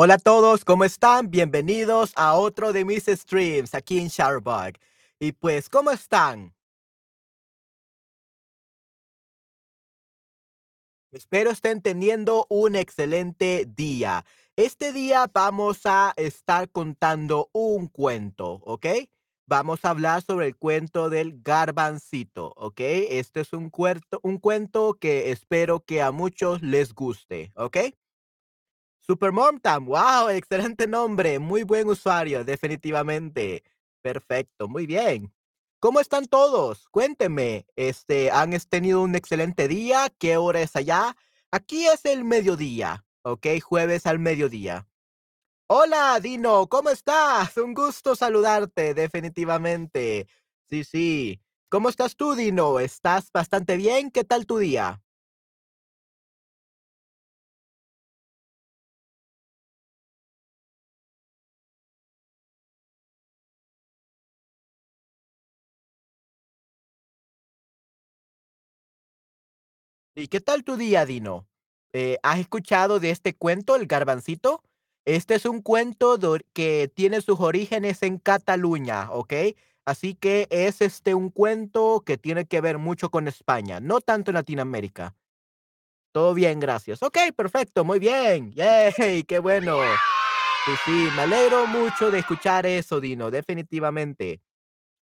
Hola 0.00 0.14
a 0.14 0.18
todos, 0.18 0.64
¿cómo 0.64 0.84
están? 0.84 1.28
Bienvenidos 1.28 2.12
a 2.14 2.34
otro 2.34 2.72
de 2.72 2.84
mis 2.84 3.06
streams 3.06 3.74
aquí 3.74 3.98
en 3.98 4.06
Shutterbug. 4.06 4.74
Y 5.18 5.32
pues, 5.32 5.68
¿cómo 5.68 5.90
están? 5.90 6.54
Espero 11.10 11.50
estén 11.50 11.82
teniendo 11.82 12.46
un 12.48 12.76
excelente 12.76 13.66
día. 13.66 14.24
Este 14.54 14.92
día 14.92 15.28
vamos 15.32 15.80
a 15.84 16.12
estar 16.14 16.70
contando 16.70 17.50
un 17.52 17.88
cuento, 17.88 18.60
¿ok? 18.66 18.86
Vamos 19.48 19.84
a 19.84 19.90
hablar 19.90 20.22
sobre 20.22 20.46
el 20.46 20.56
cuento 20.56 21.10
del 21.10 21.42
garbancito, 21.42 22.52
¿ok? 22.54 22.78
Este 22.78 23.40
es 23.40 23.52
un 23.52 23.68
cuento, 23.68 24.20
un 24.22 24.38
cuento 24.38 24.94
que 24.94 25.32
espero 25.32 25.80
que 25.80 26.02
a 26.02 26.12
muchos 26.12 26.62
les 26.62 26.94
guste, 26.94 27.50
¿ok? 27.56 27.78
Super 29.10 29.32
Momtam, 29.32 29.86
wow, 29.86 30.28
excelente 30.28 30.86
nombre, 30.86 31.38
muy 31.38 31.62
buen 31.62 31.88
usuario, 31.88 32.44
definitivamente. 32.44 33.64
Perfecto, 34.02 34.68
muy 34.68 34.84
bien. 34.84 35.32
¿Cómo 35.80 36.00
están 36.00 36.26
todos? 36.26 36.90
Cuéntenme, 36.90 37.64
este, 37.74 38.30
¿han 38.30 38.50
tenido 38.68 39.00
un 39.00 39.14
excelente 39.14 39.66
día? 39.66 40.12
¿Qué 40.18 40.36
hora 40.36 40.60
es 40.60 40.76
allá? 40.76 41.16
Aquí 41.50 41.86
es 41.86 42.04
el 42.04 42.22
mediodía, 42.22 43.06
¿ok? 43.22 43.46
Jueves 43.62 44.04
al 44.04 44.18
mediodía. 44.18 44.86
Hola, 45.68 46.20
Dino, 46.20 46.66
¿cómo 46.66 46.90
estás? 46.90 47.56
Un 47.56 47.72
gusto 47.72 48.14
saludarte, 48.14 48.92
definitivamente. 48.92 50.28
Sí, 50.68 50.84
sí. 50.84 51.40
¿Cómo 51.70 51.88
estás 51.88 52.14
tú, 52.14 52.34
Dino? 52.34 52.78
¿Estás 52.78 53.32
bastante 53.32 53.78
bien? 53.78 54.10
¿Qué 54.10 54.24
tal 54.24 54.44
tu 54.44 54.58
día? 54.58 55.00
¿Y 70.18 70.26
qué 70.26 70.40
tal 70.40 70.64
tu 70.64 70.76
día, 70.76 71.06
Dino? 71.06 71.46
Eh, 71.92 72.18
¿has 72.24 72.40
escuchado 72.40 72.98
de 72.98 73.10
este 73.10 73.36
cuento, 73.36 73.76
El 73.76 73.86
Garbancito? 73.86 74.64
Este 75.04 75.36
es 75.36 75.44
un 75.44 75.62
cuento 75.62 76.18
que 76.52 76.90
tiene 76.92 77.20
sus 77.20 77.38
orígenes 77.38 78.02
en 78.02 78.18
Cataluña, 78.18 79.12
¿ok? 79.12 79.32
Así 79.84 80.16
que 80.16 80.48
es 80.50 80.80
este 80.80 81.14
un 81.14 81.30
cuento 81.30 82.02
que 82.04 82.18
tiene 82.18 82.46
que 82.46 82.60
ver 82.60 82.78
mucho 82.78 83.10
con 83.10 83.28
España, 83.28 83.78
no 83.78 84.00
tanto 84.00 84.32
en 84.32 84.34
Latinoamérica. 84.34 85.14
Todo 86.10 86.34
bien, 86.34 86.58
gracias. 86.58 87.00
Ok, 87.00 87.18
perfecto, 87.36 87.84
muy 87.84 88.00
bien. 88.00 88.50
Yay, 88.54 89.22
qué 89.28 89.38
bueno. 89.38 89.76
Sí, 90.64 90.72
sí, 90.84 91.08
me 91.14 91.22
alegro 91.22 91.68
mucho 91.68 92.10
de 92.10 92.18
escuchar 92.18 92.66
eso, 92.66 93.00
Dino, 93.00 93.30
definitivamente. 93.30 94.40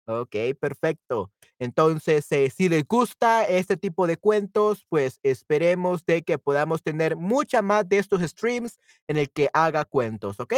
Okey, 0.08 0.54
perfecto. 0.54 1.32
Entonces, 1.58 2.30
eh, 2.30 2.48
si 2.50 2.68
les 2.68 2.86
gusta 2.86 3.42
este 3.44 3.76
tipo 3.76 4.06
de 4.06 4.16
cuentos, 4.16 4.86
pues 4.88 5.18
esperemos 5.24 6.04
de 6.06 6.22
que 6.22 6.38
podamos 6.38 6.82
tener 6.84 7.16
mucha 7.16 7.60
más 7.60 7.88
de 7.88 7.98
estos 7.98 8.22
streams 8.22 8.78
en 9.08 9.16
el 9.16 9.30
que 9.32 9.50
haga 9.52 9.84
cuentos, 9.84 10.38
¿ok? 10.38 10.54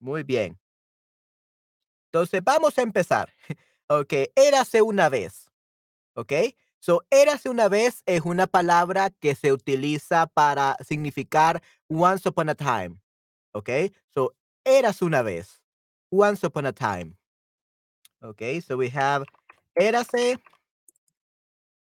Muy 0.00 0.24
bien. 0.24 0.58
Entonces, 2.12 2.42
vamos 2.44 2.78
a 2.78 2.82
empezar. 2.82 3.32
Okey, 3.88 4.30
érase 4.36 4.82
una 4.82 5.08
vez, 5.08 5.46
¿ok? 6.14 6.32
So, 6.80 7.04
érase 7.10 7.50
una 7.50 7.68
vez 7.68 8.02
es 8.06 8.22
una 8.22 8.46
palabra 8.48 9.10
que 9.10 9.34
se 9.36 9.52
utiliza 9.52 10.26
para 10.28 10.76
significar 10.86 11.62
once 11.88 12.28
upon 12.28 12.50
a 12.50 12.56
time, 12.56 12.98
¿ok? 13.54 13.70
So, 14.14 14.36
érase 14.64 15.04
una 15.06 15.22
vez, 15.22 15.62
once 16.10 16.46
upon 16.46 16.66
a 16.66 16.74
time, 16.74 17.17
¿ok? 18.22 18.42
So, 18.66 18.76
we 18.76 18.90
have 18.90 19.24
érase 19.74 20.38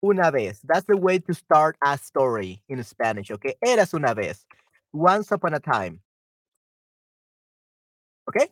Una 0.04 0.32
vez. 0.32 0.62
That's 0.64 0.86
the 0.88 0.96
way 0.96 1.20
to 1.20 1.34
start 1.34 1.78
a 1.80 1.94
story 1.96 2.64
in 2.68 2.84
Spanish, 2.84 3.32
¿ok? 3.32 3.56
Eras 3.62 3.94
una 3.94 4.16
vez. 4.16 4.48
Once 4.92 5.32
upon 5.32 5.54
a 5.54 5.60
time, 5.60 6.02
¿ok? 8.26 8.52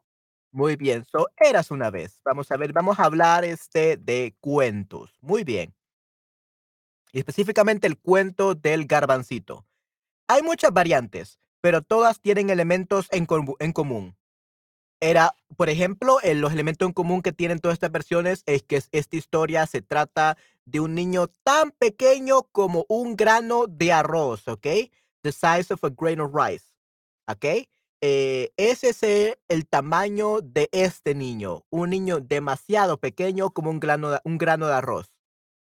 Muy 0.52 0.75
bien. 0.75 1.06
So, 1.06 1.28
eras 1.38 1.72
una 1.72 1.90
vez. 1.90 2.22
Vamos 2.24 2.52
a 2.52 2.57
ver, 2.57 2.72
vamos 2.72 3.00
a 3.00 3.06
hablar 3.06 3.44
este 3.46 3.97
de 3.97 4.36
cuentos. 4.40 5.18
Muy 5.22 5.44
bien. 5.44 5.74
Específicamente 7.13 7.88
el 7.88 7.97
cuento 7.97 8.53
del 8.53 8.86
garbancito. 8.86 9.66
Hay 10.28 10.44
muchas 10.44 10.72
variantes, 10.72 11.40
pero 11.62 11.81
todas 11.81 12.22
tienen 12.22 12.51
elementos 12.51 13.07
en 13.12 13.25
común. 13.25 14.16
Era, 15.01 15.35
por 15.55 15.69
ejemplo, 15.69 16.19
eh, 16.23 16.35
los 16.35 16.51
elementos 16.51 16.85
en 16.87 16.93
común 16.93 17.21
que 17.21 17.31
tienen 17.31 17.59
todas 17.59 17.75
estas 17.75 17.91
versiones 17.91 18.43
es 18.45 18.63
que 18.63 18.77
es- 18.77 18.89
esta 18.91 19.15
historia 19.15 19.65
se 19.65 19.81
trata 19.81 20.37
de 20.65 20.79
un 20.81 20.93
niño 20.93 21.27
tan 21.43 21.71
pequeño 21.71 22.43
como 22.51 22.85
un 22.89 23.15
grano 23.15 23.65
de 23.67 23.93
arroz, 23.93 24.47
¿ok? 24.47 24.67
The 25.23 25.31
size 25.31 25.73
of 25.73 25.83
a 25.85 25.89
grain 25.89 26.19
of 26.21 26.31
rice, 26.33 26.65
¿ok? 27.27 27.67
Eh, 28.01 28.51
ese 28.57 28.89
es 28.89 29.38
el 29.49 29.67
tamaño 29.67 30.41
de 30.41 30.69
este 30.71 31.15
niño, 31.15 31.65
un 31.69 31.89
niño 31.91 32.19
demasiado 32.21 32.97
pequeño 32.99 33.51
como 33.51 33.69
un 33.71 33.79
grano 33.79 34.11
de, 34.11 34.19
un 34.23 34.38
grano 34.38 34.67
de 34.67 34.73
arroz 34.73 35.11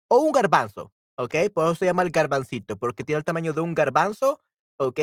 o 0.09 0.19
un 0.21 0.33
garbanzo, 0.33 0.93
¿ok? 1.17 1.35
Por 1.55 1.67
eso 1.67 1.75
se 1.77 1.87
llama 1.87 2.03
el 2.03 2.11
garbancito, 2.11 2.77
porque 2.79 3.05
tiene 3.05 3.19
el 3.19 3.25
tamaño 3.25 3.53
de 3.53 3.61
un 3.61 3.75
garbanzo, 3.75 4.41
¿ok? 4.79 5.01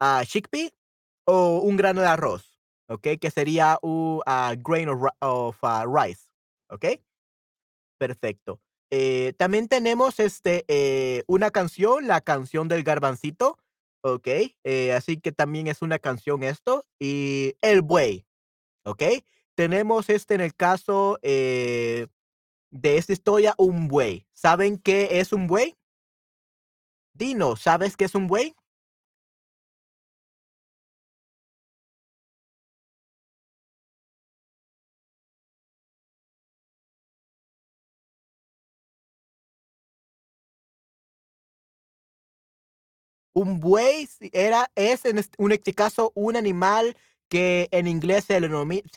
Ah, 0.00 0.22
chickpea 0.26 0.70
o 1.26 1.58
un 1.60 1.76
grano 1.76 2.00
de 2.02 2.08
arroz, 2.08 2.55
¿ok? 2.88 3.08
Que 3.20 3.30
sería 3.30 3.78
un 3.82 4.22
ah, 4.26 4.54
grain 4.56 4.88
of, 4.88 5.58
ah, 5.62 5.84
rice, 5.86 6.28
¿ok? 6.68 6.86
Perfecto. 7.98 8.60
Eh, 8.90 9.32
también 9.36 9.68
tenemos 9.68 10.20
este, 10.20 10.64
eh, 10.68 11.24
una 11.26 11.50
canción, 11.50 12.06
la 12.06 12.20
canción 12.20 12.68
del 12.68 12.84
garbancito, 12.84 13.58
¿ok? 14.02 14.28
Eh, 14.64 14.92
así 14.92 15.18
que 15.18 15.32
también 15.32 15.66
es 15.66 15.82
una 15.82 15.98
canción 15.98 16.42
esto. 16.42 16.84
Y 17.00 17.56
el 17.62 17.82
buey, 17.82 18.26
¿ok? 18.84 19.02
Tenemos 19.54 20.10
este 20.10 20.34
en 20.34 20.42
el 20.42 20.54
caso 20.54 21.18
de 21.22 22.08
esta 22.70 23.12
historia, 23.12 23.54
un 23.56 23.88
buey. 23.88 24.26
¿Saben 24.34 24.78
qué 24.78 25.20
es 25.20 25.32
un 25.32 25.46
buey? 25.46 25.74
Dino, 27.14 27.56
¿sabes 27.56 27.96
qué 27.96 28.04
es 28.04 28.14
un 28.14 28.26
buey? 28.26 28.54
Un 43.36 43.60
buey 43.60 44.08
era 44.32 44.70
es 44.76 45.04
en 45.04 45.18
este 45.18 45.74
caso 45.74 46.10
un 46.14 46.36
animal 46.36 46.96
que 47.28 47.68
en 47.70 47.86
inglés 47.86 48.24
se 48.24 48.40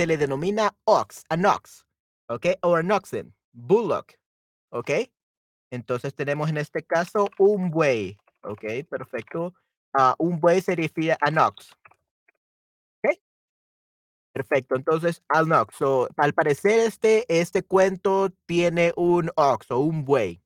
le 0.08 0.18
denomina 0.18 0.74
ox, 0.86 1.26
an 1.28 1.46
ox, 1.46 1.86
¿okey? 2.30 2.56
O 2.62 2.76
an 2.78 2.90
oxen, 2.90 3.36
bullock, 3.52 4.14
¿okey? 4.72 5.12
Entonces 5.72 6.16
tenemos 6.16 6.50
en 6.50 6.58
este 6.58 6.84
caso 6.84 7.30
un 7.40 7.72
buey, 7.72 8.18
¿okey? 8.44 8.84
Perfecto. 8.84 9.54
Ah, 9.94 10.16
un 10.20 10.40
buey 10.40 10.62
se 10.62 10.76
refiere 10.76 11.18
a 11.22 11.48
ox, 11.48 11.72
¿okey? 13.04 13.20
Perfecto. 14.36 14.76
Entonces, 14.76 15.22
an 15.30 15.52
ox. 15.52 15.76
So, 15.76 16.08
al 16.18 16.34
parecer 16.34 16.80
este 16.80 17.26
este 17.30 17.64
cuento 17.64 18.30
tiene 18.46 18.94
un 18.96 19.32
ox 19.36 19.72
o 19.72 19.80
un 19.80 20.06
buey. 20.06 20.42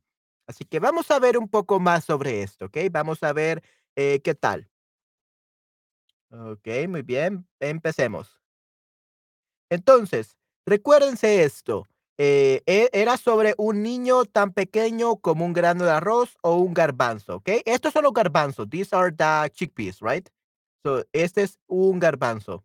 Así 0.48 0.66
que 0.66 0.80
vamos 0.80 1.10
a 1.12 1.20
ver 1.20 1.38
un 1.38 1.48
poco 1.50 1.80
más 1.80 2.06
sobre 2.06 2.44
esto, 2.44 2.66
¿okey? 2.66 2.90
Vamos 2.90 3.24
a 3.24 3.34
ver, 3.34 3.64
eh, 3.96 4.22
qué 4.24 4.36
tal. 4.36 4.70
Okey, 6.32 6.88
muy 6.88 7.02
bien, 7.02 7.48
empecemos. 7.60 8.38
Entonces, 9.70 10.38
recuérdense 10.66 11.44
esto, 11.44 11.88
eh, 12.18 12.62
e 12.66 12.90
era 12.94 13.18
sobre 13.18 13.56
un 13.58 13.82
niño 13.82 14.26
tan 14.26 14.54
pequeño 14.54 15.18
como 15.18 15.46
un 15.46 15.54
grano 15.54 15.86
de 15.86 15.92
arroz 15.92 16.38
o 16.44 16.58
un 16.58 16.74
garbanzo, 16.74 17.38
¿okey? 17.38 17.64
Estos 17.66 17.94
son 17.94 18.04
los 18.04 18.14
garbanzos, 18.14 18.70
these 18.70 18.96
are 18.96 19.12
the 19.12 19.50
chickpeas, 19.52 20.00
right? 20.02 20.28
So, 20.84 21.06
este 21.14 21.44
es 21.44 21.60
un 21.68 22.00
garbanzo. 22.00 22.64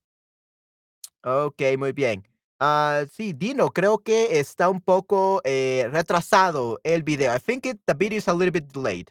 Okey, 1.24 1.76
muy 1.76 1.92
bien. 1.92 2.24
Ah, 2.60 3.04
sí, 3.12 3.32
Dino, 3.32 3.70
creo 3.70 3.98
que 3.98 4.38
está 4.40 4.68
un 4.68 4.80
poco, 4.80 5.40
eh, 5.44 5.88
retrasado 5.92 6.80
el 6.84 7.02
video. 7.02 7.34
I 7.34 7.38
think 7.40 7.64
the 7.86 7.94
video 7.94 8.18
is 8.18 8.28
a 8.28 8.34
little 8.34 8.50
bit 8.50 8.72
delayed. 8.72 9.10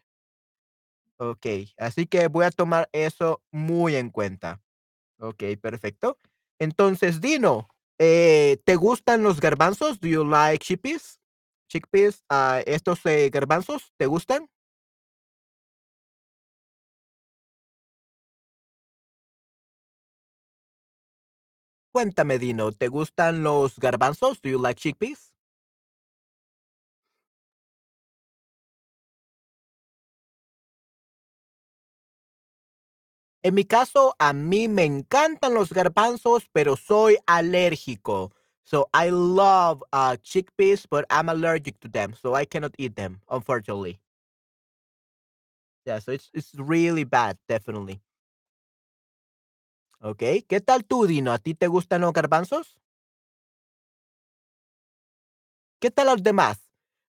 Okey, 1.20 1.74
así 1.78 2.06
que 2.06 2.28
voy 2.28 2.46
a 2.46 2.52
tomar 2.52 2.90
eso 2.92 3.42
muy 3.52 3.96
en 3.96 4.12
cuenta. 4.12 4.62
Okey, 5.20 5.58
perfecto. 5.58 6.20
Entonces, 6.60 7.22
Dino, 7.22 7.70
eh, 8.00 8.60
¿te 8.66 8.76
gustan 8.76 9.24
los 9.24 9.42
garbanzos? 9.42 10.00
Do 10.02 10.08
you 10.10 10.26
like 10.26 10.60
chickpeas? 10.66 11.20
Chickpeas, 11.70 12.24
ah, 12.30 12.62
estos, 12.66 13.06
eh, 13.06 13.30
garbanzos, 13.32 13.94
¿te 13.98 14.08
gustan? 14.08 14.50
cuéntame, 21.92 22.40
Dino, 22.40 22.72
¿te 22.72 22.88
gustan 22.88 23.44
los 23.44 23.78
garbanzos? 23.80 24.42
Do 24.42 24.50
you 24.50 24.62
like 24.62 24.80
chickpeas? 24.80 25.34
En 33.48 33.56
mi 33.56 33.64
caso, 33.64 34.14
a 34.20 34.34
mí 34.34 34.68
me 34.68 34.84
encantan 34.84 35.54
los 35.54 35.72
garbanzos, 35.72 36.50
pero 36.52 36.76
soy 36.76 37.18
alérgico. 37.28 38.34
So 38.66 38.90
I 38.94 39.10
love 39.10 39.82
uh, 39.94 40.18
chickpeas, 40.22 40.86
but 40.90 41.06
I'm 41.10 41.30
allergic 41.30 41.80
to 41.80 41.88
them, 41.88 42.14
so 42.14 42.36
I 42.36 42.46
cannot 42.46 42.74
eat 42.78 42.98
them, 42.98 43.22
unfortunately. 43.30 44.02
Yeah, 45.86 46.00
so 46.00 46.12
it's 46.12 46.30
it's 46.34 46.54
really 46.56 47.06
bad, 47.06 47.38
definitely. 47.48 48.02
Okay. 50.02 50.42
¿Qué 50.42 50.60
tal 50.60 50.84
tú, 50.84 51.08
Dino? 51.08 51.32
¿A 51.32 51.38
ti 51.38 51.54
te 51.54 51.68
gustan 51.68 52.02
los 52.02 52.12
garbanzos? 52.12 52.78
¿Qué 55.80 55.90
tal 55.90 56.08
los 56.08 56.22
demás? 56.22 56.58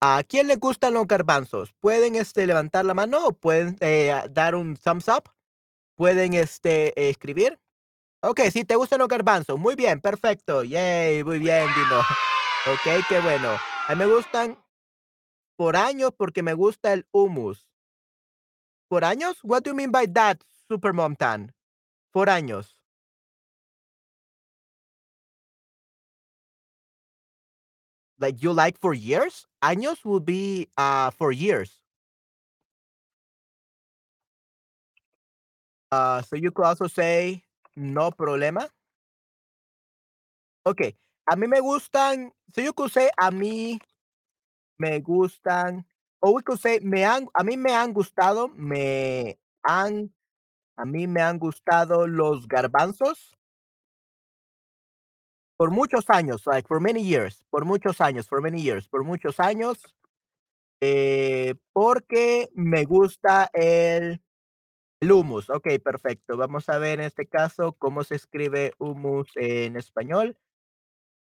¿A 0.00 0.22
quién 0.26 0.46
le 0.46 0.56
gustan 0.56 0.94
los 0.94 1.06
garbanzos? 1.06 1.74
¿Pueden 1.78 2.14
este, 2.16 2.46
levantar 2.46 2.86
la 2.86 2.94
mano 2.94 3.26
o 3.26 3.32
pueden 3.32 3.76
eh, 3.80 4.14
dar 4.30 4.54
un 4.54 4.76
thumbs 4.76 5.08
up? 5.08 5.31
¿Pueden 6.02 6.34
este, 6.34 7.08
escribir? 7.10 7.60
Ok, 8.24 8.40
sí, 8.52 8.64
te 8.64 8.74
gustan 8.74 8.98
los 8.98 9.06
garbanzos. 9.06 9.56
Muy 9.56 9.76
bien, 9.76 10.00
perfecto. 10.00 10.64
Yay, 10.64 11.22
muy 11.22 11.38
bien, 11.38 11.68
Dino. 11.76 12.00
Ok, 12.66 13.06
qué 13.08 13.20
bueno. 13.20 13.56
Me 13.96 14.06
gustan 14.06 14.58
por 15.56 15.76
años 15.76 16.10
porque 16.16 16.42
me 16.42 16.54
gusta 16.54 16.92
el 16.92 17.06
hummus. 17.12 17.68
¿Por 18.88 19.04
años? 19.04 19.38
What 19.44 19.62
do 19.62 19.70
you 19.70 19.76
mean 19.76 19.92
by 19.92 20.08
that, 20.12 20.38
Super 20.66 20.92
Mom 20.92 21.14
Tan? 21.14 21.54
Por 22.10 22.28
años. 22.28 22.76
Like 28.18 28.40
you 28.40 28.52
like 28.52 28.76
for 28.76 28.92
years? 28.92 29.46
Años 29.60 30.04
will 30.04 30.20
be 30.20 30.68
uh 30.76 31.12
for 31.12 31.32
years. 31.32 31.81
Uh, 35.92 36.22
so 36.22 36.36
you 36.36 36.50
could 36.50 36.64
also 36.64 36.86
say 36.88 37.44
no 37.76 38.10
problema. 38.10 38.66
Okay. 40.64 40.96
A 41.30 41.36
mí 41.36 41.46
me 41.46 41.60
gustan, 41.60 42.32
so 42.54 42.62
you 42.62 42.72
could 42.72 42.90
say 42.90 43.10
a 43.20 43.30
mí 43.30 43.78
me 44.78 45.00
gustan, 45.00 45.84
or 46.22 46.34
we 46.34 46.42
could 46.42 46.58
say 46.58 46.80
me 46.82 47.02
han, 47.02 47.28
a 47.34 47.44
mí 47.44 47.58
me 47.58 47.72
han 47.72 47.92
gustado, 47.92 48.48
me 48.56 49.38
han, 49.62 50.10
a 50.78 50.84
mí 50.86 51.06
me 51.06 51.20
han 51.20 51.38
gustado 51.38 52.06
los 52.06 52.48
garbanzos 52.48 53.36
por 55.58 55.70
muchos 55.70 56.08
años, 56.08 56.46
like 56.46 56.66
for 56.66 56.80
many 56.80 57.02
years, 57.02 57.44
por 57.50 57.66
muchos 57.66 58.00
años, 58.00 58.26
for 58.26 58.40
many 58.40 58.62
years, 58.62 58.88
por 58.88 59.04
muchos 59.04 59.38
años, 59.38 59.78
eh, 60.80 61.54
porque 61.72 62.48
me 62.54 62.84
gusta 62.84 63.48
el, 63.52 64.20
el 65.02 65.10
hummus. 65.10 65.50
Ok, 65.50 65.66
perfecto. 65.82 66.36
Vamos 66.36 66.68
a 66.68 66.78
ver 66.78 67.00
en 67.00 67.06
este 67.06 67.26
caso 67.26 67.72
cómo 67.72 68.04
se 68.04 68.14
escribe 68.14 68.72
hummus 68.78 69.28
en 69.34 69.76
español. 69.76 70.36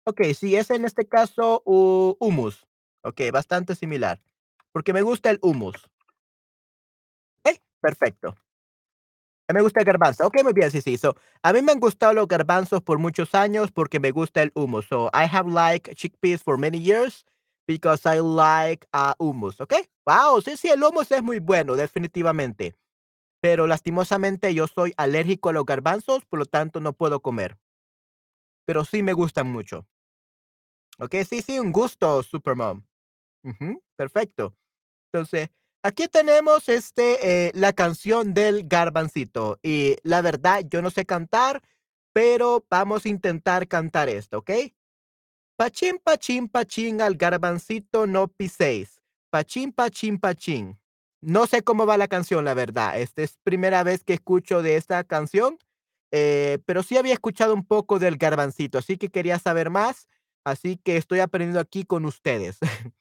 Ok, 0.05 0.20
sí, 0.35 0.56
es 0.56 0.70
en 0.70 0.85
este 0.85 1.06
caso 1.06 1.62
uh, 1.64 2.17
hummus. 2.19 2.67
Ok, 3.05 3.20
bastante 3.32 3.76
similar. 3.76 4.20
Porque 4.73 4.93
me 4.93 5.03
gusta 5.03 5.31
el 5.31 5.38
hummus. 5.43 5.76
Ok, 7.44 7.56
perfecto. 7.81 8.35
Me 9.53 9.61
gusta 9.61 9.81
el 9.81 9.87
garbanzo. 9.87 10.26
Ok, 10.26 10.43
muy 10.43 10.55
bien, 10.55 10.70
sí, 10.70 10.81
sí. 10.81 10.97
So, 10.97 11.15
a 11.43 11.53
mí 11.53 11.62
me 11.62 11.70
han 11.73 11.79
gustado 11.79 12.15
los 12.15 12.26
garbanzos 12.26 12.82
por 12.82 12.99
muchos 12.99 13.32
años 13.35 13.70
porque 13.70 14.00
me 14.00 14.11
gusta 14.11 14.43
el 14.43 14.50
hummus. 14.55 14.87
So, 14.87 15.08
I 15.15 15.26
have 15.31 15.49
liked 15.49 15.94
chickpeas 15.94 16.43
for 16.43 16.58
many 16.58 16.79
years 16.79 17.25
because 17.69 18.06
I 18.06 18.19
like 18.19 18.88
uh, 18.93 19.12
hummus. 19.19 19.61
Ok, 19.61 19.75
wow, 20.05 20.41
sí, 20.41 20.56
sí, 20.56 20.69
el 20.69 20.82
hummus 20.82 21.12
es 21.12 21.23
muy 21.23 21.38
bueno, 21.38 21.76
definitivamente. 21.76 22.75
Pero 23.43 23.67
lastimosamente 23.67 24.55
yo 24.55 24.69
soy 24.69 24.94
alérgico 24.97 25.49
a 25.49 25.53
los 25.53 25.67
garbanzos, 25.67 26.25
por 26.25 26.39
lo 26.39 26.47
tanto 26.47 26.79
no 26.79 26.93
puedo 26.93 27.21
comer. 27.21 27.59
Pero 28.65 28.85
sí 28.85 29.03
me 29.03 29.15
gustan 29.15 29.50
mucho. 29.50 29.89
Ok, 31.00 31.17
sí, 31.29 31.43
sí, 31.43 31.59
un 31.59 31.73
gusto, 31.73 32.23
Supermom. 32.23 32.85
Perfecto. 33.97 34.56
Entonces, 35.12 35.50
aquí 35.83 36.06
tenemos 36.06 36.69
este, 36.69 37.49
eh, 37.49 37.50
la 37.55 37.73
canción 37.73 38.33
del 38.33 38.69
garbancito. 38.69 39.59
Y 39.61 39.97
la 40.05 40.23
verdad, 40.23 40.62
yo 40.71 40.81
no 40.81 40.91
sé 40.91 41.05
cantar, 41.05 41.62
pero 42.12 42.65
vamos 42.71 43.05
a 43.05 43.09
intentar 43.09 43.67
cantar 43.67 44.09
esto, 44.09 44.39
¿ok? 44.39 44.53
Pachín, 45.56 45.99
pachín, 45.99 46.49
pachín, 46.49 47.00
al 47.00 47.17
garbancito 47.17 48.06
no 48.06 48.29
piséis. 48.29 49.03
Pachín, 49.31 49.73
pachín, 49.73 50.19
pachín. 50.21 50.79
No 51.23 51.47
sé 51.47 51.63
cómo 51.63 51.87
va 51.87 51.97
la 51.97 52.09
canción, 52.09 52.45
la 52.45 52.55
verdad. 52.55 53.01
Esta 53.01 53.23
es 53.23 53.39
primera 53.45 53.85
vez 53.85 54.03
que 54.05 54.15
escucho 54.15 54.61
de 54.61 54.77
esta 54.77 55.05
canción, 55.05 55.57
eh, 56.11 56.59
pero 56.67 56.83
sí 56.83 56.97
había 56.97 57.13
escuchado 57.15 57.55
un 57.55 57.65
poco 57.65 58.01
del 58.01 58.17
garbancito, 58.17 58.79
así 58.79 58.97
que 58.97 59.09
quería 59.09 59.39
saber 59.39 59.71
más, 59.71 60.09
así 60.45 60.77
que 60.77 60.97
estoy 60.97 61.21
aprendiendo 61.21 61.61
aquí 61.61 61.85
con 61.85 62.05
ustedes. 62.07 62.59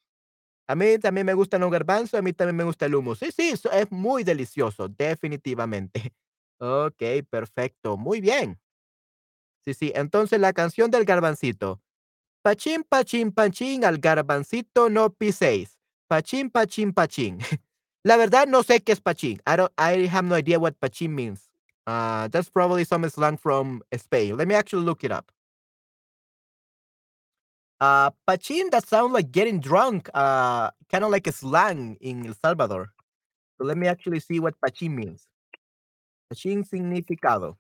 a 0.68 0.76
mí 0.76 1.00
también 1.00 1.26
me 1.26 1.34
gustan 1.34 1.62
los 1.62 1.72
garbanzos, 1.72 2.20
a 2.20 2.22
mí 2.22 2.34
también 2.34 2.58
me 2.58 2.64
gusta 2.64 2.86
el 2.86 2.96
humo. 2.96 3.16
Sí, 3.16 3.32
sí, 3.32 3.50
es 3.52 3.92
muy 3.92 4.24
delicioso, 4.24 4.88
definitivamente. 4.88 6.14
Ok, 6.60 7.02
perfecto, 7.30 7.98
muy 7.98 8.22
bien. 8.22 8.60
Sí, 9.66 9.74
sí, 9.74 9.92
entonces 9.96 10.40
la 10.40 10.54
canción 10.54 10.92
del 10.92 11.06
garbancito. 11.06 11.82
Pachín, 12.44 12.84
pachín, 12.84 13.32
pachín, 13.32 13.86
al 13.86 14.00
garbancito 14.00 14.90
no 14.90 15.14
piséis. 15.14 15.80
Pachín, 16.08 16.52
pachín, 16.52 16.94
pachín. 16.94 17.40
La 18.04 18.18
verdad 18.18 18.48
no 18.48 18.64
sé 18.64 18.82
qué 18.82 18.94
es 18.94 19.00
pachín. 19.00 19.40
I 19.46 19.56
don't 19.56 19.72
I 19.78 20.08
have 20.08 20.26
no 20.26 20.36
idea 20.36 20.60
what 20.60 20.80
pachín 20.80 21.12
means. 21.12 21.50
Uh, 21.86 22.28
that's 22.30 22.50
probably 22.50 22.84
some 22.84 23.08
slang 23.10 23.38
from 23.38 23.82
Spain. 23.96 24.38
Let 24.38 24.48
me 24.48 24.56
actually 24.56 24.86
look 24.86 25.04
it 25.04 25.12
up. 25.12 25.32
Uh, 27.80 28.12
pachín, 28.28 28.70
that 28.72 28.88
sounds 28.88 29.12
like 29.12 29.32
getting 29.32 29.60
drunk, 29.60 30.08
uh, 30.14 30.70
kind 30.92 31.04
of 31.04 31.10
like 31.10 31.26
a 31.28 31.32
slang 31.32 31.98
in 32.00 32.26
El 32.28 32.36
Salvador. 32.36 32.94
So 33.58 33.66
let 33.66 33.78
me 33.78 33.88
actually 33.88 34.20
see 34.20 34.40
what 34.40 34.54
pachín 34.64 34.92
means. 34.92 35.28
Pachín 36.32 36.64
significado. 36.64 37.58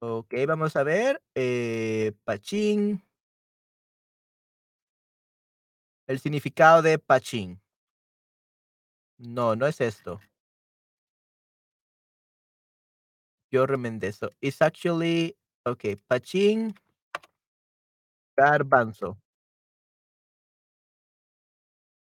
Ok, 0.00 0.34
vamos 0.46 0.76
a 0.76 0.84
ver. 0.84 1.22
Eh, 1.34 2.12
pachín. 2.26 3.02
El 6.06 6.20
significado 6.20 6.82
de 6.82 6.98
pachín. 6.98 7.58
No, 9.18 9.54
no 9.56 9.66
es 9.66 9.80
esto. 9.80 10.20
Yo 13.50 13.66
remendezo. 13.66 14.30
It's 14.40 14.60
actually, 14.60 15.36
okay, 15.64 15.96
pachín, 16.08 16.74
garbanzo. 18.36 19.18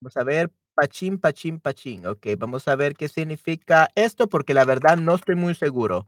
Vamos 0.01 0.17
a 0.17 0.23
ver, 0.23 0.51
pachín, 0.73 1.17
pachín, 1.19 1.59
pachín. 1.59 2.05
Ok, 2.05 2.27
vamos 2.37 2.67
a 2.67 2.75
ver 2.75 2.95
qué 2.95 3.07
significa 3.07 3.89
esto 3.95 4.27
porque 4.27 4.53
la 4.53 4.65
verdad 4.65 4.97
no 4.97 5.15
estoy 5.15 5.35
muy 5.35 5.55
seguro. 5.55 6.07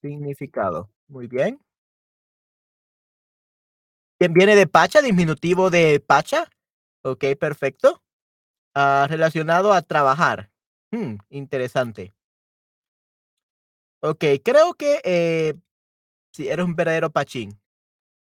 Significado. 0.00 0.90
Muy 1.08 1.26
bien. 1.26 1.60
¿Viene 4.18 4.54
de 4.54 4.66
pacha, 4.66 5.00
diminutivo 5.00 5.70
de 5.70 5.98
pacha? 6.00 6.48
Ok, 7.02 7.24
perfecto. 7.38 8.02
Ah, 8.82 9.06
relacionado 9.06 9.74
a 9.74 9.82
trabajar. 9.82 10.50
Hmm, 10.90 11.16
interesante. 11.28 12.14
Ok, 14.00 14.24
creo 14.42 14.72
que 14.72 15.02
eh, 15.04 15.54
sí, 16.32 16.48
eres 16.48 16.64
un 16.64 16.74
verdadero 16.74 17.10
pachín. 17.10 17.60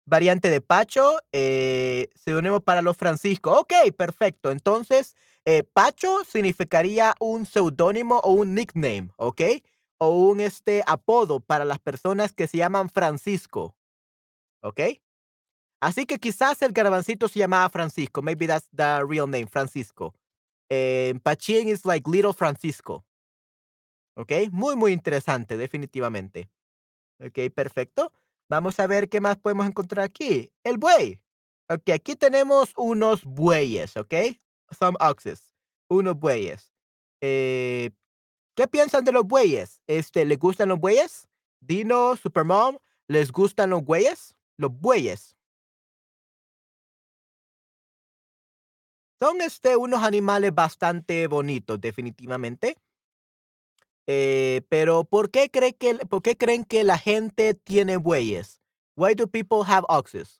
Variante 0.05 0.49
de 0.49 0.59
Pacho, 0.59 1.19
eh, 1.31 2.09
seudónimo 2.13 2.59
para 2.59 2.81
los 2.81 2.97
Francisco. 2.97 3.57
Ok, 3.57 3.71
perfecto. 3.97 4.51
Entonces, 4.51 5.15
eh, 5.45 5.63
Pacho 5.63 6.25
significaría 6.25 7.15
un 7.21 7.45
seudónimo 7.45 8.19
o 8.19 8.33
un 8.33 8.53
nickname, 8.53 9.11
¿ok? 9.15 9.41
O 9.97 10.09
un 10.09 10.41
este, 10.41 10.83
apodo 10.87 11.39
para 11.39 11.63
las 11.63 11.79
personas 11.79 12.33
que 12.33 12.47
se 12.47 12.57
llaman 12.57 12.89
Francisco, 12.89 13.77
¿ok? 14.61 14.81
Así 15.79 16.05
que 16.05 16.19
quizás 16.19 16.61
el 16.63 16.73
garbancito 16.73 17.29
se 17.29 17.39
llamaba 17.39 17.69
Francisco. 17.69 18.21
Maybe 18.21 18.47
that's 18.47 18.67
the 18.75 19.05
real 19.05 19.29
name, 19.29 19.47
Francisco. 19.47 20.13
Eh, 20.69 21.19
Pachín 21.23 21.67
is 21.67 21.85
like 21.85 22.09
Little 22.09 22.33
Francisco. 22.33 23.05
¿Ok? 24.15 24.31
Muy, 24.51 24.75
muy 24.75 24.91
interesante, 24.91 25.57
definitivamente. 25.57 26.49
Ok, 27.19 27.53
perfecto. 27.53 28.11
Vamos 28.49 28.79
a 28.79 28.87
ver 28.87 29.09
qué 29.09 29.21
más 29.21 29.37
podemos 29.37 29.67
encontrar 29.67 30.05
aquí. 30.05 30.51
El 30.63 30.77
buey. 30.77 31.19
Ok, 31.69 31.89
aquí 31.93 32.15
tenemos 32.15 32.73
unos 32.75 33.23
bueyes, 33.23 33.95
¿ok? 33.97 34.13
Some 34.71 34.97
oxes. 34.99 35.53
Unos 35.87 36.17
bueyes. 36.17 36.73
Eh, 37.21 37.91
¿Qué 38.55 38.67
piensan 38.67 39.03
de 39.05 39.11
los 39.11 39.25
bueyes? 39.25 39.81
Este, 39.87 40.25
¿Les 40.25 40.37
gustan 40.39 40.69
los 40.69 40.79
bueyes? 40.79 41.27
Dino, 41.59 42.15
Supermom, 42.15 42.77
¿Les 43.07 43.31
gustan 43.31 43.71
los 43.71 43.83
bueyes? 43.83 44.35
Los 44.57 44.71
bueyes. 44.71 45.35
Son, 49.21 49.41
este, 49.41 49.75
unos 49.75 50.01
animales 50.03 50.55
bastante 50.55 51.27
bonitos, 51.27 51.79
definitivamente. 51.81 52.77
Eh, 54.07 54.61
pero, 54.69 55.03
¿por 55.03 55.29
qué 55.29 55.49
que 55.49 55.95
por 56.09 56.21
qué 56.21 56.35
creen 56.37 56.63
que 56.65 56.83
la 56.83 56.97
gente 56.97 57.53
tiene 57.53 57.97
bueyes? 57.97 58.61
Why 58.95 59.13
do 59.13 59.27
people 59.27 59.63
have 59.67 59.85
oxes? 59.89 60.39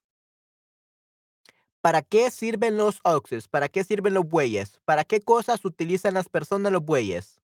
¿Para 1.83 2.01
qué 2.01 2.29
sirven 2.29 2.77
los 2.77 2.99
oxes? 3.03 3.47
¿Para 3.47 3.69
qué 3.69 3.83
sirven 3.83 4.13
los 4.13 4.27
bueyes? 4.27 4.79
¿Para 4.85 5.05
qué 5.05 5.21
cosas 5.21 5.63
utilizan 5.63 6.13
las 6.13 6.27
personas 6.27 6.71
los 6.73 6.83
bueyes? 6.83 7.39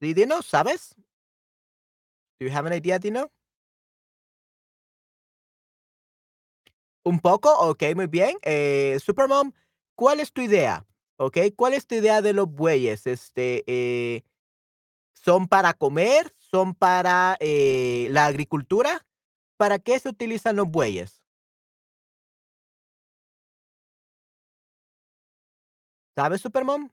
Sí, 0.00 0.14
¿sabes? 0.42 0.94
Do 2.42 2.46
you 2.48 2.52
have 2.54 2.66
idea, 2.74 2.98
Dino? 2.98 3.30
Un 7.04 7.20
poco, 7.20 7.50
okey, 7.70 7.94
muy 7.94 8.06
bien. 8.06 8.36
Eh, 8.42 8.98
Supermom, 9.00 9.52
¿cuál 9.94 10.20
es 10.20 10.32
tu 10.32 10.40
idea? 10.42 10.84
Okey, 11.18 11.52
¿cuál 11.52 11.74
es 11.74 11.86
tu 11.86 11.94
idea 11.96 12.20
de 12.22 12.32
los 12.32 12.48
bueyes? 12.50 13.06
Este, 13.06 13.62
eh, 13.66 14.22
¿son 15.14 15.48
para 15.48 15.74
comer? 15.74 16.34
¿Son 16.38 16.74
para, 16.74 17.36
eh, 17.40 18.08
la 18.10 18.26
agricultura? 18.26 19.06
¿Para 19.58 19.78
qué 19.78 19.98
se 20.00 20.10
utilizan 20.10 20.56
los 20.56 20.68
bueyes? 20.68 21.22
¿Sabes, 26.16 26.40
Supermom? 26.42 26.88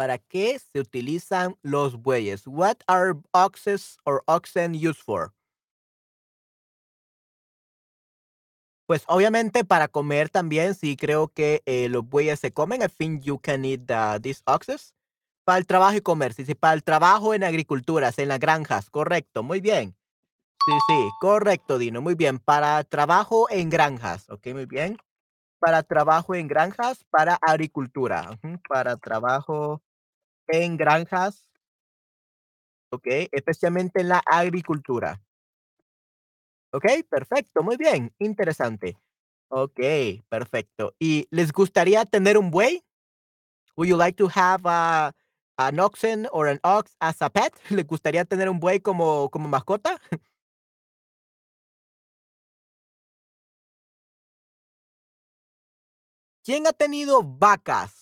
¿Para 0.00 0.16
qué 0.16 0.58
se 0.58 0.80
utilizan 0.80 1.58
los 1.60 2.00
bueyes? 2.00 2.46
What 2.46 2.76
are 2.86 3.20
oxes 3.32 3.98
or 4.06 4.22
oxen 4.26 4.72
used 4.74 5.02
for? 5.04 5.34
Pues, 8.86 9.04
obviamente, 9.08 9.62
para 9.62 9.88
comer 9.88 10.30
también, 10.30 10.74
sí 10.74 10.96
creo 10.96 11.28
que, 11.28 11.60
eh, 11.66 11.90
los 11.90 12.08
bueyes 12.08 12.40
se 12.40 12.50
comen. 12.50 12.80
I 12.80 12.86
think 12.88 13.24
you 13.24 13.38
can 13.38 13.62
eat 13.66 13.82
the 13.84 14.18
these 14.22 14.40
oxes. 14.46 14.94
Para 15.44 15.58
el 15.58 15.66
trabajo 15.66 15.96
y 15.98 16.00
comer, 16.00 16.32
sí, 16.32 16.46
sí, 16.46 16.54
para 16.54 16.72
el 16.72 16.82
trabajo 16.82 17.34
en 17.34 17.44
agriculturas, 17.44 18.18
en 18.18 18.28
las 18.28 18.40
granjas, 18.40 18.88
correcto, 18.88 19.42
muy 19.42 19.60
bien. 19.60 19.94
Sí, 20.66 20.72
sí, 20.88 21.10
correcto, 21.20 21.78
Dino, 21.78 22.00
muy 22.00 22.14
bien. 22.14 22.38
Para 22.38 22.84
trabajo 22.84 23.48
en 23.50 23.68
granjas, 23.68 24.30
okey, 24.30 24.54
muy 24.54 24.66
bien. 24.66 24.96
Para 25.60 25.82
trabajo 25.82 26.34
en 26.34 26.48
granjas, 26.48 27.04
para 27.10 27.36
agricultura, 27.42 28.38
para 28.68 28.96
trabajo 28.96 29.82
en 30.52 30.76
granjas. 30.76 31.42
Okey, 32.92 33.28
especialmente 33.32 34.00
en 34.00 34.08
la 34.08 34.18
agricultura. 34.26 35.20
Okey, 36.72 37.02
perfecto, 37.04 37.62
muy 37.64 37.76
bien, 37.76 38.12
interesante. 38.20 38.96
Okey, 39.48 40.24
perfecto. 40.28 40.94
¿Y 40.98 41.26
les 41.30 41.52
gustaría 41.52 42.04
tener 42.06 42.38
un 42.38 42.50
buey? 42.50 42.84
Would 43.76 43.88
you 43.88 43.96
like 43.96 44.16
to 44.18 44.28
have 44.34 44.62
a 44.66 45.12
an 45.58 45.80
oxen 45.80 46.28
or 46.32 46.48
an 46.48 46.60
ox 46.64 46.96
as 47.00 47.22
a 47.22 47.30
pet? 47.30 47.54
¿Les 47.70 47.86
gustaría 47.86 48.24
tener 48.24 48.48
un 48.50 48.60
buey 48.60 48.80
como 48.80 49.30
como 49.30 49.48
mascota? 49.48 50.00
¿Quién 56.44 56.66
ha 56.66 56.72
tenido 56.72 57.22
vacas? 57.22 57.99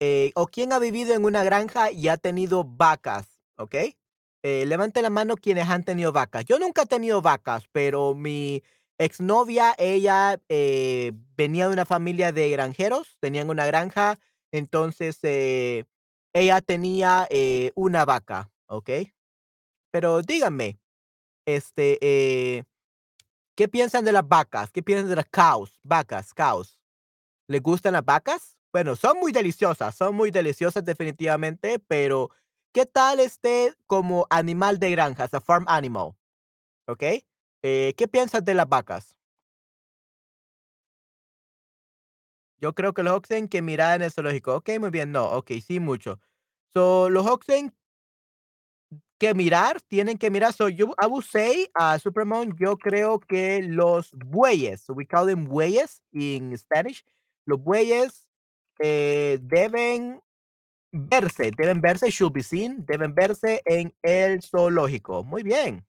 Eh, 0.00 0.30
o 0.34 0.46
quién 0.46 0.72
ha 0.74 0.78
vivido 0.78 1.14
en 1.14 1.24
una 1.24 1.42
granja 1.42 1.90
y 1.90 2.08
ha 2.08 2.18
tenido 2.18 2.64
vacas, 2.64 3.26
¿okey? 3.56 3.96
Eh, 4.42 4.66
levanten 4.66 5.02
la 5.02 5.10
mano 5.10 5.36
quienes 5.36 5.68
han 5.70 5.84
tenido 5.84 6.12
vacas. 6.12 6.44
Yo 6.44 6.58
nunca 6.58 6.82
he 6.82 6.86
tenido 6.86 7.22
vacas, 7.22 7.64
pero 7.72 8.14
mi 8.14 8.62
exnovia, 8.98 9.74
ella, 9.78 10.38
eh, 10.50 11.12
venía 11.36 11.66
de 11.66 11.72
una 11.72 11.86
familia 11.86 12.30
de 12.32 12.50
granjeros, 12.50 13.16
tenían 13.20 13.48
una 13.48 13.64
granja, 13.66 14.18
entonces, 14.52 15.18
eh, 15.22 15.84
ella 16.34 16.60
tenía, 16.60 17.26
una 17.74 18.04
vaca, 18.04 18.50
¿okey? 18.66 19.14
Pero 19.92 20.22
díganme, 20.22 20.78
este, 21.46 22.64
¿qué 23.56 23.68
piensan 23.68 24.04
de 24.04 24.12
las 24.12 24.26
vacas? 24.28 24.72
¿Qué 24.72 24.82
piensan 24.82 25.10
de 25.10 25.16
las 25.16 25.26
cows? 25.30 25.80
Vacas, 25.84 26.34
cows. 26.34 26.78
¿Les 27.48 27.62
gustan 27.62 27.94
las 27.94 28.04
vacas? 28.04 28.55
Bueno, 28.76 28.94
son 28.94 29.18
muy 29.20 29.32
deliciosas, 29.32 29.94
son 29.94 30.14
muy 30.14 30.30
deliciosas 30.30 30.84
definitivamente, 30.84 31.78
pero, 31.78 32.28
¿qué 32.74 32.84
tal, 32.84 33.20
este, 33.20 33.72
como 33.86 34.26
animal 34.28 34.78
de 34.78 34.90
granja, 34.90 35.26
a 35.32 35.40
farm 35.40 35.64
animal? 35.66 36.10
¿Okey? 36.88 37.26
Eh, 37.62 37.94
¿qué 37.96 38.08
piensas 38.08 38.44
de 38.44 38.54
las 38.54 38.68
vacas? 38.68 39.14
Yo 42.60 42.74
creo 42.74 42.94
que 42.94 43.02
los 43.02 43.14
oxen 43.14 43.48
que 43.48 43.60
mirar 43.62 43.96
en 43.96 44.02
el 44.02 44.12
zoológico. 44.12 44.56
Okey, 44.56 44.78
muy 44.78 44.90
bien, 44.90 45.12
no, 45.12 45.26
okey, 45.32 45.60
sí, 45.60 45.78
mucho. 45.80 46.20
So, 46.74 47.10
los 47.10 47.26
oxen 47.26 47.74
que 49.20 49.32
mirar, 49.34 49.80
tienen 49.88 50.18
que 50.18 50.30
mirar. 50.30 50.52
So, 50.52 50.68
you 50.68 50.94
I 51.02 51.06
would 51.06 51.24
say, 51.24 51.68
ah, 51.74 51.98
Supermom, 51.98 52.54
yo 52.58 52.76
creo 52.76 53.18
que 53.18 53.62
los 53.62 54.10
bueyes, 54.12 54.84
we 54.90 55.06
call 55.06 55.26
them 55.26 55.46
bueyes 55.46 56.02
in 56.12 56.56
Spanish. 56.58 57.02
Los 57.46 57.58
bueyes, 57.62 58.25
eh, 58.80 59.38
deben 59.42 60.20
verse, 60.92 61.52
deben 61.56 61.80
verse, 61.82 62.10
should 62.10 62.32
be 62.34 62.42
seen, 62.42 62.84
deben 62.86 63.14
verse 63.14 63.62
en 63.66 63.94
el 64.02 64.42
zoológico. 64.42 65.24
Muy 65.24 65.42
bien. 65.44 65.86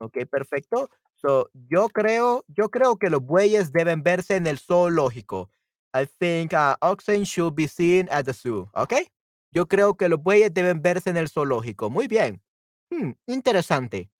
Okey, 0.00 0.26
perfecto. 0.26 0.90
So, 1.14 1.48
yo 1.68 1.88
creo 1.88 2.44
yo 2.48 2.70
creo 2.70 2.96
que 2.96 3.10
los 3.10 3.22
bueyes 3.24 3.72
deben 3.72 4.02
verse 4.02 4.36
en 4.36 4.46
el 4.46 4.58
zoológico. 4.58 5.50
I 5.94 6.06
think, 6.18 6.52
ah, 6.54 6.76
oxen 6.80 7.22
should 7.24 7.54
be 7.54 7.68
seen 7.68 8.08
at 8.10 8.24
the 8.24 8.32
zoo, 8.32 8.70
¿okey? 8.74 9.08
Yo 9.52 9.68
creo 9.68 9.96
que 9.96 10.08
los 10.08 10.20
bueyes 10.22 10.52
deben 10.54 10.80
verse 10.82 11.10
en 11.10 11.16
el 11.18 11.28
zoológico. 11.28 11.90
Muy 11.90 12.08
bien. 12.08 12.42
Mm, 12.90 13.12
interesante. 13.26 14.10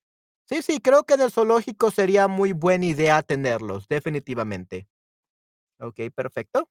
Sí, 0.47 0.63
sí, 0.63 0.81
creo 0.81 1.05
que 1.05 1.15
en 1.15 1.23
el 1.23 1.33
zoológico 1.33 1.91
sería 1.91 2.29
muy 2.29 2.53
buena 2.53 2.87
idea 2.87 3.23
tenerlos, 3.23 3.89
definitivamente. 3.89 4.87
Okey, 5.83 6.11
perfecto. 6.11 6.69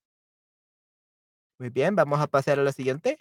Muy 1.60 1.70
bien, 1.70 1.96
vamos 1.96 2.20
a 2.20 2.28
pasar 2.28 2.60
a 2.60 2.64
la 2.64 2.72
siguiente. 2.72 3.20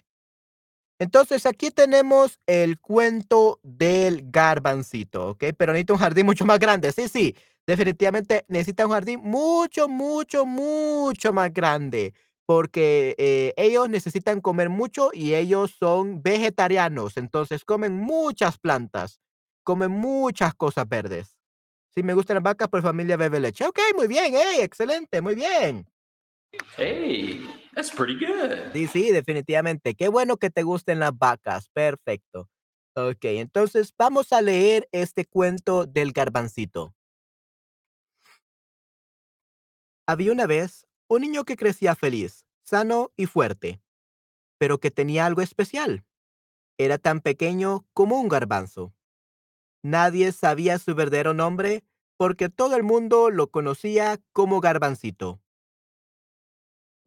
Entonces, 0.99 1.45
aquí 1.47 1.71
tenemos 1.71 2.39
el 2.45 2.79
cuento 2.79 3.59
del 3.63 4.29
garbancito, 4.31 5.29
¿okey? 5.29 5.53
Pero 5.53 5.73
necesita 5.73 5.93
un 5.93 5.99
jardín 5.99 6.25
mucho 6.27 6.45
más 6.45 6.59
grande. 6.59 6.91
Sí, 6.91 7.07
sí, 7.07 7.35
definitivamente 7.65 8.45
necesita 8.47 8.85
un 8.85 8.91
jardín 8.93 9.19
mucho, 9.23 9.87
mucho, 9.89 10.45
mucho 10.45 11.33
más 11.33 11.51
grande, 11.53 12.13
porque, 12.45 13.15
eh, 13.17 13.53
ellos 13.57 13.89
necesitan 13.89 14.41
comer 14.41 14.69
mucho 14.69 15.09
y 15.13 15.33
ellos 15.33 15.71
son 15.79 16.21
vegetarianos, 16.21 17.17
entonces 17.17 17.65
comen 17.65 17.93
muchas 17.97 18.57
plantas, 18.59 19.21
comen 19.63 19.89
muchas 19.91 20.53
cosas 20.53 20.87
verdes. 20.87 21.40
Sí, 21.93 22.03
me 22.03 22.13
gustan 22.13 22.35
las 22.35 22.43
vacas, 22.43 22.69
pues 22.69 22.83
familia 22.83 23.17
bebe 23.17 23.39
leche. 23.39 23.65
Okey, 23.65 23.93
muy 23.95 24.07
bien, 24.07 24.33
ey, 24.33 24.61
excelente, 24.61 25.21
muy 25.21 25.35
bien. 25.35 25.85
Hey, 26.77 27.45
that's 27.75 27.91
pretty 27.91 28.15
good. 28.15 28.71
Sí, 28.73 28.87
sí, 28.87 29.11
definitivamente. 29.11 29.95
Qué 29.95 30.07
bueno 30.07 30.37
que 30.37 30.49
te 30.49 30.63
gusten 30.63 30.99
las 30.99 31.17
vacas. 31.17 31.69
Perfecto. 31.69 32.49
Okey, 32.95 33.39
entonces 33.39 33.93
vamos 33.97 34.31
a 34.33 34.41
leer 34.41 34.87
este 34.91 35.25
cuento 35.25 35.85
del 35.85 36.11
garbancito. 36.13 36.95
Había 40.07 40.31
una 40.31 40.47
vez 40.47 40.87
un 41.09 41.21
niño 41.21 41.43
que 41.45 41.55
crecía 41.57 41.95
feliz, 41.95 42.45
sano 42.63 43.11
y 43.15 43.25
fuerte, 43.25 43.81
pero 44.57 44.79
que 44.79 44.91
tenía 44.91 45.25
algo 45.25 45.41
especial. 45.41 46.05
Era 46.77 46.97
tan 46.97 47.19
pequeño 47.21 47.85
como 47.93 48.19
un 48.19 48.27
garbanzo. 48.27 48.93
Nadie 49.83 50.31
sabía 50.31 50.77
su 50.79 50.93
verdadero 50.95 51.33
nombre 51.33 51.83
porque 52.17 52.49
todo 52.49 52.75
el 52.75 52.83
mundo 52.83 53.31
lo 53.31 53.49
conocía 53.49 54.19
como 54.31 54.59
Garbancito. 54.61 55.41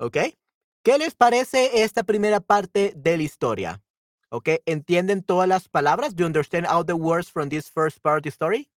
¿Okey? 0.00 0.36
¿Qué 0.82 0.98
les 0.98 1.14
parece 1.14 1.82
esta 1.84 2.02
primera 2.02 2.40
parte 2.40 2.92
de 2.96 3.16
la 3.16 3.22
historia? 3.22 3.82
¿Okey? 4.30 4.60
¿Entienden 4.66 5.22
todas 5.22 5.48
las 5.48 5.68
palabras? 5.68 6.14
Do 6.16 6.22
you 6.22 6.26
understand 6.26 6.66
all 6.66 6.84
the 6.84 6.94
words 6.94 7.30
from 7.30 7.48
this 7.48 7.70
first 7.70 8.00
part 8.02 8.18
of 8.18 8.22
the 8.24 8.30
story? 8.30 8.68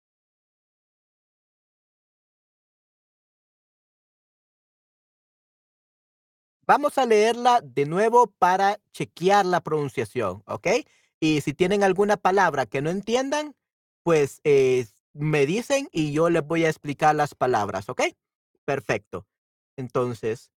Vamos 6.66 6.98
a 6.98 7.06
leerla 7.06 7.60
de 7.62 7.86
nuevo 7.86 8.26
para 8.38 8.80
chequear 8.92 9.46
la 9.46 9.60
pronunciación, 9.60 10.42
¿okey? 10.46 10.84
Y 11.20 11.40
si 11.42 11.54
tienen 11.54 11.84
alguna 11.84 12.16
palabra 12.16 12.66
que 12.66 12.82
no 12.82 12.90
entiendan, 12.90 13.54
pues 14.06 14.40
eh, 14.44 14.86
me 15.14 15.46
dicen 15.46 15.88
y 15.90 16.12
yo 16.12 16.30
les 16.30 16.46
voy 16.46 16.64
a 16.64 16.68
explicar 16.68 17.16
las 17.16 17.34
palabras, 17.34 17.88
¿ok? 17.88 18.02
Perfecto. 18.64 19.26
Entonces, 19.76 20.52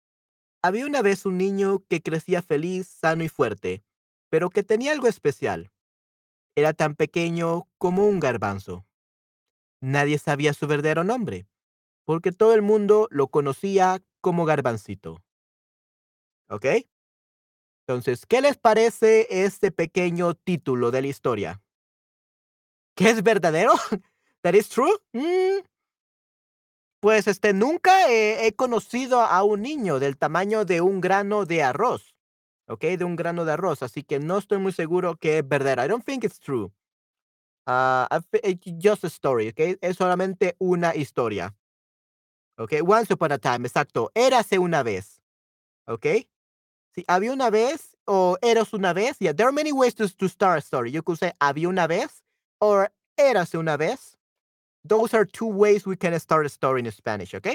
había 0.61 0.85
una 0.85 1.01
vez 1.01 1.25
un 1.25 1.39
niño 1.39 1.83
que 1.89 2.03
crecía 2.03 2.43
feliz, 2.43 2.87
sano 2.87 3.23
y 3.23 3.27
fuerte, 3.27 3.83
pero 4.29 4.51
que 4.51 4.61
tenía 4.61 4.91
algo 4.91 5.07
especial. 5.07 5.71
Era 6.55 6.73
tan 6.73 6.93
pequeño 6.93 7.67
como 7.79 8.05
un 8.05 8.19
garbanzo. 8.19 8.85
Nadie 9.81 10.19
sabía 10.19 10.53
su 10.53 10.67
verdadero 10.67 11.03
nombre, 11.03 11.47
porque 12.05 12.31
todo 12.31 12.53
el 12.53 12.61
mundo 12.61 13.07
lo 13.09 13.29
conocía 13.29 13.99
como 14.21 14.45
garbancito. 14.45 15.23
¿Ok? 16.49 16.67
Entonces, 17.87 18.27
¿qué 18.27 18.41
les 18.41 18.59
parece 18.59 19.25
este 19.43 19.71
pequeño 19.71 20.35
título 20.35 20.91
de 20.91 21.01
la 21.01 21.07
historia? 21.07 21.63
¿Qué 22.99 23.11
es 23.11 23.23
verdadero? 23.23 23.71
¿That 24.43 24.55
is 24.55 24.67
true? 24.67 24.91
Mm. 25.13 25.63
Pues 26.99 27.27
este, 27.27 27.53
nunca 27.53 28.11
he, 28.11 28.53
conocido 28.57 29.21
a 29.21 29.41
un 29.43 29.61
niño 29.61 29.99
del 29.99 30.17
tamaño 30.17 30.65
de 30.65 30.81
un 30.81 30.99
grano 30.99 31.45
de 31.45 31.63
arroz. 31.63 32.13
¿Ok? 32.67 32.81
De 32.81 33.05
un 33.05 33.15
grano 33.15 33.45
de 33.45 33.53
arroz. 33.53 33.83
Así 33.83 34.03
que 34.03 34.19
no 34.19 34.37
estoy 34.37 34.57
muy 34.57 34.73
seguro 34.73 35.15
que 35.15 35.37
es 35.37 35.47
verdadero. 35.47 35.85
I 35.85 35.87
don't 35.87 36.03
think 36.03 36.25
it's 36.25 36.41
true. 36.41 36.73
Ah, 37.65 38.05
it's 38.43 38.69
just 38.83 39.05
a 39.05 39.07
story, 39.07 39.47
¿ok? 39.47 39.77
Es 39.79 39.95
solamente 39.95 40.57
una 40.59 40.93
historia. 40.93 41.55
¿Ok? 42.57 42.73
Once 42.85 43.13
upon 43.13 43.31
a 43.31 43.37
time, 43.37 43.65
exacto. 43.65 44.11
Érase 44.13 44.59
una 44.59 44.83
vez. 44.83 45.21
¿Ok? 45.87 46.05
Sí, 46.93 47.05
había 47.07 47.31
una 47.31 47.49
vez 47.49 47.95
o 48.03 48.37
eras 48.41 48.73
una 48.73 48.91
vez. 48.91 49.17
Yeah, 49.19 49.33
there 49.33 49.47
are 49.47 49.55
many 49.55 49.71
ways 49.71 49.95
to, 49.95 50.09
to 50.09 50.27
start 50.27 50.57
a 50.57 50.61
story. 50.61 50.91
You 50.91 51.01
could 51.01 51.17
say 51.17 51.31
había 51.39 51.69
una 51.69 51.87
vez 51.87 52.25
or 52.59 52.91
érase 53.17 53.57
una 53.57 53.77
vez. 53.77 54.17
Those 54.87 55.13
are 55.13 55.25
two 55.25 55.47
ways 55.47 55.85
we 55.85 55.97
can 55.97 56.17
start 56.19 56.45
a 56.45 56.49
story 56.49 56.81
in 56.81 56.91
Spanish, 56.91 57.33
¿ok? 57.33 57.47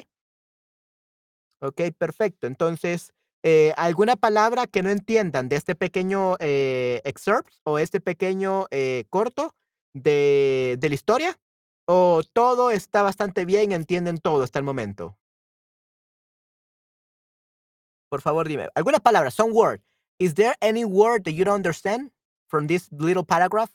Ok, 1.60 1.80
perfecto. 1.96 2.46
Entonces, 2.46 3.14
eh, 3.42 3.72
¿alguna 3.76 4.16
palabra 4.16 4.66
que 4.66 4.82
no 4.82 4.90
entiendan 4.90 5.48
de 5.48 5.56
este 5.56 5.74
pequeño 5.74 6.36
eh, 6.40 7.00
excerpt 7.04 7.52
o 7.64 7.78
este 7.78 8.00
pequeño 8.00 8.66
eh, 8.70 9.04
corto 9.08 9.54
de, 9.94 10.76
de 10.78 10.88
la 10.88 10.94
historia? 10.94 11.38
¿O 11.86 12.22
todo 12.32 12.70
está 12.70 13.02
bastante 13.02 13.44
bien, 13.44 13.72
entienden 13.72 14.18
todo 14.18 14.42
hasta 14.42 14.58
el 14.58 14.64
momento? 14.64 15.18
Por 18.10 18.20
favor, 18.20 18.46
dime. 18.46 18.68
¿Alguna 18.74 18.98
palabra? 18.98 19.30
Some 19.30 19.52
word. 19.52 19.80
Is 20.18 20.34
there 20.34 20.54
any 20.60 20.84
word 20.84 21.24
that 21.24 21.32
you 21.32 21.44
don't 21.44 21.56
understand 21.56 22.12
from 22.46 22.66
this 22.66 22.90
little 22.92 23.24
paragraph? 23.24 23.70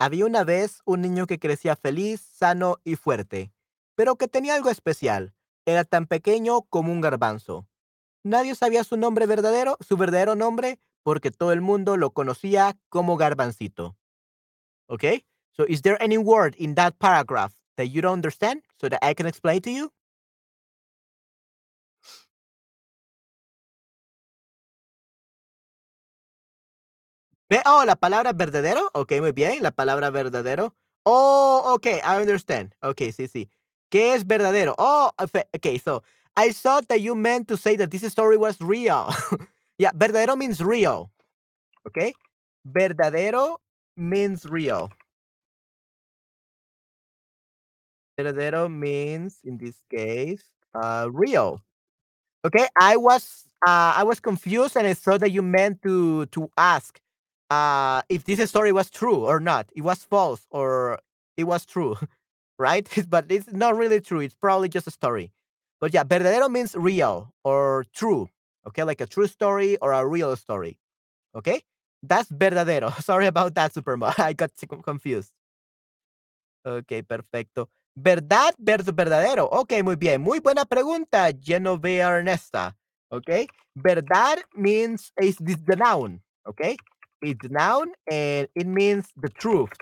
Había 0.00 0.26
una 0.26 0.44
vez 0.44 0.80
un 0.84 1.00
niño 1.00 1.26
que 1.26 1.40
crecía 1.40 1.74
feliz, 1.74 2.20
sano 2.20 2.78
y 2.84 2.94
fuerte, 2.94 3.52
pero 3.96 4.14
que 4.14 4.28
tenía 4.28 4.54
algo 4.54 4.70
especial. 4.70 5.34
Era 5.66 5.84
tan 5.84 6.06
pequeño 6.06 6.62
como 6.62 6.92
un 6.92 7.00
garbanzo. 7.00 7.66
Nadie 8.22 8.54
sabía 8.54 8.84
su 8.84 8.96
nombre 8.96 9.26
verdadero, 9.26 9.76
su 9.80 9.96
verdadero 9.96 10.36
nombre, 10.36 10.78
porque 11.02 11.32
todo 11.32 11.52
el 11.52 11.62
mundo 11.62 11.96
lo 11.96 12.12
conocía 12.12 12.78
como 12.88 13.16
garbancito. 13.16 13.96
Okay? 14.86 15.24
So 15.50 15.64
is 15.66 15.82
there 15.82 16.00
any 16.00 16.16
word 16.16 16.54
in 16.58 16.76
that 16.76 16.94
paragraph 17.00 17.54
that 17.76 17.86
you 17.86 18.00
don't 18.00 18.14
understand 18.14 18.62
so 18.80 18.88
that 18.88 19.00
I 19.02 19.14
can 19.14 19.26
explain 19.26 19.60
to 19.62 19.70
you? 19.70 19.92
Oh, 27.66 27.84
la 27.86 27.96
palabra 27.96 28.32
verdadero. 28.32 28.90
Ok, 28.94 29.12
muy 29.20 29.32
bien. 29.32 29.62
La 29.62 29.70
palabra 29.70 30.10
verdadero. 30.10 30.74
Oh, 31.04 31.62
ok, 31.74 31.86
I 31.86 32.20
understand. 32.20 32.74
Ok, 32.82 33.02
sí, 33.16 33.28
sí. 33.28 33.48
¿Qué 33.90 34.14
es 34.14 34.26
verdadero? 34.26 34.74
Oh, 34.78 35.10
efe- 35.18 35.48
okay, 35.56 35.78
so 35.78 36.02
I 36.36 36.52
thought 36.52 36.86
that 36.88 37.00
you 37.00 37.14
meant 37.14 37.48
to 37.48 37.56
say 37.56 37.76
that 37.76 37.90
this 37.90 38.02
story 38.04 38.36
was 38.36 38.60
real. 38.60 39.08
yeah, 39.78 39.92
verdadero 39.92 40.36
means 40.36 40.60
real. 40.62 41.10
Okay? 41.86 42.14
Verdadero 42.66 43.58
means 43.96 44.44
real. 44.46 44.90
Verdadero 48.18 48.68
means, 48.70 49.38
in 49.44 49.58
this 49.58 49.80
case, 49.90 50.42
uh, 50.74 51.08
real. 51.10 51.60
Okay, 52.46 52.68
I 52.80 52.96
was 52.96 53.44
uh, 53.66 53.94
I 53.96 54.04
was 54.04 54.20
confused 54.20 54.76
and 54.76 54.86
I 54.86 54.94
thought 54.94 55.20
that 55.20 55.32
you 55.32 55.42
meant 55.42 55.82
to 55.82 56.26
to 56.26 56.50
ask 56.56 57.00
uh, 57.50 58.02
if 58.08 58.24
this 58.24 58.48
story 58.48 58.72
was 58.72 58.90
true 58.90 59.26
or 59.26 59.40
not. 59.40 59.70
It 59.74 59.82
was 59.82 60.04
false 60.04 60.46
or 60.50 61.00
it 61.36 61.44
was 61.44 61.66
true, 61.66 61.96
right? 62.58 62.88
but 63.08 63.26
it's 63.30 63.52
not 63.52 63.76
really 63.76 64.00
true. 64.00 64.20
It's 64.20 64.34
probably 64.34 64.68
just 64.68 64.86
a 64.86 64.90
story. 64.90 65.32
But 65.80 65.94
yeah, 65.94 66.04
verdadero 66.04 66.50
means 66.50 66.74
real 66.76 67.32
or 67.44 67.86
true. 67.94 68.28
Okay, 68.66 68.82
like 68.84 69.00
a 69.00 69.06
true 69.06 69.26
story 69.28 69.76
or 69.78 69.92
a 69.92 70.04
real 70.06 70.34
story. 70.36 70.78
Okay, 71.36 71.62
that's 72.02 72.30
verdadero. 72.30 72.92
Sorry 73.02 73.26
about 73.26 73.54
that, 73.54 73.72
Superman. 73.72 74.14
I 74.18 74.32
got 74.34 74.50
confused. 74.84 75.32
Ok, 76.64 77.02
perfecto. 77.06 77.70
¿Verdad 77.96 78.54
versus 78.58 78.94
verdadero? 78.94 79.48
Ok, 79.50 79.82
muy 79.82 79.96
bien. 79.96 80.20
Muy 80.20 80.40
buena 80.40 80.64
pregunta, 80.64 81.30
Genoveva 81.32 82.10
Ernesta. 82.18 82.76
Ok. 83.10 83.48
Verdad 83.74 84.38
means 84.54 85.12
is 85.20 85.36
this 85.38 85.58
the 85.64 85.76
noun. 85.76 86.22
Ok. 86.44 86.76
It's 87.22 87.40
the 87.42 87.48
noun 87.48 87.92
and 88.10 88.48
it 88.54 88.66
means 88.66 89.06
the 89.16 89.28
truth. 89.28 89.72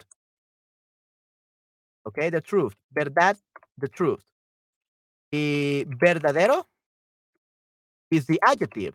Ok, 2.07 2.31
the 2.31 2.40
truth. 2.40 2.75
Verdad, 2.94 3.37
the 3.79 3.88
truth. 3.88 4.22
Y 5.33 5.85
verdadero 5.88 6.64
is 8.11 8.27
the 8.27 8.40
adjective. 8.44 8.94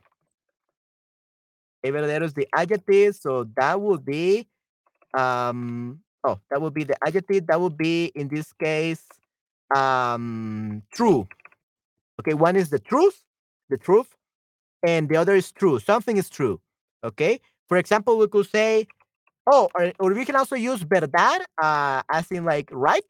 Okay, 1.83 1.91
verdadero 1.91 2.23
is 2.23 2.33
the 2.33 2.47
adjective, 2.55 3.15
so 3.15 3.45
that 3.55 3.79
would 3.79 4.05
be 4.05 4.47
um 5.17 5.99
oh 6.23 6.39
that 6.49 6.61
would 6.61 6.73
be 6.73 6.83
the 6.83 6.95
adjective 7.05 7.47
that 7.47 7.59
would 7.59 7.77
be 7.77 8.05
in 8.15 8.27
this 8.27 8.53
case 8.53 9.03
um 9.75 10.81
true 10.93 11.27
okay 12.19 12.33
one 12.33 12.55
is 12.55 12.69
the 12.69 12.79
truth 12.79 13.23
the 13.69 13.77
truth 13.77 14.15
and 14.85 15.09
the 15.09 15.17
other 15.17 15.35
is 15.35 15.51
true 15.51 15.79
something 15.79 16.17
is 16.17 16.29
true 16.29 16.59
okay 17.03 17.39
for 17.71 17.77
example 17.77 18.17
we 18.17 18.27
could 18.27 18.49
say 18.49 18.85
oh 19.49 19.69
or, 19.75 19.93
or 19.99 20.13
we 20.13 20.25
can 20.25 20.35
also 20.35 20.55
use 20.55 20.81
verdad 20.83 21.41
uh 21.63 22.01
as 22.11 22.29
in 22.31 22.43
like 22.43 22.69
right. 22.73 23.05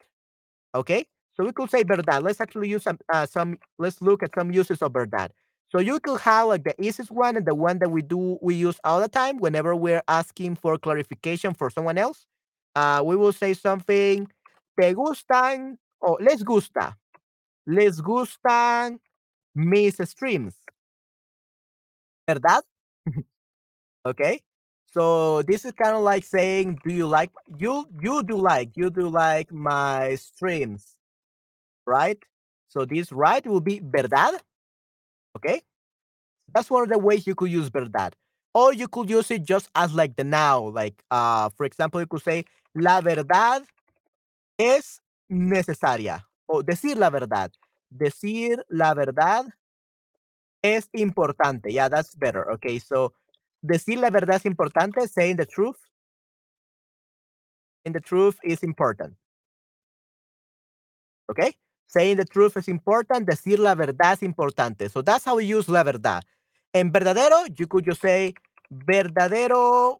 Okay? 0.74 1.06
So 1.34 1.44
we 1.44 1.52
could 1.52 1.70
say 1.70 1.82
verdad. 1.82 2.22
Let's 2.22 2.40
actually 2.40 2.68
use 2.68 2.84
some 2.84 2.98
uh, 3.12 3.26
some 3.26 3.58
let's 3.78 4.00
look 4.00 4.22
at 4.22 4.30
some 4.38 4.52
uses 4.52 4.82
of 4.82 4.92
verdad. 4.92 5.32
So 5.70 5.80
you 5.80 5.98
could 6.00 6.20
have 6.20 6.48
like 6.48 6.64
the 6.64 6.74
easiest 6.80 7.10
one 7.10 7.36
and 7.36 7.46
the 7.46 7.56
one 7.56 7.80
that 7.80 7.90
we 7.90 8.02
do 8.02 8.38
we 8.40 8.54
use 8.54 8.78
all 8.84 9.00
the 9.00 9.08
time 9.08 9.38
whenever 9.38 9.74
we're 9.74 10.02
asking 10.08 10.56
for 10.56 10.78
clarification 10.78 11.54
for 11.54 11.70
someone 11.70 11.98
else. 11.98 12.26
Uh 12.76 13.02
we 13.04 13.16
will 13.16 13.32
say 13.32 13.54
something 13.54 14.28
te 14.80 14.94
gustan? 14.94 15.78
o 16.00 16.18
les 16.20 16.44
gusta. 16.44 16.96
Les 17.66 18.00
gustan 18.00 19.00
mis 19.56 19.96
streams. 20.04 20.54
Verdad? 22.28 22.62
Okay 24.04 24.42
so 24.92 25.42
this 25.42 25.64
is 25.64 25.72
kind 25.72 25.96
of 25.96 26.02
like 26.02 26.24
saying 26.24 26.78
do 26.84 26.92
you 26.94 27.06
like 27.06 27.30
you 27.58 27.86
you 28.02 28.22
do 28.22 28.36
like 28.36 28.70
you 28.76 28.90
do 28.90 29.08
like 29.08 29.52
my 29.52 30.14
streams 30.16 30.96
right? 31.86 32.18
So 32.68 32.84
this 32.84 33.12
right 33.12 33.46
will 33.46 33.60
be 33.60 33.80
verdad 33.80 34.40
okay? 35.36 35.62
That's 36.54 36.70
one 36.70 36.82
of 36.84 36.88
the 36.90 36.98
ways 36.98 37.26
you 37.26 37.34
could 37.34 37.50
use 37.50 37.68
verdad 37.68 38.14
or 38.54 38.72
you 38.74 38.88
could 38.88 39.10
use 39.10 39.30
it 39.30 39.44
just 39.44 39.70
as 39.74 39.94
like 39.94 40.16
the 40.16 40.24
now 40.24 40.68
like 40.68 41.02
uh 41.10 41.48
for 41.56 41.66
example 41.66 42.00
you 42.00 42.06
could 42.06 42.22
say 42.22 42.44
la 42.74 43.00
verdad 43.00 43.62
es 44.58 45.00
necesaria 45.30 46.24
o 46.48 46.62
decir 46.62 46.96
la 46.96 47.10
verdad 47.10 47.50
decir 47.90 48.58
la 48.70 48.94
verdad 48.94 49.46
es 50.62 50.88
importante 50.94 51.72
yeah 51.72 51.88
that's 51.88 52.14
better 52.16 52.50
okay? 52.52 52.78
So 52.78 53.12
decir 53.62 53.98
la 53.98 54.10
verdad 54.10 54.36
es 54.36 54.44
importante 54.44 55.08
saying 55.08 55.36
the 55.36 55.46
truth. 55.46 55.78
And 57.84 57.94
the 57.94 58.00
truth 58.00 58.38
is 58.44 58.62
important. 58.62 59.16
Okay 61.30 61.56
saying 61.92 62.16
the 62.16 62.24
truth 62.24 62.56
is 62.56 62.68
important 62.68 63.28
decir 63.28 63.58
la 63.58 63.74
verdad 63.74 64.14
es 64.14 64.22
importante. 64.22 64.90
So 64.90 65.02
that's 65.02 65.24
how 65.24 65.36
we 65.36 65.44
use 65.44 65.68
la 65.68 65.82
verdad. 65.84 66.22
En 66.72 66.90
verdadero 66.90 67.46
you 67.58 67.66
could 67.66 67.84
just 67.84 68.00
say 68.00 68.34
verdadero 68.72 69.98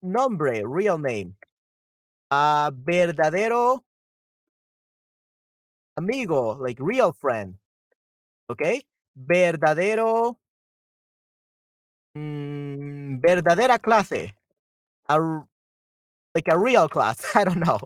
nombre 0.00 0.62
real 0.64 0.98
name. 0.98 1.34
Uh 2.30 2.70
verdadero 2.70 3.80
amigo 5.96 6.56
like 6.60 6.78
real 6.80 7.12
friend. 7.12 7.54
Okay 8.48 8.86
verdadero 9.16 10.36
mm, 12.18 13.20
verdadera 13.20 13.78
clase 13.78 14.34
a 15.08 15.18
Like 16.34 16.48
a 16.48 16.58
real 16.58 16.88
class. 16.88 17.24
I 17.36 17.44
don't 17.44 17.60
know. 17.60 17.80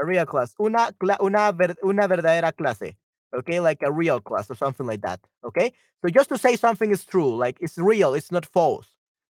A 0.00 0.04
real 0.06 0.26
class. 0.26 0.54
Una, 0.60 0.90
una, 1.20 1.52
una 1.84 2.08
verdadera 2.08 2.52
clase. 2.52 2.96
Okay, 3.34 3.60
like 3.60 3.82
a 3.82 3.92
real 3.92 4.20
class 4.20 4.50
or 4.50 4.54
something 4.56 4.86
like 4.86 5.02
that. 5.02 5.20
Okay, 5.44 5.72
so 6.02 6.08
just 6.08 6.28
to 6.30 6.38
say 6.38 6.56
something 6.56 6.90
is 6.90 7.04
true, 7.04 7.36
like 7.36 7.58
it's 7.60 7.78
real, 7.78 8.14
it's 8.14 8.30
not 8.30 8.46
false. 8.46 8.86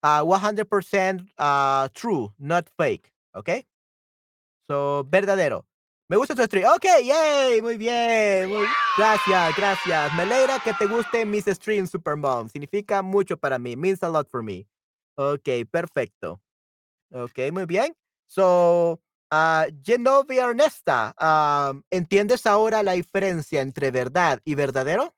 Uh, 0.02 0.22
100% 0.24 1.26
uh, 1.38 1.88
true, 1.94 2.32
not 2.38 2.68
fake. 2.76 3.10
Okay, 3.36 3.64
so 4.68 5.04
verdadero. 5.10 5.64
Me 6.06 6.16
gusta 6.16 6.34
tu 6.34 6.42
stream. 6.44 6.66
Ok, 6.66 6.84
yay, 7.02 7.62
muy 7.62 7.78
bien. 7.78 8.50
Gracias, 8.98 9.56
gracias. 9.56 10.14
Me 10.14 10.22
alegra 10.22 10.60
que 10.60 10.74
te 10.74 10.86
guste 10.86 11.24
mis 11.24 11.46
streams, 11.46 11.90
Supermom. 11.90 12.48
Significa 12.50 13.00
mucho 13.00 13.38
para 13.38 13.58
mí. 13.58 13.74
Means 13.74 14.02
a 14.02 14.10
lot 14.10 14.28
for 14.30 14.42
me. 14.42 14.66
Ok, 15.16 15.48
perfecto. 15.70 16.42
Ok, 17.10 17.38
muy 17.52 17.64
bien. 17.64 17.96
So, 18.26 19.00
uh, 19.32 19.64
Genovia 19.82 20.44
Ernesta, 20.44 21.14
um, 21.18 21.82
¿entiendes 21.90 22.44
ahora 22.44 22.82
la 22.82 22.92
diferencia 22.92 23.62
entre 23.62 23.90
verdad 23.90 24.40
y 24.44 24.54
verdadero? 24.56 25.14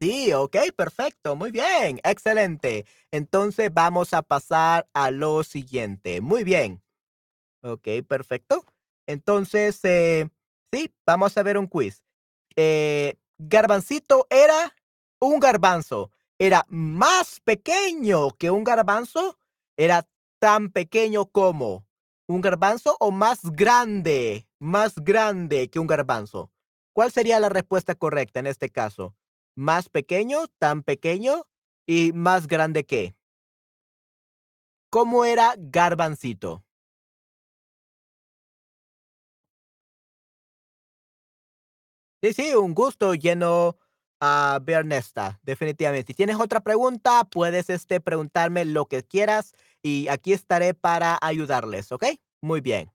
Sí, 0.00 0.30
ok, 0.34 0.56
perfecto, 0.76 1.36
muy 1.36 1.50
bien, 1.50 2.00
excelente. 2.04 2.84
Entonces 3.10 3.72
vamos 3.72 4.12
a 4.12 4.20
pasar 4.22 4.86
a 4.92 5.10
lo 5.10 5.42
siguiente. 5.42 6.20
Muy 6.20 6.44
bien. 6.44 6.82
Ok, 7.62 7.88
perfecto. 8.08 8.64
Entonces, 9.06 9.80
eh, 9.84 10.28
sí, 10.72 10.92
vamos 11.06 11.36
a 11.38 11.42
ver 11.42 11.58
un 11.58 11.66
quiz. 11.66 12.04
Eh, 12.56 13.16
garbancito 13.38 14.26
era 14.30 14.74
un 15.20 15.40
garbanzo. 15.40 16.10
Era 16.38 16.66
más 16.68 17.40
pequeño 17.40 18.30
que 18.32 18.50
un 18.50 18.64
garbanzo. 18.64 19.38
Era 19.78 20.06
tan 20.40 20.70
pequeño 20.72 21.26
como 21.26 21.86
un 22.28 22.42
garbanzo 22.42 22.96
o 23.00 23.10
más 23.12 23.40
grande, 23.52 24.46
más 24.58 24.96
grande 24.96 25.70
que 25.70 25.78
un 25.80 25.86
garbanzo. 25.86 26.50
¿Cuál 26.94 27.12
sería 27.12 27.40
la 27.40 27.48
respuesta 27.48 27.94
correcta 27.94 28.40
en 28.40 28.46
este 28.48 28.70
caso? 28.70 29.14
Más 29.56 29.88
pequeño, 29.88 30.46
tan 30.58 30.82
pequeño 30.84 31.46
y 31.86 32.12
más 32.12 32.46
grande 32.46 32.86
que. 32.86 33.16
¿Cómo 34.90 35.24
era 35.24 35.54
Garbancito? 35.58 36.64
Sí, 42.22 42.32
sí, 42.32 42.54
un 42.54 42.74
gusto 42.74 43.14
lleno 43.14 43.76
a 44.20 44.58
Bernesta, 44.62 45.38
definitivamente. 45.42 46.08
Si 46.12 46.14
tienes 46.14 46.36
otra 46.40 46.60
pregunta, 46.60 47.24
puedes 47.24 47.68
este, 47.70 48.00
preguntarme 48.00 48.64
lo 48.64 48.86
que 48.86 49.02
quieras 49.04 49.52
y 49.82 50.08
aquí 50.08 50.32
estaré 50.32 50.74
para 50.74 51.18
ayudarles, 51.20 51.92
¿ok? 51.92 52.04
Muy 52.40 52.60
bien. 52.60 52.90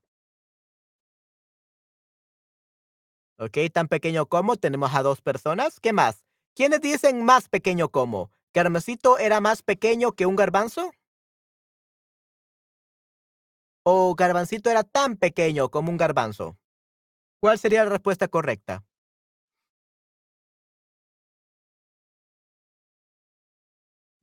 Ok, 3.37 3.57
tan 3.73 3.87
pequeño 3.87 4.27
como 4.27 4.55
tenemos 4.57 4.93
a 4.93 5.01
dos 5.03 5.21
personas. 5.21 5.79
¿Qué 5.79 5.93
más? 5.93 6.23
¿Quiénes 6.57 6.81
dicen 6.81 7.23
más 7.23 7.47
pequeño 7.49 7.89
como? 7.89 8.31
¿Garbancito 8.53 9.17
era 9.17 9.39
más 9.41 9.61
pequeño 9.63 10.11
que 10.13 10.25
un 10.25 10.35
garbanzo? 10.35 10.91
¿O 13.85 14.15
garbancito 14.15 14.69
era 14.69 14.83
tan 14.83 15.17
pequeño 15.17 15.69
como 15.69 15.91
un 15.91 15.97
garbanzo? 15.97 16.57
¿Cuál 17.41 17.59
sería 17.59 17.83
la 17.85 17.91
respuesta 17.91 18.27
correcta? 18.29 18.85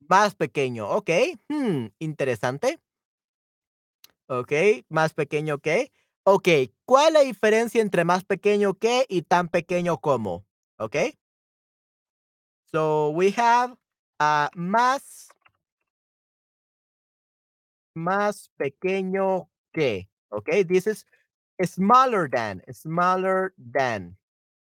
Más 0.09 0.35
pequeño, 0.35 0.89
ok. 0.89 1.09
Hmm, 1.47 1.87
interesante. 1.99 2.79
Ok, 4.27 4.51
más 4.89 5.13
pequeño 5.13 5.57
que. 5.59 5.91
Ok, 6.23 6.47
¿cuál 6.85 7.07
es 7.07 7.13
la 7.13 7.19
diferencia 7.21 7.81
entre 7.81 8.05
más 8.05 8.23
pequeño 8.23 8.75
que 8.75 9.05
y 9.09 9.23
tan 9.23 9.47
pequeño 9.49 9.97
como? 9.99 10.45
Ok. 10.77 10.95
So 12.71 13.09
we 13.09 13.31
have 13.31 13.73
uh, 14.19 14.49
más 14.55 15.29
más 17.95 18.49
pequeño 18.57 19.49
que. 19.73 20.07
Okay, 20.31 20.63
this 20.63 20.85
is 20.85 21.05
smaller 21.65 22.29
than, 22.29 22.61
smaller 22.71 23.53
than. 23.57 24.15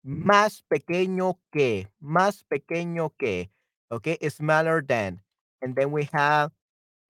Más 0.05 0.63
pequeño 0.69 1.39
que, 1.53 1.89
más 2.03 2.45
pequeño 2.45 3.13
que. 3.19 3.51
Okay, 3.91 4.19
smaller 4.29 4.83
than. 4.83 5.21
And 5.63 5.75
then 5.77 5.93
we 5.93 6.09
have 6.13 6.51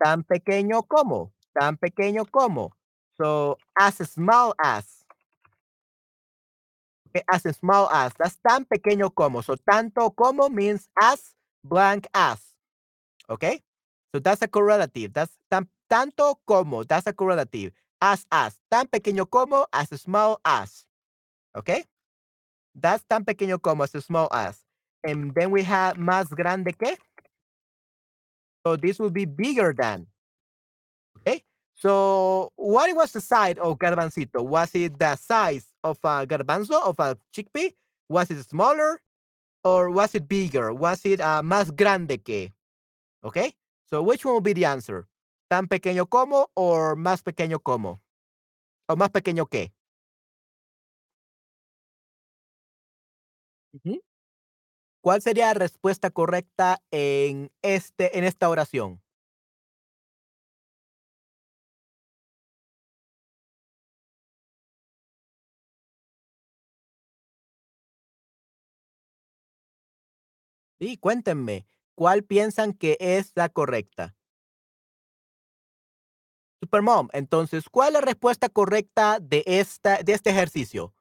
tan 0.05 0.23
pequeño 0.23 0.87
como, 0.87 1.33
tan 1.59 1.77
pequeño 1.77 2.31
como. 2.31 2.73
So 3.17 3.59
as 3.79 3.97
small 3.97 4.55
as. 4.63 4.94
As 7.31 7.43
small 7.57 7.91
as. 7.91 8.13
That's 8.19 8.37
tan 8.47 8.65
pequeño 8.65 9.15
como. 9.15 9.41
So 9.43 9.57
tanto 9.57 10.11
como 10.11 10.49
means 10.49 10.89
as 11.01 11.35
blank 11.63 12.07
as. 12.15 12.41
Okay? 13.31 13.61
So 14.13 14.19
that's 14.19 14.43
a 14.43 14.49
correlative. 14.49 15.13
That's 15.13 15.33
tan, 15.51 15.69
tanto 15.89 16.41
como. 16.47 16.85
That's 16.85 17.07
a 17.07 17.13
correlative. 17.13 17.73
As 18.01 18.27
as. 18.31 18.59
Tan 18.71 18.87
pequeño 18.87 19.31
como 19.31 19.67
as 19.73 19.89
small 20.01 20.41
as. 20.45 20.85
Okay? 21.57 21.85
That's 22.75 23.05
tan 23.09 23.25
pequeño 23.25 23.63
como 23.63 23.85
as 23.85 23.93
small 24.05 24.29
as. 24.33 24.59
And 25.05 25.35
then 25.35 25.51
we 25.51 25.63
have 25.63 25.97
más 25.97 26.31
grande 26.31 26.77
que. 26.79 26.97
So 28.67 28.77
this 28.77 28.99
will 28.99 29.11
be 29.11 29.27
bigger 29.27 29.75
than. 29.77 30.07
Okay? 31.21 31.45
So 31.75 32.53
what 32.57 32.95
was 32.95 33.13
the 33.13 33.21
size 33.21 33.57
of 33.59 33.79
garbancito? 33.79 34.43
Was 34.43 34.75
it 34.75 34.99
the 34.99 35.17
size 35.17 35.67
of 35.83 35.99
a 36.05 36.27
garbanzo, 36.27 36.81
of 36.83 36.99
a 36.99 37.17
chickpea? 37.35 37.73
Was 38.09 38.31
it 38.31 38.43
smaller 38.49 39.01
or 39.65 39.91
was 39.91 40.15
it 40.15 40.29
bigger? 40.29 40.73
Was 40.73 41.05
it 41.05 41.21
uh, 41.21 41.43
más 41.43 41.75
grande 41.75 42.23
que? 42.25 42.53
Okay? 43.25 43.55
So 43.91 44.03
which 44.03 44.25
one 44.25 44.35
will 44.35 44.41
be 44.41 44.53
the 44.53 44.65
answer? 44.67 45.09
¿Tan 45.51 45.67
pequeño 45.69 46.09
como 46.09 46.47
or 46.57 46.97
más 46.97 47.23
pequeño 47.23 47.63
como? 47.63 48.01
¿O 48.89 48.97
más 48.97 49.11
pequeño 49.11 49.49
que? 49.51 49.73
¿Cuál 55.03 55.21
sería 55.21 55.49
la 55.49 55.55
respuesta 55.55 56.11
correcta 56.11 56.81
en, 56.91 57.51
este, 57.63 58.17
en 58.19 58.25
esta 58.25 58.49
oración? 58.49 59.04
Sí, 70.81 70.97
cuéntenme, 70.97 71.67
¿cuál 71.95 72.25
piensan 72.25 72.73
que 72.73 72.97
es 73.01 73.33
la 73.35 73.49
correcta? 73.49 74.17
Supermom, 76.61 77.09
entonces, 77.13 77.69
¿cuál 77.69 77.89
es 77.89 77.93
la 77.95 78.01
respuesta 78.01 78.49
correcta 78.49 79.19
de, 79.21 79.45
esta, 79.47 80.03
de 80.03 80.13
este 80.13 80.31
ejercicio? 80.31 80.95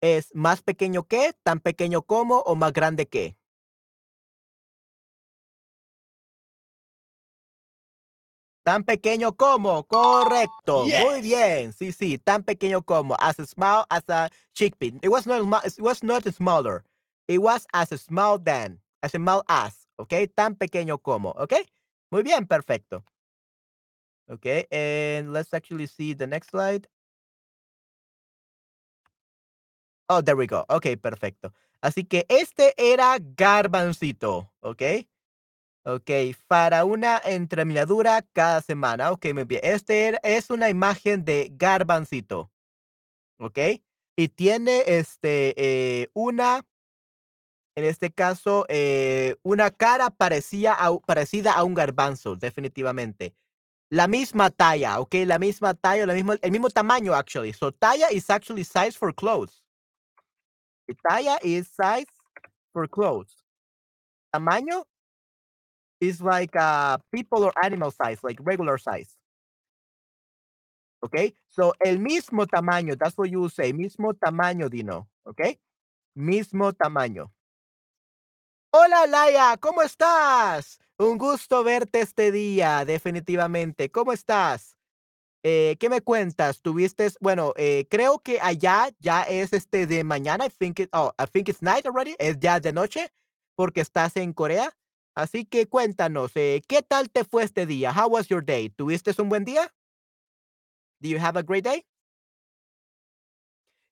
¿Es 0.00 0.34
más 0.34 0.62
pequeño 0.62 1.04
que, 1.04 1.34
tan 1.42 1.60
pequeño 1.60 2.02
como 2.02 2.38
o 2.40 2.54
más 2.56 2.72
grande 2.72 3.06
que? 3.06 3.36
Tan 8.64 8.82
pequeño 8.82 9.36
como, 9.36 9.84
correcto. 9.84 10.86
Muy 10.86 11.20
bien. 11.20 11.74
Sí, 11.74 11.92
sí, 11.92 12.16
tan 12.16 12.42
pequeño 12.42 12.82
como. 12.82 13.14
As 13.20 13.36
small 13.36 13.84
as 13.90 14.04
a 14.08 14.30
chickpea. 14.54 14.98
It 15.02 15.10
was 15.10 15.26
not, 15.26 15.66
it 15.66 15.78
was 15.78 16.02
not 16.02 16.24
smaller. 16.32 16.82
It 17.28 17.40
was 17.42 17.66
as 17.74 17.90
small 18.00 18.38
than 18.38 18.80
as 19.04 19.12
small 19.12 19.44
as, 19.46 19.88
¿ok? 19.96 20.12
Tan 20.34 20.56
pequeño 20.56 20.98
como, 20.98 21.30
¿ok? 21.30 21.54
Muy 22.10 22.22
bien, 22.22 22.46
perfecto. 22.46 23.04
Okay, 24.26 24.66
and 24.72 25.32
let's 25.32 25.52
actually 25.52 25.86
see 25.86 26.14
the 26.14 26.26
next 26.26 26.50
slide. 26.50 26.88
Oh, 30.08 30.22
there 30.22 30.36
we 30.36 30.46
go. 30.46 30.64
Ok, 30.68 30.96
perfecto. 31.00 31.52
Así 31.82 32.04
que 32.04 32.24
este 32.28 32.72
era 32.78 33.18
garbancito, 33.20 34.50
¿ok? 34.60 34.82
Ok, 35.86 36.10
para 36.48 36.86
una 36.86 37.20
entreminadura 37.22 38.22
cada 38.32 38.62
semana. 38.62 39.12
Ok, 39.12 39.26
muy 39.34 39.44
bien. 39.44 39.60
Este 39.62 40.18
es 40.22 40.48
una 40.48 40.70
imagen 40.70 41.24
de 41.26 41.50
garbancito, 41.52 42.50
¿ok? 43.38 43.58
Y 44.16 44.28
tiene 44.28 44.82
este, 44.86 45.54
eh, 45.58 46.08
una 46.14 46.64
en 47.76 47.84
este 47.84 48.12
caso, 48.12 48.66
eh, 48.68 49.36
una 49.42 49.70
cara 49.70 50.10
parecía 50.10 50.76
parecida 51.06 51.52
a 51.52 51.64
un 51.64 51.74
garbanzo, 51.74 52.36
definitivamente. 52.36 53.34
La 53.90 54.08
misma 54.08 54.50
talla, 54.50 55.00
¿ok? 55.00 55.14
La 55.26 55.38
misma 55.38 55.74
talla, 55.74 56.04
el 56.04 56.50
mismo 56.50 56.70
tamaño, 56.70 57.14
actually. 57.14 57.52
So, 57.52 57.72
talla 57.72 58.10
is 58.10 58.30
actually 58.30 58.64
size 58.64 58.96
for 58.96 59.12
clothes. 59.14 59.62
Talla 61.08 61.38
is 61.42 61.68
size 61.68 62.06
for 62.72 62.88
clothes. 62.88 63.44
Tamaño 64.34 64.84
is 66.00 66.20
like 66.20 66.54
uh, 66.56 66.98
people 67.12 67.44
or 67.44 67.52
animal 67.62 67.90
size, 67.90 68.18
like 68.22 68.38
regular 68.40 68.78
size. 68.78 69.16
Okay, 71.04 71.34
so 71.50 71.74
el 71.84 71.98
mismo 71.98 72.46
tamaño, 72.46 72.98
that's 72.98 73.16
what 73.18 73.30
you 73.30 73.48
say, 73.48 73.72
mismo 73.72 74.14
tamaño, 74.14 74.70
Dino. 74.70 75.06
Okay, 75.26 75.58
mismo 76.16 76.72
tamaño. 76.72 77.30
Hola, 78.76 79.06
Laia, 79.06 79.56
¿cómo 79.58 79.82
estás? 79.82 80.80
Un 80.98 81.16
gusto 81.16 81.62
verte 81.62 82.00
este 82.00 82.32
día, 82.32 82.84
definitivamente. 82.84 83.88
¿Cómo 83.92 84.12
estás? 84.12 84.76
Eh, 85.44 85.76
¿qué 85.78 85.88
me 85.88 86.00
cuentas? 86.00 86.60
¿Tuviste, 86.60 87.08
bueno, 87.20 87.52
eh, 87.56 87.86
creo 87.88 88.18
que 88.18 88.40
allá 88.40 88.88
ya 88.98 89.22
es 89.22 89.52
este 89.52 89.86
de 89.86 90.02
mañana, 90.02 90.46
I 90.46 90.50
think 90.50 90.80
it, 90.80 90.88
oh, 90.92 91.12
I 91.16 91.26
think 91.26 91.48
it's 91.48 91.62
night 91.62 91.86
already, 91.86 92.16
es 92.18 92.40
ya 92.40 92.58
de 92.58 92.72
noche, 92.72 93.12
porque 93.54 93.80
estás 93.80 94.16
en 94.16 94.32
Corea. 94.32 94.76
Así 95.14 95.44
que 95.44 95.68
cuéntanos, 95.68 96.32
eh, 96.34 96.60
¿qué 96.66 96.82
tal 96.82 97.10
te 97.10 97.22
fue 97.22 97.44
este 97.44 97.66
día? 97.66 97.92
How 97.92 98.08
was 98.08 98.26
your 98.26 98.44
day? 98.44 98.70
¿Tuviste 98.70 99.14
un 99.22 99.28
buen 99.28 99.44
día? 99.44 99.72
Do 100.98 101.10
you 101.10 101.20
have 101.20 101.38
a 101.38 101.44
great 101.44 101.62
day? 101.64 101.86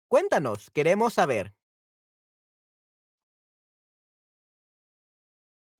Cuéntanos, 0.08 0.72
queremos 0.72 1.14
saber. 1.14 1.54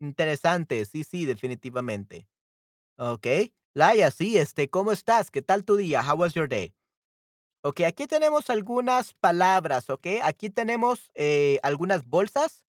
Interesante, 0.03 0.85
sí, 0.85 1.05
sí, 1.05 1.27
definitivamente. 1.27 2.27
Ok. 2.99 3.27
Laia, 3.73 4.11
sí, 4.11 4.37
este, 4.37 4.69
¿cómo 4.69 4.91
estás? 4.91 5.31
¿Qué 5.31 5.43
tal 5.43 5.65
tu 5.65 5.77
día? 5.77 6.03
How 6.03 6.19
was 6.19 6.35
your 6.35 6.49
day? 6.49 6.75
Ok, 7.63 7.83
aquí 7.83 8.09
tenemos 8.09 8.51
algunas 8.51 9.15
palabras, 9.15 9.89
ok. 9.89 10.07
Aquí 10.25 10.51
tenemos 10.51 11.13
eh, 11.15 11.61
algunas 11.63 12.05
bolsas 12.05 12.65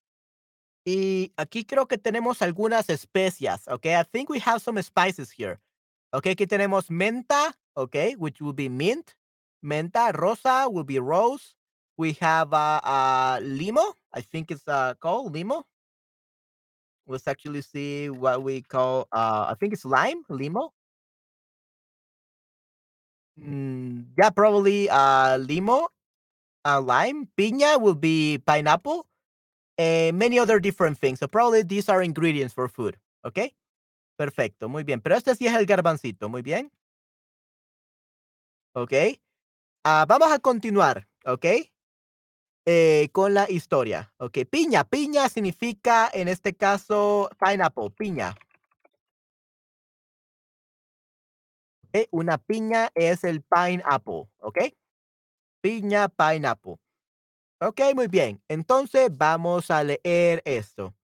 y 0.85 1.33
aquí 1.35 1.65
creo 1.65 1.87
que 1.87 1.97
tenemos 1.97 2.43
algunas 2.43 2.89
especias, 2.89 3.67
ok. 3.67 3.87
I 3.87 4.03
think 4.11 4.29
we 4.29 4.39
have 4.39 4.59
some 4.59 4.81
spices 4.83 5.31
here. 5.35 5.59
Ok, 6.11 6.27
aquí 6.27 6.45
tenemos 6.45 6.91
menta, 6.91 7.57
ok, 7.73 8.15
which 8.17 8.39
will 8.41 8.53
be 8.53 8.69
mint. 8.69 9.13
Menta, 9.63 10.11
rosa 10.11 10.67
will 10.69 10.85
be 10.85 10.99
rose. 10.99 11.55
We 11.97 12.15
have 12.21 12.53
uh, 12.53 12.79
uh, 12.83 13.39
limo, 13.41 13.95
I 14.13 14.21
think 14.21 14.51
it's 14.51 14.67
uh, 14.67 14.93
called 14.99 15.33
limo. 15.33 15.65
Let's 17.05 17.27
actually 17.27 17.61
see 17.61 18.09
what 18.09 18.43
we 18.43 18.61
call, 18.61 19.07
uh, 19.11 19.47
I 19.49 19.55
think 19.59 19.73
it's 19.73 19.83
lime, 19.83 20.23
limo. 20.29 20.71
Mm, 23.39 24.05
yeah, 24.17 24.29
probably 24.29 24.89
uh, 24.89 25.37
limo, 25.37 25.89
uh, 26.65 26.79
lime, 26.79 27.27
piña 27.37 27.81
will 27.81 27.95
be 27.95 28.37
pineapple, 28.45 29.05
and 29.77 30.17
many 30.17 30.39
other 30.39 30.59
different 30.59 30.97
things. 30.97 31.19
So 31.19 31.27
probably 31.27 31.63
these 31.63 31.89
are 31.89 32.01
ingredients 32.01 32.53
for 32.53 32.69
food. 32.69 32.95
Okay, 33.25 33.53
perfecto, 34.17 34.69
muy 34.69 34.83
bien. 34.83 35.01
Pero 35.01 35.15
este 35.15 35.35
sí 35.35 35.47
es 35.47 35.53
el 35.55 35.65
garbancito, 35.65 36.29
muy 36.29 36.41
bien. 36.41 36.71
Ok, 38.75 38.93
uh, 39.85 40.05
vamos 40.07 40.31
a 40.31 40.39
continuar. 40.39 41.07
Ok, 41.25 41.72
eh, 42.65 43.09
con 43.11 43.33
la 43.33 43.49
historia. 43.49 44.13
Ok, 44.17 44.39
piña, 44.49 44.83
piña 44.83 45.29
significa 45.29 46.09
en 46.13 46.27
este 46.27 46.53
caso 46.53 47.29
pineapple, 47.39 47.89
piña. 47.91 48.35
Una 52.09 52.39
piña 52.39 52.89
es 52.95 53.23
el 53.23 53.43
pineapple, 53.43 54.27
¿ok? 54.39 54.59
Piña, 55.61 56.09
pineapple. 56.09 56.77
Ok, 57.61 57.81
muy 57.95 58.07
bien. 58.07 58.41
Entonces 58.47 59.15
vamos 59.15 59.69
a 59.69 59.83
leer 59.83 60.41
esto. 60.43 60.95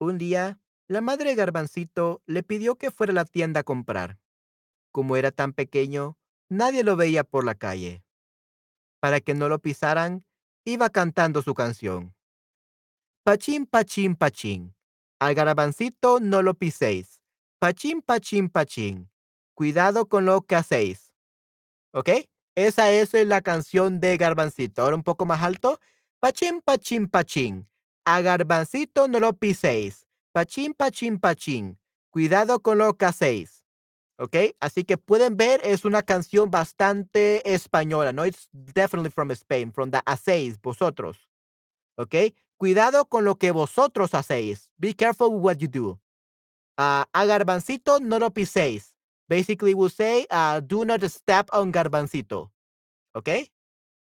Un 0.00 0.16
día, 0.16 0.58
la 0.88 1.00
madre 1.00 1.34
Garbancito 1.34 2.22
le 2.26 2.42
pidió 2.42 2.76
que 2.76 2.90
fuera 2.90 3.10
a 3.10 3.14
la 3.14 3.24
tienda 3.24 3.60
a 3.60 3.64
comprar. 3.64 4.18
Como 4.92 5.16
era 5.16 5.30
tan 5.30 5.52
pequeño, 5.52 6.16
nadie 6.48 6.82
lo 6.82 6.96
veía 6.96 7.22
por 7.22 7.44
la 7.44 7.54
calle. 7.54 8.02
Para 9.00 9.20
que 9.20 9.34
no 9.34 9.48
lo 9.48 9.58
pisaran, 9.58 10.24
iba 10.64 10.90
cantando 10.90 11.42
su 11.42 11.54
canción. 11.54 12.14
Pachín, 13.24 13.66
pachín, 13.66 14.16
pachín. 14.16 14.74
Al 15.20 15.34
garbancito 15.34 16.20
no 16.20 16.42
lo 16.42 16.54
piséis. 16.54 17.20
Pachín, 17.58 18.02
pachín, 18.02 18.48
pachín. 18.48 19.10
Cuidado 19.54 20.06
con 20.06 20.24
lo 20.24 20.42
que 20.42 20.54
hacéis. 20.54 21.12
¿Ok? 21.92 22.10
Esa 22.54 22.90
es 22.90 23.12
la 23.12 23.40
canción 23.40 24.00
de 24.00 24.16
Garbancito. 24.16 24.82
Ahora 24.82 24.96
un 24.96 25.02
poco 25.02 25.26
más 25.26 25.42
alto. 25.42 25.78
Pachín, 26.20 26.60
pachín, 26.60 27.08
pachín. 27.08 27.68
A 28.04 28.20
Garbancito 28.20 29.06
no 29.06 29.20
lo 29.20 29.32
piséis. 29.32 30.06
Pachín, 30.32 30.74
pachín, 30.74 31.18
pachín. 31.18 31.78
Cuidado 32.10 32.60
con 32.60 32.78
lo 32.78 32.96
que 32.96 33.04
hacéis. 33.04 33.57
¿Ok? 34.18 34.36
Así 34.60 34.84
que 34.84 34.98
pueden 34.98 35.36
ver, 35.36 35.60
es 35.62 35.84
una 35.84 36.02
canción 36.02 36.50
bastante 36.50 37.52
española, 37.52 38.12
¿no? 38.12 38.26
It's 38.26 38.48
definitely 38.52 39.10
from 39.10 39.30
Spain, 39.30 39.72
from 39.72 39.90
the 39.90 40.00
hacéis, 40.06 40.60
vosotros. 40.60 41.30
¿Ok? 41.96 42.34
Cuidado 42.56 43.06
con 43.06 43.24
lo 43.24 43.36
que 43.36 43.52
vosotros 43.52 44.14
hacéis. 44.14 44.70
Be 44.76 44.94
careful 44.94 45.30
with 45.30 45.42
what 45.42 45.58
you 45.58 45.68
do. 45.68 46.00
Uh, 46.76 47.04
a 47.12 47.24
Garbancito 47.26 48.00
no 48.00 48.18
lo 48.18 48.30
piséis. 48.30 48.94
Basically, 49.28 49.74
we'll 49.74 49.90
say, 49.90 50.26
uh, 50.30 50.60
do 50.60 50.84
not 50.84 51.02
step 51.04 51.50
on 51.52 51.70
garbancito. 51.70 52.50
Okay? 53.14 53.50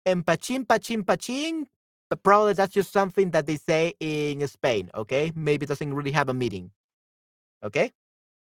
And 0.05 0.25
pachín, 0.25 0.65
pachín, 0.65 1.03
pachín, 1.03 1.67
probably 2.23 2.53
that's 2.53 2.73
just 2.73 2.93
something 2.93 3.31
that 3.31 3.45
they 3.45 3.57
say 3.57 3.93
in 3.99 4.47
Spain. 4.47 4.89
Okay? 4.95 5.33
Maybe 5.35 5.65
it 5.65 5.67
doesn't 5.67 5.93
really 5.93 6.11
have 6.11 6.29
a 6.29 6.33
meaning. 6.33 6.71
Okay? 7.61 7.91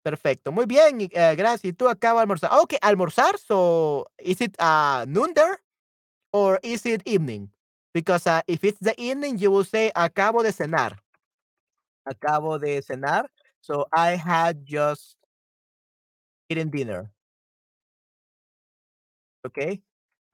Perfecto. 0.05 0.51
Muy 0.51 0.67
bien. 0.67 1.01
Uh, 1.01 1.35
gracias. 1.35 1.75
Tú 1.75 1.89
acabas 1.89 2.19
de 2.19 2.21
almorzar. 2.21 2.51
Okay, 2.61 2.77
almorzar. 2.79 3.39
So, 3.39 4.05
is 4.19 4.39
it 4.39 4.55
uh, 4.59 5.03
noon 5.07 5.33
there? 5.33 5.57
Or 6.31 6.59
is 6.61 6.85
it 6.85 7.01
evening? 7.05 7.49
Because 7.91 8.27
uh, 8.27 8.41
if 8.45 8.63
it's 8.63 8.77
the 8.79 8.93
evening, 9.01 9.39
you 9.39 9.49
will 9.49 9.63
say, 9.65 9.91
acabo 9.95 10.43
de 10.43 10.51
cenar. 10.51 10.99
Acabo 12.07 12.59
de 12.59 12.83
cenar. 12.83 13.25
So, 13.61 13.87
I 13.91 14.11
had 14.11 14.63
just 14.63 15.17
eating 16.51 16.69
dinner. 16.69 17.09
Okay. 19.43 19.81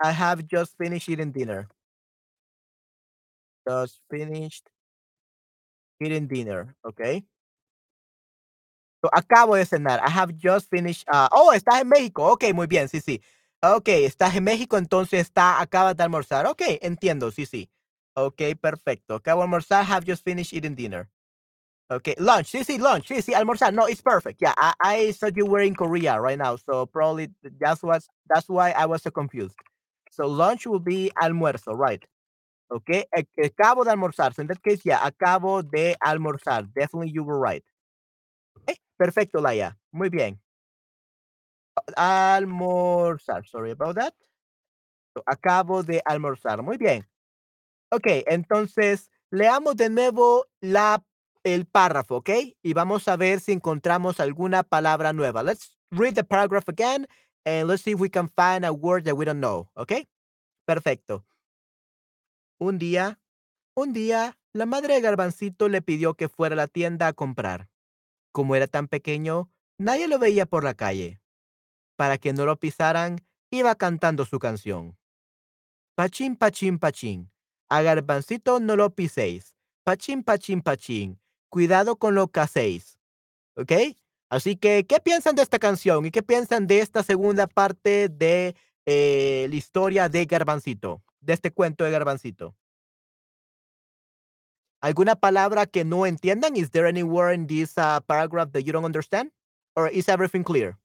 I 0.04 0.12
have 0.12 0.46
just 0.48 0.76
finished 0.78 1.08
eating 1.08 1.32
dinner. 1.32 1.70
Just 3.66 4.02
finished 4.10 4.68
eating 6.04 6.28
dinner. 6.28 6.76
Okay. 6.86 7.24
So, 9.02 9.10
acabo 9.14 9.56
de 9.56 9.66
cenar. 9.66 10.00
I 10.06 10.10
have 10.12 10.34
just 10.38 10.70
finished. 10.70 11.06
Uh, 11.12 11.28
oh, 11.32 11.54
estás 11.54 11.82
en 11.82 11.90
México. 11.90 12.24
Ok, 12.34 12.46
muy 12.54 12.68
bien. 12.68 12.88
Sí, 12.90 13.02
sí. 13.02 13.22
Ok, 13.64 13.90
estás 13.90 14.36
en 14.36 14.44
México, 14.46 14.78
entonces 14.78 15.22
está, 15.22 15.62
acabas 15.62 15.96
de 15.98 16.04
almorzar. 16.04 16.46
Ok, 16.48 16.62
entiendo. 16.82 17.32
Sí, 17.32 17.46
sí. 17.46 17.70
Ok, 18.16 18.42
perfecto. 18.62 19.16
Acabo 19.16 19.42
de 19.42 19.46
almorzar. 19.46 19.86
Have 19.86 20.06
just 20.06 20.24
finished 20.24 20.54
eating 20.54 20.76
dinner. 20.76 21.10
Okay, 21.90 22.16
lunch. 22.20 22.48
Sí, 22.48 22.64
sí, 22.64 22.78
lunch. 22.80 23.08
Sí, 23.08 23.22
sí, 23.22 23.34
almorzar. 23.34 23.74
No, 23.74 23.88
it's 23.88 24.02
perfect. 24.02 24.42
Yeah, 24.42 24.54
I, 24.58 24.74
I 24.82 25.12
thought 25.14 25.38
you 25.38 25.46
were 25.46 25.62
in 25.62 25.76
Korea 25.76 26.20
right 26.22 26.38
now, 26.38 26.58
so 26.58 26.86
probably 26.86 27.30
that's 27.62 27.84
what 27.84 28.04
that's 28.30 28.50
why 28.50 28.72
I 28.72 28.86
was 28.88 29.04
so 29.04 29.12
confused. 29.12 29.56
So 30.12 30.28
lunch 30.28 30.68
will 30.68 30.80
be 30.80 31.12
almuerzo, 31.22 31.78
right? 31.78 32.04
Okay, 32.72 33.06
acabo 33.44 33.86
de 33.86 33.92
almorzar. 33.92 34.34
So 34.36 34.42
in 34.42 34.48
that 34.48 34.64
case, 34.64 34.82
yeah, 34.86 35.00
acabo 35.10 35.64
de 35.70 35.96
almorzar. 36.06 36.68
Definitely 36.74 37.12
you 37.12 37.24
were 37.24 37.40
right. 37.40 37.64
Perfecto, 39.02 39.42
Laia. 39.42 39.80
Muy 39.92 40.10
bien. 40.10 40.40
Almorzar. 41.96 43.44
Sorry 43.48 43.72
about 43.72 43.96
that. 43.96 44.14
Acabo 45.26 45.82
de 45.82 46.04
almorzar. 46.06 46.62
Muy 46.62 46.78
bien. 46.78 47.10
Ok, 47.92 48.06
entonces 48.28 49.10
leamos 49.32 49.76
de 49.76 49.90
nuevo 49.90 50.46
la 50.60 51.04
el 51.44 51.66
párrafo, 51.66 52.18
¿ok? 52.18 52.30
Y 52.62 52.74
vamos 52.74 53.08
a 53.08 53.18
ver 53.18 53.40
si 53.40 53.54
encontramos 53.54 54.20
alguna 54.20 54.62
palabra 54.62 55.14
nueva. 55.14 55.42
Let's 55.42 55.76
read 55.90 56.14
the 56.14 56.24
paragraph 56.24 56.70
again 56.70 57.08
and 57.44 57.68
let's 57.68 57.82
see 57.82 57.94
if 57.94 58.00
we 58.00 58.12
can 58.12 58.30
find 58.30 58.64
a 58.64 58.72
word 58.72 59.06
that 59.06 59.16
we 59.16 59.26
don't 59.26 59.40
know, 59.40 59.68
¿ok? 59.74 59.94
Perfecto. 60.68 61.26
Un 62.60 62.78
día, 62.78 63.20
un 63.74 63.94
día, 63.94 64.38
la 64.54 64.68
madre 64.68 64.94
de 64.94 65.02
Garbancito 65.02 65.70
le 65.70 65.82
pidió 65.82 66.14
que 66.14 66.30
fuera 66.30 66.54
a 66.54 66.58
la 66.58 66.68
tienda 66.68 67.08
a 67.08 67.14
comprar. 67.14 67.71
Como 68.32 68.56
era 68.56 68.68
tan 68.68 68.88
pequeño, 68.88 69.50
nadie 69.78 70.08
lo 70.08 70.20
veía 70.20 70.46
por 70.46 70.64
la 70.64 70.74
calle. 70.74 71.22
Para 71.96 72.18
que 72.18 72.34
no 72.34 72.46
lo 72.46 72.58
pisaran, 72.58 73.20
iba 73.50 73.76
cantando 73.76 74.26
su 74.26 74.40
canción. 74.40 74.98
Pachín, 75.96 76.36
pachín, 76.36 76.80
pachín. 76.80 77.32
A 77.70 77.82
Garbancito 77.82 78.60
no 78.60 78.76
lo 78.76 78.96
piséis. 78.96 79.56
Pachín, 79.84 80.24
pachín, 80.24 80.62
pachín 80.62 81.22
cuidado 81.52 81.98
con 81.98 82.16
lo 82.16 82.30
que 82.30 82.40
hacéis. 82.40 82.98
¿Ok? 83.56 83.74
Así 84.30 84.56
que, 84.56 84.86
¿qué 84.88 85.00
piensan 85.00 85.36
de 85.36 85.44
esta 85.44 85.60
canción 85.60 86.06
y 86.06 86.12
qué 86.12 86.24
piensan 86.24 86.66
de 86.66 86.80
esta 86.80 87.04
segunda 87.04 87.46
parte 87.46 88.08
de 88.08 88.56
eh, 88.86 89.46
la 89.50 89.56
historia 89.56 90.10
de 90.10 90.26
Garbancito, 90.26 91.04
de 91.20 91.34
este 91.34 91.52
cuento 91.52 91.84
de 91.84 91.92
Garbancito? 91.92 92.56
¿Alguna 94.82 95.16
palabra 95.16 95.68
que 95.68 95.86
no 95.86 96.08
entiendan? 96.08 96.56
Is 96.56 96.72
there 96.72 96.88
any 96.88 97.04
word 97.04 97.34
in 97.34 97.46
this 97.46 97.78
uh, 97.78 98.00
paragraph 98.02 98.52
that 98.54 98.66
you 98.66 98.74
don't 98.74 98.86
understand? 98.86 99.32
Or 99.76 99.88
is 99.88 100.10
everything 100.10 100.44
clear? 100.44 100.78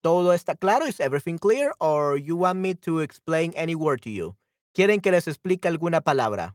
¿Todo 0.00 0.32
está 0.32 0.54
claro? 0.56 0.86
Is 0.86 1.00
everything 1.00 1.38
clear? 1.38 1.72
Or 1.80 2.16
you 2.16 2.36
want 2.36 2.60
me 2.60 2.74
to 2.86 3.00
explain 3.00 3.52
any 3.56 3.74
word 3.74 4.00
to 4.02 4.10
you? 4.10 4.36
¿Quieren 4.72 5.02
que 5.02 5.10
les 5.10 5.26
explique 5.26 5.66
alguna 5.66 6.00
palabra? 6.00 6.54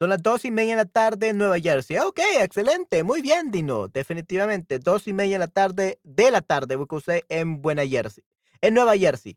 Son 0.00 0.10
las 0.10 0.22
dos 0.22 0.44
y 0.44 0.52
media 0.52 0.76
de 0.76 0.84
la 0.84 0.88
tarde 0.88 1.30
en 1.30 1.38
Nueva 1.38 1.58
Jersey. 1.58 1.98
Ok, 1.98 2.20
excelente. 2.40 3.02
Muy 3.02 3.20
bien, 3.20 3.50
Dino. 3.50 3.88
Definitivamente. 3.88 4.78
Dos 4.78 5.08
y 5.08 5.12
media 5.12 5.34
de 5.34 5.38
la 5.40 5.48
tarde 5.48 5.98
de 6.04 6.30
la 6.30 6.40
tarde, 6.40 6.78
porque 6.78 7.24
en 7.28 7.60
Buena 7.60 7.84
Jersey. 7.84 8.22
En 8.60 8.74
Nueva 8.74 8.96
Jersey. 8.96 9.36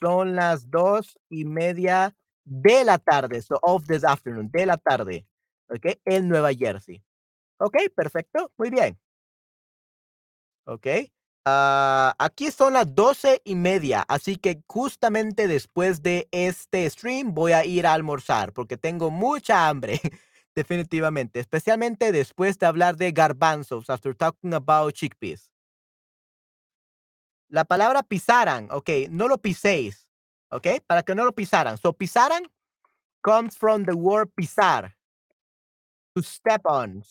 son 0.00 0.34
las 0.34 0.70
dos 0.70 1.18
y 1.28 1.44
media 1.44 2.16
de 2.44 2.84
la 2.84 2.98
tarde. 2.98 3.42
So, 3.42 3.58
of 3.60 3.86
this 3.86 4.02
afternoon. 4.02 4.50
De 4.50 4.64
la 4.64 4.78
tarde. 4.78 5.26
Ok, 5.68 5.98
en 6.06 6.28
Nueva 6.28 6.54
Jersey. 6.54 7.02
Ok, 7.58 7.76
perfecto. 7.94 8.50
Muy 8.56 8.70
bien. 8.70 8.98
Ok. 10.64 10.86
Ah, 11.46 12.14
aquí 12.18 12.50
son 12.50 12.74
las 12.74 12.94
doce 12.94 13.40
y 13.44 13.54
media, 13.54 14.04
así 14.08 14.36
que 14.36 14.62
justamente 14.68 15.48
después 15.48 16.02
de 16.02 16.28
este 16.32 16.88
stream 16.90 17.32
voy 17.34 17.52
a 17.52 17.64
ir 17.64 17.86
a 17.86 17.94
almorzar 17.94 18.52
porque 18.52 18.76
tengo 18.76 19.10
mucha 19.10 19.68
hambre, 19.68 20.00
definitivamente, 20.54 21.40
especialmente 21.40 22.12
después 22.12 22.58
de 22.58 22.66
hablar 22.66 22.96
de 22.96 23.12
garbanzos, 23.12 23.88
after 23.88 24.14
talking 24.14 24.52
about 24.52 24.92
chickpeas. 24.92 25.50
La 27.48 27.64
palabra 27.64 28.02
pisaran, 28.02 28.68
ok, 28.70 28.90
no 29.10 29.26
lo 29.26 29.38
piséis, 29.38 30.06
ok, 30.50 30.82
para 30.86 31.02
que 31.02 31.14
no 31.14 31.24
lo 31.24 31.32
pisaran. 31.32 31.78
So, 31.78 31.92
pisaran 31.94 32.44
comes 33.22 33.56
from 33.56 33.84
the 33.86 33.94
word 33.94 34.30
pisar, 34.36 34.94
to 36.14 36.22
step 36.22 36.62
on, 36.66 37.02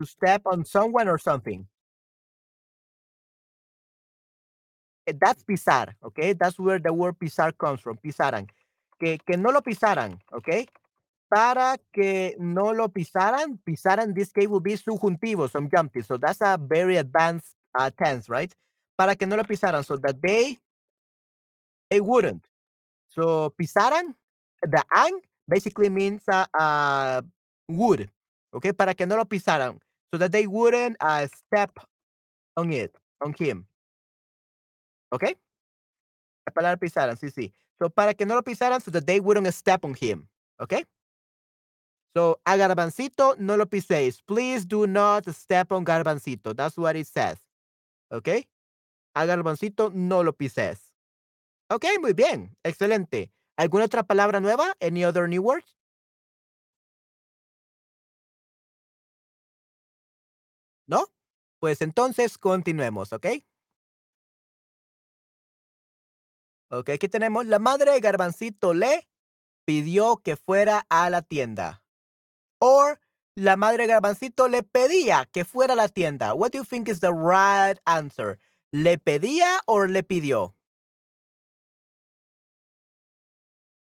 to 0.00 0.06
step 0.06 0.42
on 0.46 0.64
someone 0.64 1.08
or 1.08 1.18
something. 1.18 1.69
That's 5.06 5.42
pisar, 5.42 5.94
okay? 6.04 6.32
That's 6.32 6.58
where 6.58 6.78
the 6.78 6.92
word 6.92 7.18
pisar 7.18 7.56
comes 7.56 7.80
from, 7.80 7.96
pisaran. 7.98 8.48
Que, 8.98 9.18
que 9.18 9.36
no 9.36 9.50
lo 9.50 9.60
pisaran, 9.60 10.20
okay? 10.32 10.66
Para 11.28 11.78
que 11.92 12.36
no 12.38 12.72
lo 12.72 12.88
pisaran, 12.88 13.58
pisaran, 13.64 14.14
this 14.14 14.32
case 14.32 14.48
will 14.48 14.60
be 14.60 14.74
subjuntivo, 14.74 15.50
subjunctive. 15.50 16.04
So 16.04 16.16
that's 16.16 16.40
a 16.40 16.58
very 16.60 16.96
advanced 16.96 17.54
uh, 17.78 17.90
tense, 17.96 18.28
right? 18.28 18.52
Para 18.98 19.16
que 19.16 19.26
no 19.26 19.36
lo 19.36 19.44
pisaran, 19.44 19.84
so 19.84 19.96
that 19.96 20.20
they, 20.20 20.58
they 21.88 22.00
wouldn't. 22.00 22.44
So 23.08 23.52
pisaran, 23.58 24.14
the 24.62 24.84
ang 24.92 25.20
basically 25.48 25.88
means 25.88 26.22
uh, 26.28 26.46
uh, 26.58 27.22
would, 27.68 28.10
okay? 28.54 28.72
Para 28.72 28.94
que 28.94 29.06
no 29.06 29.16
lo 29.16 29.24
pisaran, 29.24 29.78
so 30.12 30.18
that 30.18 30.32
they 30.32 30.46
wouldn't 30.46 30.96
uh, 31.00 31.26
step 31.26 31.78
on 32.56 32.72
it, 32.72 32.94
on 33.22 33.32
him. 33.38 33.66
¿Ok? 35.10 35.24
La 36.46 36.52
palabra 36.52 36.76
pisaran, 36.76 37.16
sí, 37.16 37.30
sí. 37.30 37.52
So, 37.78 37.90
para 37.90 38.14
que 38.14 38.26
no 38.26 38.34
lo 38.34 38.42
pisaran, 38.42 38.80
so 38.80 38.90
that 38.90 39.04
they 39.04 39.20
wouldn't 39.20 39.52
step 39.52 39.84
on 39.84 39.94
him. 39.94 40.28
¿Ok? 40.58 40.74
So, 42.14 42.40
a 42.44 42.56
Garbancito 42.56 43.36
no 43.38 43.56
lo 43.56 43.66
piséis. 43.66 44.22
Please 44.22 44.66
do 44.66 44.86
not 44.86 45.28
step 45.28 45.70
on 45.72 45.84
Garbancito. 45.84 46.54
That's 46.54 46.76
what 46.76 46.96
it 46.96 47.06
says. 47.06 47.38
¿Ok? 48.10 48.28
A 49.14 49.26
Garbancito 49.26 49.90
no 49.94 50.22
lo 50.22 50.32
pises. 50.32 50.90
Ok, 51.68 51.84
muy 52.00 52.12
bien. 52.12 52.56
Excelente. 52.64 53.32
¿Alguna 53.56 53.84
otra 53.84 54.02
palabra 54.02 54.40
nueva? 54.40 54.74
Any 54.80 55.04
other 55.04 55.28
new 55.28 55.42
words? 55.42 55.76
¿No? 60.88 61.06
Pues 61.60 61.80
entonces 61.80 62.38
continuemos, 62.38 63.12
¿ok? 63.12 63.26
Ok, 66.72 66.90
aquí 66.90 67.08
tenemos, 67.08 67.46
la 67.46 67.58
madre 67.58 67.90
de 67.92 68.00
Garbancito 68.00 68.74
le 68.74 69.08
pidió 69.64 70.18
que 70.18 70.36
fuera 70.36 70.86
a 70.88 71.10
la 71.10 71.20
tienda. 71.22 71.82
O 72.60 72.94
la 73.34 73.56
madre 73.56 73.84
de 73.84 73.88
Garbancito 73.88 74.46
le 74.46 74.62
pedía 74.62 75.28
que 75.32 75.44
fuera 75.44 75.72
a 75.72 75.76
la 75.76 75.88
tienda. 75.88 76.32
What 76.32 76.52
do 76.52 76.58
you 76.58 76.64
think 76.64 76.88
is 76.88 77.00
the 77.00 77.12
right 77.12 77.80
answer? 77.86 78.38
¿Le 78.70 78.98
pedía 78.98 79.60
o 79.66 79.84
le 79.84 80.04
pidió? 80.04 80.54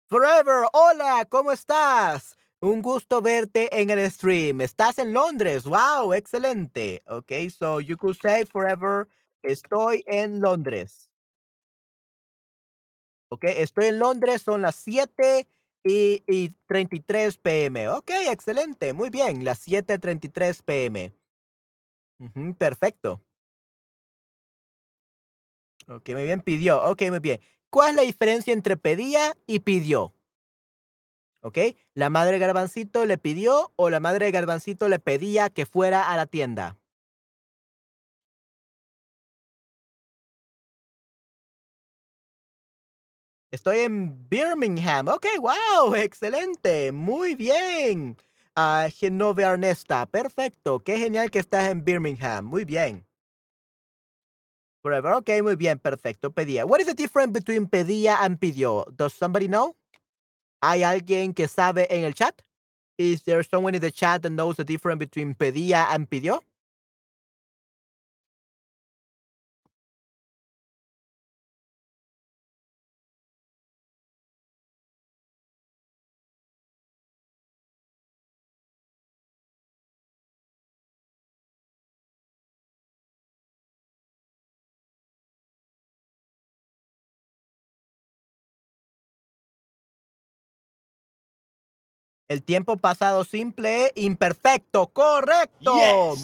Forever, 0.08 0.68
hola, 0.72 1.26
¿cómo 1.30 1.52
estás? 1.52 2.38
Un 2.62 2.84
gusto 2.84 3.22
verte 3.22 3.70
en 3.82 3.90
el 3.90 4.10
stream. 4.12 4.62
Estás 4.62 5.00
en 5.00 5.14
Londres. 5.14 5.64
Wow, 5.64 6.14
excelente. 6.14 7.02
Ok, 7.08 7.50
so 7.50 7.80
you 7.80 7.98
could 7.98 8.16
say 8.22 8.46
forever, 8.46 9.08
estoy 9.42 10.04
en 10.06 10.42
Londres. 10.42 11.07
Ok, 13.30 13.44
estoy 13.46 13.88
en 13.88 14.00
Londres, 14.00 14.42
son 14.42 14.62
las 14.62 14.76
7 14.76 15.48
y, 15.84 16.24
y 16.28 16.50
33 16.68 17.38
pm. 17.38 17.90
Ok, 17.90 18.12
excelente, 18.30 18.94
muy 18.94 19.10
bien, 19.10 19.44
las 19.44 19.68
7.33 19.68 20.64
pm. 20.64 21.14
perfecto. 22.58 23.22
Ok, 25.88 26.10
muy 26.10 26.24
bien, 26.24 26.42
pidió. 26.42 26.84
Ok, 26.84 27.04
muy 27.10 27.20
bien. 27.20 27.40
¿Cuál 27.70 27.92
es 27.92 27.96
la 27.96 28.02
diferencia 28.04 28.54
entre 28.54 28.78
pedía 28.78 29.38
y 29.46 29.60
pidió? 29.60 30.14
¿Ok? 31.42 31.58
¿La 31.94 32.10
madre 32.10 32.40
Garbancito 32.40 33.06
le 33.06 33.18
pidió 33.18 33.72
o 33.76 33.90
la 33.90 34.00
madre 34.00 34.32
Garbancito 34.32 34.90
le 34.90 35.00
pedía 35.00 35.50
que 35.50 35.66
fuera 35.66 36.12
a 36.12 36.18
la 36.18 36.26
tienda? 36.26 36.78
Estoy 43.50 43.80
en 43.80 44.28
Birmingham. 44.28 45.08
Ok, 45.08 45.26
wow, 45.40 45.96
excelente. 45.96 46.92
Muy 46.92 47.36
bien. 47.36 48.18
Uh, 48.58 48.90
Genovia 48.92 49.52
Ernesta. 49.52 50.06
Perfecto. 50.06 50.80
Qué 50.80 50.98
genial 50.98 51.32
que 51.32 51.40
estás 51.40 51.70
en 51.70 51.84
Birmingham. 51.86 52.46
Muy 52.46 52.66
bien. 52.66 53.06
Forever. 54.82 55.14
Ok, 55.14 55.30
muy 55.42 55.56
bien. 55.56 55.80
Perfecto. 55.80 56.32
Pedía. 56.32 56.66
What 56.66 56.82
is 56.82 56.88
the 56.88 56.94
difference 56.94 57.32
between 57.32 57.68
pedía 57.68 58.18
and 58.20 58.38
pidió? 58.38 58.86
Does 58.92 59.14
somebody 59.14 59.48
know? 59.48 59.76
¿Hay 60.62 60.84
alguien 60.84 61.34
que 61.34 61.48
sabe 61.48 61.88
en 61.90 62.04
el 62.04 62.14
chat? 62.14 62.42
Is 62.98 63.24
there 63.24 63.44
someone 63.44 63.76
in 63.76 63.82
the 63.82 63.92
chat 63.92 64.24
that 64.24 64.32
knows 64.32 64.58
the 64.58 64.66
difference 64.66 65.00
between 65.00 65.36
pedía 65.36 65.88
and 65.90 66.10
pidió? 66.10 66.42
El 92.28 92.44
tiempo 92.44 92.76
pasado 92.76 93.24
simple, 93.24 93.94
imperfecto, 93.96 94.88
correcto. 94.88 95.74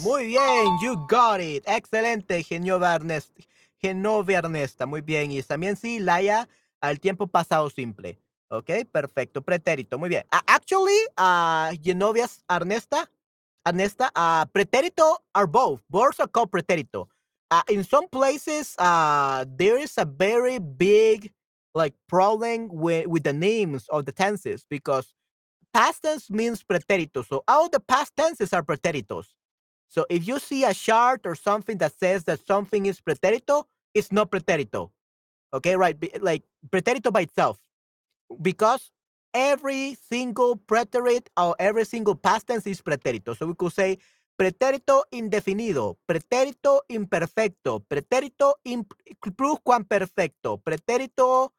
Muy 0.02 0.26
bien, 0.26 0.66
you 0.82 0.96
got 1.08 1.40
it. 1.40 1.64
Excelente, 1.66 2.42
Genovia 2.42 2.96
Ernesta. 2.96 3.42
Genovia 3.80 4.38
Ernesta, 4.40 4.84
muy 4.84 5.00
bien. 5.00 5.32
Y 5.32 5.42
también 5.42 5.76
sí, 5.76 5.98
Laia, 5.98 6.46
al 6.82 7.00
tiempo 7.00 7.26
pasado 7.26 7.70
simple. 7.70 8.18
Ok, 8.48 8.70
perfecto. 8.92 9.40
Pretérito, 9.40 9.98
muy 9.98 10.10
bien. 10.10 10.24
actually, 10.30 10.98
uh, 11.16 11.74
Genovia 11.82 12.28
Ernesta, 12.50 13.10
Ernesta, 13.64 14.12
uh, 14.14 14.44
pretérito 14.52 15.22
are 15.32 15.46
both. 15.46 15.80
Both 15.88 16.20
are 16.20 16.28
called 16.28 16.50
pretérito. 16.50 17.08
Uh, 17.50 17.62
in 17.68 17.82
some 17.82 18.08
places, 18.08 18.74
uh, 18.78 19.46
there 19.56 19.78
is 19.78 19.96
a 19.96 20.04
very 20.04 20.58
big 20.58 21.32
like 21.74 21.94
problem 22.08 22.68
with, 22.70 23.06
with 23.06 23.24
the 23.24 23.32
names 23.32 23.88
of 23.88 24.04
the 24.04 24.12
tenses 24.12 24.66
because 24.68 25.14
past 25.74 26.02
tense 26.02 26.30
means 26.30 26.62
pretérito. 26.62 27.26
So 27.26 27.42
all 27.46 27.68
the 27.68 27.80
past 27.80 28.14
tenses 28.16 28.52
are 28.52 28.62
pretéritos. 28.62 29.26
So 29.88 30.06
if 30.08 30.26
you 30.26 30.38
see 30.38 30.64
a 30.64 30.72
chart 30.72 31.22
or 31.26 31.34
something 31.34 31.78
that 31.78 31.92
says 31.98 32.24
that 32.24 32.46
something 32.46 32.86
is 32.86 33.00
pretérito, 33.00 33.64
it's 33.92 34.10
not 34.10 34.30
pretérito. 34.30 34.90
Okay, 35.52 35.76
right? 35.76 35.96
Like 36.22 36.44
pretérito 36.70 37.12
by 37.12 37.22
itself. 37.22 37.58
Because 38.40 38.90
every 39.34 39.96
single 40.08 40.56
preterite 40.56 41.28
or 41.36 41.54
every 41.58 41.84
single 41.84 42.14
past 42.14 42.46
tense 42.46 42.66
is 42.66 42.80
pretérito. 42.80 43.36
So 43.36 43.46
we 43.46 43.54
could 43.54 43.72
say 43.72 43.98
pretérito 44.38 45.04
indefinido, 45.12 45.96
pretérito 46.06 46.82
imperfecto, 46.88 47.84
pretérito 47.88 48.54
pluscuamperfecto, 49.36 50.58
pretérito. 50.62 51.52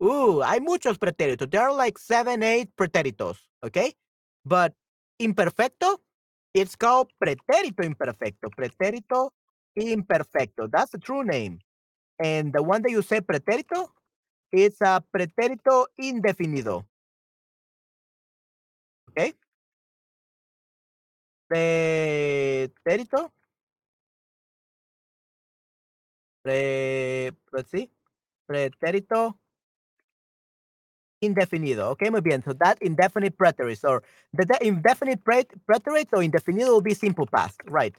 Uh, 0.00 0.40
hay 0.40 0.60
muchos 0.60 0.98
pretéritos. 0.98 1.48
There 1.50 1.62
are 1.62 1.72
like 1.74 1.98
seven, 1.98 2.42
eight 2.42 2.74
pretéritos, 2.76 3.38
okay? 3.62 3.94
But 4.44 4.74
imperfecto, 5.20 5.98
it's 6.54 6.76
called 6.76 7.12
pretérito 7.18 7.82
imperfecto, 7.84 8.50
pretérito 8.50 9.30
imperfecto. 9.76 10.70
That's 10.70 10.90
the 10.92 10.98
true 10.98 11.24
name. 11.24 11.60
And 12.18 12.52
the 12.52 12.62
one 12.62 12.82
that 12.82 12.90
you 12.90 13.02
say 13.02 13.20
pretérito, 13.20 13.88
it's 14.52 14.80
a 14.80 15.02
pretérito 15.14 15.86
indefinido. 16.00 16.84
Okay? 19.10 19.34
Pretérito. 21.48 23.30
Pre, 26.42 27.30
let's 27.52 27.70
see. 27.70 27.90
Pretérito 28.48 29.38
indefinido. 31.22 31.90
Okay, 31.90 32.10
muy 32.10 32.20
bien. 32.20 32.42
So 32.42 32.52
that 32.54 32.78
indefinite 32.82 33.36
preterite 33.36 33.84
or 33.84 34.02
the, 34.32 34.58
indefinite 34.60 35.24
preterite 35.24 36.08
or 36.12 36.22
indefinido 36.22 36.68
will 36.68 36.82
be 36.82 36.94
simple 36.94 37.26
past, 37.26 37.60
right? 37.66 37.94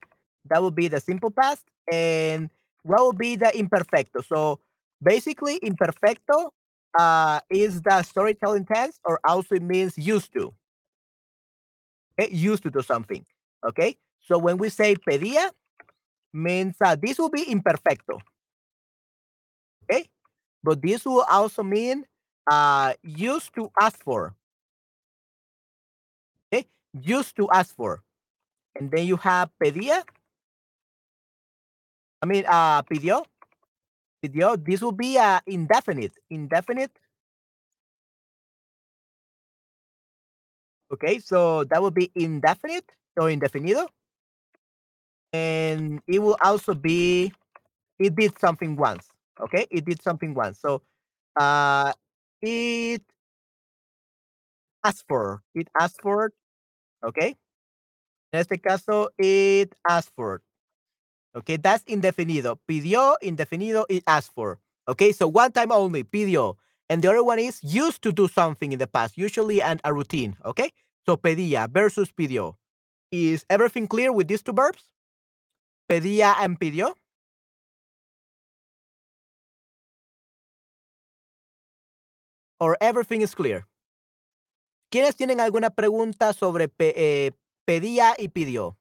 That 0.50 0.62
will 0.62 0.72
be 0.72 0.88
the 0.88 1.00
simple 1.00 1.32
past. 1.32 1.64
And 1.92 2.50
what 2.84 3.02
will 3.02 3.14
be 3.14 3.36
the 3.36 3.52
imperfecto? 3.56 4.24
So 4.26 4.60
basically, 5.02 5.60
imperfecto 5.60 6.52
uh, 6.98 7.40
is 7.50 7.82
the 7.82 8.04
storytelling 8.04 8.66
tense 8.66 9.00
or 9.06 9.20
also 9.24 9.56
it 9.56 9.64
means 9.64 9.98
used 9.98 10.34
to. 10.34 10.54
Okay, 12.20 12.32
used 12.32 12.64
to 12.64 12.70
do 12.70 12.82
something. 12.82 13.26
Okay, 13.66 13.98
so 14.20 14.38
when 14.38 14.58
we 14.58 14.70
say 14.70 14.96
pedía, 14.96 15.50
means 16.34 16.76
uh, 16.82 16.96
this 16.96 17.18
will 17.18 17.30
be 17.30 17.46
imperfecto. 17.46 18.20
Okay, 19.84 20.10
but 20.64 20.82
this 20.82 21.06
will 21.06 21.26
also 21.30 21.64
mean 21.64 22.06
uh, 22.48 22.94
used 23.04 23.54
to 23.56 23.72
ask 23.80 24.04
for. 24.04 24.36
Okay, 26.54 26.68
used 26.94 27.36
to 27.38 27.50
ask 27.52 27.76
for. 27.76 28.04
And 28.76 28.90
then 28.90 29.06
you 29.06 29.18
have 29.18 29.50
pedía. 29.62 30.04
I 32.22 32.26
mean, 32.26 32.46
uh, 32.48 32.82
pidió. 32.84 33.26
Pidió. 34.24 34.58
This 34.64 34.82
will 34.82 34.94
be 34.94 35.18
uh, 35.18 35.42
indefinite. 35.46 36.14
Indefinite. 36.30 36.92
Okay, 40.94 41.20
so 41.20 41.64
that 41.66 41.82
would 41.82 41.94
be 41.96 42.12
indefinite 42.16 42.86
or 43.18 43.28
indefinido. 43.30 43.88
And 45.34 46.02
it 46.08 46.20
will 46.20 46.38
also 46.40 46.76
be, 46.76 47.34
it 47.98 48.16
did 48.16 48.38
something 48.40 48.76
once. 48.76 49.08
Okay, 49.42 49.66
it 49.72 49.86
did 49.86 50.02
something 50.04 50.36
once. 50.36 50.60
So 50.60 50.84
uh, 51.36 51.94
it 52.44 53.02
asked 54.84 55.06
for, 55.08 55.42
it 55.56 55.70
asked 55.80 56.02
for, 56.02 56.32
okay. 57.04 57.36
En 58.34 58.40
este 58.42 58.60
caso, 58.62 59.10
it 59.18 59.74
asked 59.88 60.12
for. 60.16 60.42
Okay, 61.36 61.58
that's 61.58 61.84
indefinido. 61.86 62.60
Pidió, 62.68 63.16
indefinido, 63.22 63.86
it 63.90 64.04
asked 64.08 64.34
for. 64.36 64.60
Okay, 64.88 65.12
so 65.12 65.28
one 65.28 65.52
time 65.52 65.72
only, 65.72 66.04
pidió. 66.04 66.58
And 66.90 67.02
the 67.02 67.10
other 67.10 67.24
one 67.24 67.40
is 67.40 67.60
used 67.64 68.02
to 68.04 68.12
do 68.12 68.28
something 68.28 68.72
in 68.74 68.80
the 68.80 68.88
past, 68.88 69.18
usually 69.18 69.62
and 69.62 69.80
a 69.84 69.94
routine. 69.94 70.36
Okay, 70.46 70.72
so 71.06 71.18
pedía 71.18 71.70
versus 71.72 72.12
pidió. 72.12 72.56
Is 73.12 73.46
everything 73.50 73.88
clear 73.88 74.12
with 74.12 74.28
these 74.28 74.44
two 74.44 74.54
verbs? 74.54 74.84
Pedía 75.90 76.36
and 76.40 76.60
pidió. 76.60 76.96
Or 82.64 82.78
everything 82.80 83.20
is 83.22 83.36
clear. 83.36 83.68
¿Quiénes 84.90 85.16
tienen 85.18 85.42
alguna 85.42 85.70
pregunta 85.72 86.32
sobre 86.32 86.70
pe 86.70 86.94
eh, 86.96 87.32
pedía 87.66 88.16
y 88.18 88.30
pidió? 88.30 88.78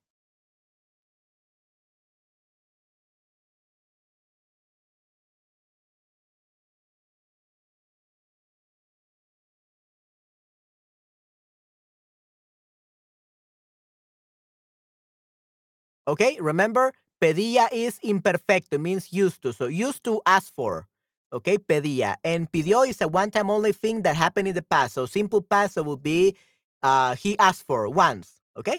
Okay, 16.06 16.38
remember, 16.40 16.92
pedía 17.20 17.68
is 17.72 17.98
imperfecto, 18.02 18.78
means 18.78 19.12
used 19.12 19.40
to. 19.42 19.52
So 19.52 19.66
used 19.66 20.04
to 20.04 20.20
ask 20.26 20.52
for. 20.54 20.88
Okay, 21.32 21.56
pedía. 21.58 22.16
And 22.22 22.50
pidió 22.50 22.86
is 22.86 23.00
a 23.00 23.08
one-time 23.08 23.48
only 23.50 23.72
thing 23.72 24.02
that 24.02 24.16
happened 24.16 24.48
in 24.48 24.54
the 24.54 24.62
past. 24.62 24.94
So 24.94 25.06
simple 25.06 25.40
past 25.40 25.74
so 25.74 25.82
would 25.82 26.02
be 26.02 26.36
uh, 26.82 27.14
he 27.14 27.38
asked 27.38 27.64
for 27.66 27.88
once. 27.88 28.42
Okay, 28.56 28.78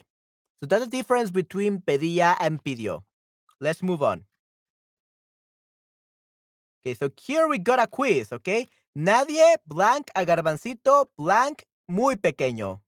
so 0.60 0.68
that's 0.68 0.86
the 0.86 0.90
difference 0.90 1.32
between 1.32 1.80
pedía 1.82 2.36
and 2.40 2.64
pidió. 2.64 3.04
Let's 3.60 3.82
move 3.82 4.04
on. 4.04 4.26
Okay, 6.86 6.94
so 6.94 7.10
here 7.20 7.48
we 7.48 7.58
got 7.58 7.80
a 7.80 7.88
quiz, 7.88 8.32
okay? 8.34 8.68
Nadie, 8.94 9.56
blank, 9.66 10.12
a 10.16 10.26
garbancito, 10.26 11.08
blank, 11.18 11.64
muy 11.88 12.18
pequeño. 12.18 12.82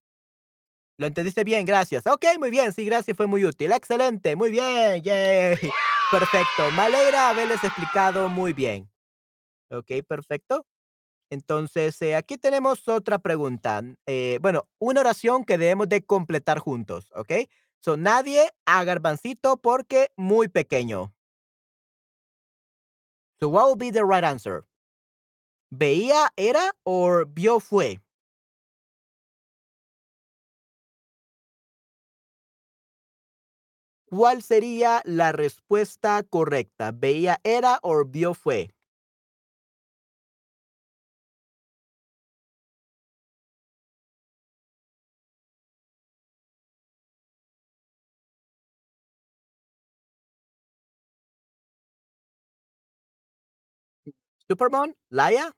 Lo 1.00 1.08
entendiste 1.08 1.44
bien, 1.44 1.66
gracias. 1.66 2.06
Ok, 2.06 2.26
muy 2.38 2.52
bien, 2.52 2.74
sí, 2.74 2.86
gracias, 2.86 3.18
fue 3.18 3.26
muy 3.26 3.46
útil. 3.46 3.72
Excelente, 3.72 4.36
muy 4.36 4.52
bien, 4.52 5.02
yay. 5.02 5.58
Perfecto, 6.12 6.70
me 6.76 6.84
alegra 6.84 7.30
haberles 7.30 7.64
explicado 7.64 8.30
muy 8.30 8.54
bien. 8.54 8.90
Ok, 9.72 9.92
perfecto. 10.08 10.66
Entonces, 11.32 12.02
eh, 12.02 12.16
aquí 12.16 12.38
tenemos 12.38 12.88
otra 12.90 13.20
pregunta. 13.20 13.84
Eh, 14.08 14.40
bueno, 14.42 14.68
una 14.80 15.02
oración 15.02 15.46
que 15.46 15.58
debemos 15.58 15.90
de 15.90 16.04
completar 16.04 16.60
juntos, 16.60 17.12
¿ok? 17.16 17.34
So, 17.82 17.98
nadie 17.98 18.52
a 18.66 18.84
garbancito 18.86 19.58
porque 19.58 20.10
muy 20.18 20.50
pequeño. 20.50 21.14
So, 23.40 23.48
what 23.50 23.68
will 23.68 23.76
be 23.78 23.92
the 23.92 24.06
right 24.06 24.24
answer? 24.26 24.66
¿Veía, 25.72 26.32
era 26.38 26.72
o 26.84 27.24
vio, 27.26 27.60
fue? 27.60 28.00
¿Cuál 34.10 34.42
sería 34.44 35.02
la 35.06 35.32
respuesta 35.32 36.24
correcta? 36.24 36.92
¿Veía 36.92 37.40
era 37.44 37.80
o 37.82 38.04
vio 38.06 38.34
fue? 38.34 38.75
Superman, 54.50 54.96
Laia, 55.10 55.52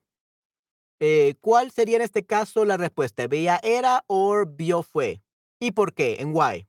eh, 1.00 1.34
¿cuál 1.40 1.70
sería 1.70 1.96
en 1.96 2.02
este 2.02 2.24
caso 2.24 2.64
la 2.64 2.76
respuesta? 2.76 3.26
¿Veía 3.26 3.60
era 3.62 4.04
o 4.06 4.44
vio 4.46 4.82
fue? 4.82 5.22
¿Y 5.60 5.72
por 5.72 5.94
qué? 5.94 6.16
¿En 6.20 6.32
why? 6.34 6.66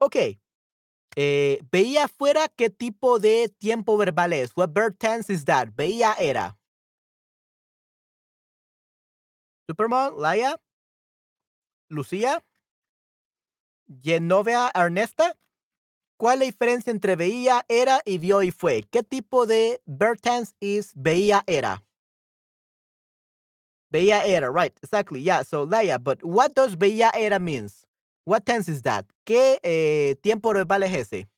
Ok. 0.00 0.16
Eh, 1.16 1.60
veía 1.72 2.04
afuera 2.04 2.48
qué 2.56 2.70
tipo 2.70 3.18
de 3.18 3.48
tiempo 3.58 3.96
verbal 3.96 4.32
es. 4.32 4.52
What 4.56 4.70
verb 4.72 4.96
tense 4.98 5.32
is 5.32 5.44
that? 5.46 5.68
Veía 5.76 6.14
era. 6.20 6.56
Superman, 9.68 10.14
Laia, 10.18 10.56
Lucía, 11.88 12.42
Genovea, 14.02 14.70
Ernesta. 14.74 15.36
¿Cuál 16.18 16.36
es 16.36 16.40
la 16.40 16.46
diferencia 16.46 16.90
entre 16.90 17.14
veía, 17.14 17.64
era 17.68 18.00
y 18.06 18.18
vio 18.18 18.42
y 18.42 18.50
fue? 18.50 18.84
¿Qué 18.90 19.02
tipo 19.02 19.46
de 19.46 19.82
verb 19.84 20.18
tense 20.20 20.54
is 20.60 20.92
veía 20.94 21.44
era? 21.46 21.84
Veía 23.90 24.24
era, 24.24 24.50
right, 24.50 24.76
exactly, 24.82 25.22
yeah. 25.22 25.42
So, 25.44 25.66
Laia, 25.66 25.98
but 25.98 26.24
what 26.24 26.54
does 26.54 26.76
veía 26.76 27.10
era 27.14 27.38
means? 27.38 27.86
What 28.24 28.44
tense 28.46 28.68
is 28.68 28.82
that? 28.82 29.04
¿Qué 29.26 29.58
eh, 29.62 30.16
tiempo 30.22 30.52
verbal 30.54 30.82
es 30.84 30.92
ese? 30.94 31.28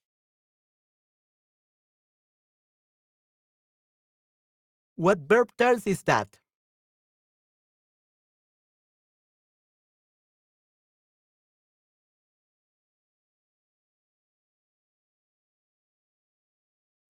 What 4.96 5.18
verb 5.28 5.50
tense 5.56 5.86
is 5.86 6.02
that? 6.04 6.40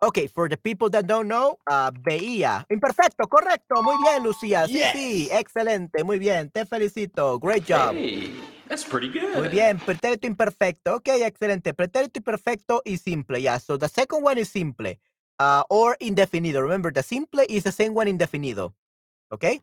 Okay, 0.00 0.28
for 0.28 0.48
the 0.48 0.56
people 0.56 0.88
that 0.90 1.06
don't 1.08 1.26
know, 1.26 1.58
uh, 1.68 1.90
veía. 1.90 2.64
Imperfecto, 2.70 3.26
correcto. 3.28 3.82
Muy 3.82 3.96
bien, 4.04 4.22
Lucía. 4.22 4.66
Sí, 4.66 4.74
Yes. 4.74 4.92
sí, 4.92 5.28
excelente. 5.32 6.04
Muy 6.04 6.20
bien, 6.20 6.50
te 6.50 6.64
felicito. 6.64 7.38
Great 7.40 7.64
job. 7.66 7.94
Hey, 7.96 8.32
that's 8.68 8.84
pretty 8.84 9.08
good. 9.08 9.34
Muy 9.36 9.48
bien, 9.48 9.78
pretérito 9.80 10.28
imperfecto. 10.28 10.94
Ok, 10.96 11.08
excelente. 11.08 11.74
Pretérito 11.74 12.20
imperfecto 12.20 12.80
y 12.84 12.96
simple. 12.96 13.40
Yeah, 13.42 13.58
so 13.58 13.76
the 13.76 13.88
second 13.88 14.22
one 14.22 14.38
is 14.38 14.48
simple 14.48 15.00
uh, 15.40 15.64
or 15.68 15.96
indefinido. 16.00 16.62
Remember, 16.62 16.92
the 16.92 17.02
simple 17.02 17.44
is 17.48 17.64
the 17.64 17.72
same 17.72 17.92
one 17.92 18.06
indefinido. 18.08 18.74
Okay? 19.32 19.60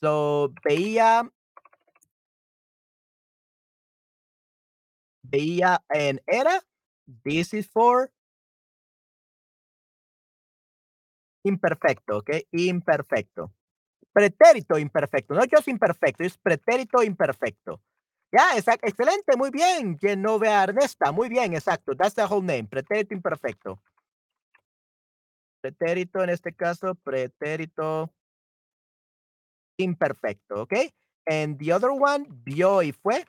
So, 0.00 0.52
veía. 0.64 1.28
Veía 5.24 5.80
en 5.92 6.20
era. 6.28 6.60
This 7.24 7.52
is 7.52 7.66
for 7.66 8.12
imperfecto, 11.44 12.18
okay? 12.18 12.46
Imperfecto. 12.52 13.52
Pretérito 14.12 14.78
imperfecto, 14.78 15.34
no 15.34 15.42
just 15.50 15.68
imperfecto, 15.68 16.24
es 16.24 16.38
pretérito 16.38 17.02
imperfecto. 17.02 17.80
Ya, 18.32 18.56
exacto, 18.56 18.86
excelente, 18.86 19.36
muy 19.36 19.50
bien. 19.50 19.98
Genovea 19.98 20.64
Ernesta, 20.64 21.12
muy 21.12 21.28
bien, 21.28 21.54
exacto. 21.54 21.94
That's 21.96 22.14
the 22.14 22.24
whole 22.24 22.44
name, 22.44 22.64
pretérito 22.68 23.14
imperfecto. 23.14 23.80
Pretérito, 25.60 26.22
en 26.22 26.30
este 26.30 26.52
caso, 26.52 26.94
pretérito 26.94 28.12
imperfecto, 29.78 30.62
¿ok? 30.62 30.74
And 31.26 31.58
the 31.58 31.72
other 31.72 31.90
one, 31.90 32.26
vio 32.44 32.82
y 32.82 32.92
fue, 32.92 33.24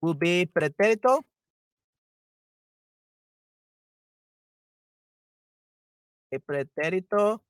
will 0.00 0.14
be 0.14 0.46
pretérito 0.46 1.24
eh, 6.34 6.40
pretérito. 6.40 7.42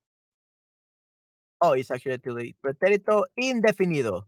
Oh, 1.61 1.73
it's 1.73 1.91
actually 1.91 2.19
too 2.19 2.33
late. 2.33 2.57
Pretérito 2.61 3.27
indefinido. 3.37 4.27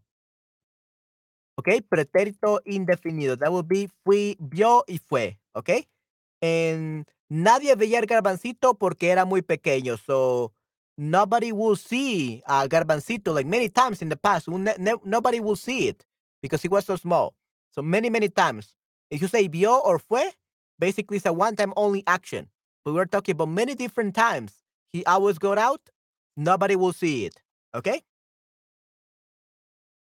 Okay, 1.59 1.81
pretérito 1.81 2.61
indefinido. 2.65 3.37
That 3.37 3.51
would 3.51 3.67
be 3.67 3.89
fui, 4.03 4.37
vio 4.39 4.83
y 4.87 4.99
fue. 4.99 5.39
Okay. 5.55 5.87
And 6.41 7.07
nadie 7.29 7.75
veía 7.75 7.99
el 7.99 8.05
garbancito 8.05 8.77
porque 8.77 9.09
era 9.09 9.25
muy 9.25 9.41
pequeño. 9.41 9.97
So 9.97 10.53
nobody 10.97 11.51
will 11.51 11.75
see 11.75 12.43
a 12.47 12.67
garbancito 12.67 13.33
like 13.33 13.47
many 13.47 13.69
times 13.69 14.01
in 14.01 14.09
the 14.09 14.17
past. 14.17 14.47
Nobody 14.47 15.39
will 15.39 15.55
see 15.55 15.87
it 15.87 16.05
because 16.41 16.63
it 16.63 16.71
was 16.71 16.85
so 16.85 16.95
small. 16.95 17.35
So 17.71 17.81
many, 17.81 18.09
many 18.09 18.29
times. 18.29 18.75
If 19.09 19.21
you 19.21 19.27
say 19.27 19.47
vio 19.47 19.77
or 19.77 19.99
fue, 19.99 20.31
basically 20.79 21.17
it's 21.17 21.25
a 21.25 21.33
one-time 21.33 21.73
only 21.75 22.03
action. 22.07 22.49
But 22.83 22.93
we're 22.93 23.05
talking 23.05 23.33
about 23.33 23.49
many 23.49 23.75
different 23.75 24.15
times. 24.15 24.53
He 24.89 25.03
always 25.05 25.37
got 25.39 25.57
out. 25.57 25.81
Nobody 26.35 26.75
will 26.75 26.93
see 26.93 27.25
it. 27.25 27.41
Okay. 27.73 28.01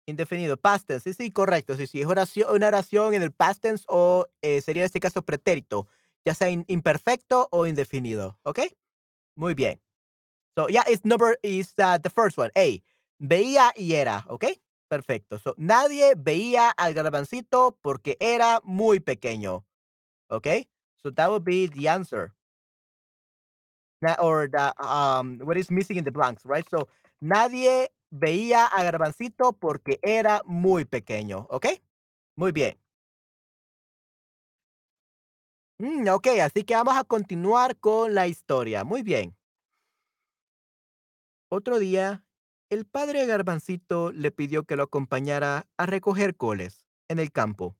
Indefinido, 0.06 0.56
past 0.56 0.86
tense. 0.88 1.04
Sí, 1.04 1.14
sí, 1.14 1.30
correcto. 1.32 1.76
Sí, 1.76 1.86
sí, 1.86 2.00
es 2.00 2.06
una 2.06 2.66
oración 2.68 3.14
en 3.14 3.22
el 3.22 3.32
past 3.32 3.62
tense 3.62 3.84
o 3.88 4.26
eh, 4.42 4.60
sería 4.60 4.82
en 4.82 4.86
este 4.86 5.00
caso 5.00 5.22
pretérito, 5.22 5.86
ya 6.24 6.34
sea 6.34 6.50
in- 6.50 6.64
imperfecto 6.68 7.48
o 7.52 7.66
indefinido. 7.66 8.38
¿Ok? 8.42 8.60
Muy 9.36 9.54
bien. 9.54 9.80
So, 10.56 10.68
yeah, 10.68 10.82
it's 10.88 11.04
number 11.04 11.38
is 11.42 11.74
uh, 11.78 11.98
the 11.98 12.10
first 12.10 12.36
one. 12.38 12.50
A. 12.56 12.82
Veía 13.20 13.72
y 13.76 13.94
era. 13.94 14.24
¿Ok? 14.28 14.46
Perfecto. 14.88 15.38
So, 15.38 15.54
nadie 15.56 16.14
veía 16.16 16.70
al 16.70 16.92
garbancito 16.94 17.78
porque 17.80 18.16
era 18.20 18.60
muy 18.64 18.98
pequeño. 18.98 19.64
¿Ok? 20.28 20.46
So, 21.02 21.12
that 21.12 21.30
would 21.30 21.44
be 21.44 21.68
the 21.68 21.88
answer. 21.88 22.32
Or 24.18 24.48
the 24.48 24.72
um 24.82 25.38
what 25.44 25.56
is 25.56 25.70
missing 25.70 25.98
in 25.98 26.04
the 26.04 26.10
blanks, 26.10 26.44
right? 26.44 26.66
So 26.70 26.88
nadie 27.20 27.90
veía 28.10 28.66
a 28.66 28.82
Garbancito 28.82 29.52
porque 29.52 29.98
era 30.02 30.42
muy 30.46 30.84
pequeño, 30.84 31.46
¿ok? 31.50 31.66
Muy 32.36 32.52
bien. 32.52 32.78
Mm, 35.78 36.08
ok, 36.08 36.26
así 36.42 36.64
que 36.64 36.74
vamos 36.74 36.96
a 36.96 37.04
continuar 37.04 37.76
con 37.78 38.14
la 38.14 38.26
historia. 38.26 38.84
Muy 38.84 39.02
bien. 39.02 39.34
Otro 41.50 41.78
día, 41.78 42.22
el 42.70 42.86
padre 42.86 43.26
Garbancito 43.26 44.12
le 44.12 44.30
pidió 44.30 44.64
que 44.64 44.76
lo 44.76 44.84
acompañara 44.84 45.66
a 45.76 45.86
recoger 45.86 46.36
coles 46.36 46.86
en 47.08 47.18
el 47.18 47.32
campo. 47.32 47.76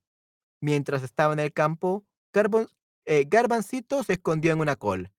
Mientras 0.61 1.03
estaba 1.03 1.33
en 1.33 1.41
el 1.41 1.53
campo, 1.53 2.05
eh, 3.05 3.25
Garbancito 3.29 4.03
se 4.03 4.15
escondió 4.15 4.53
en 4.53 4.61
una 4.61 4.77
col. 4.77 5.13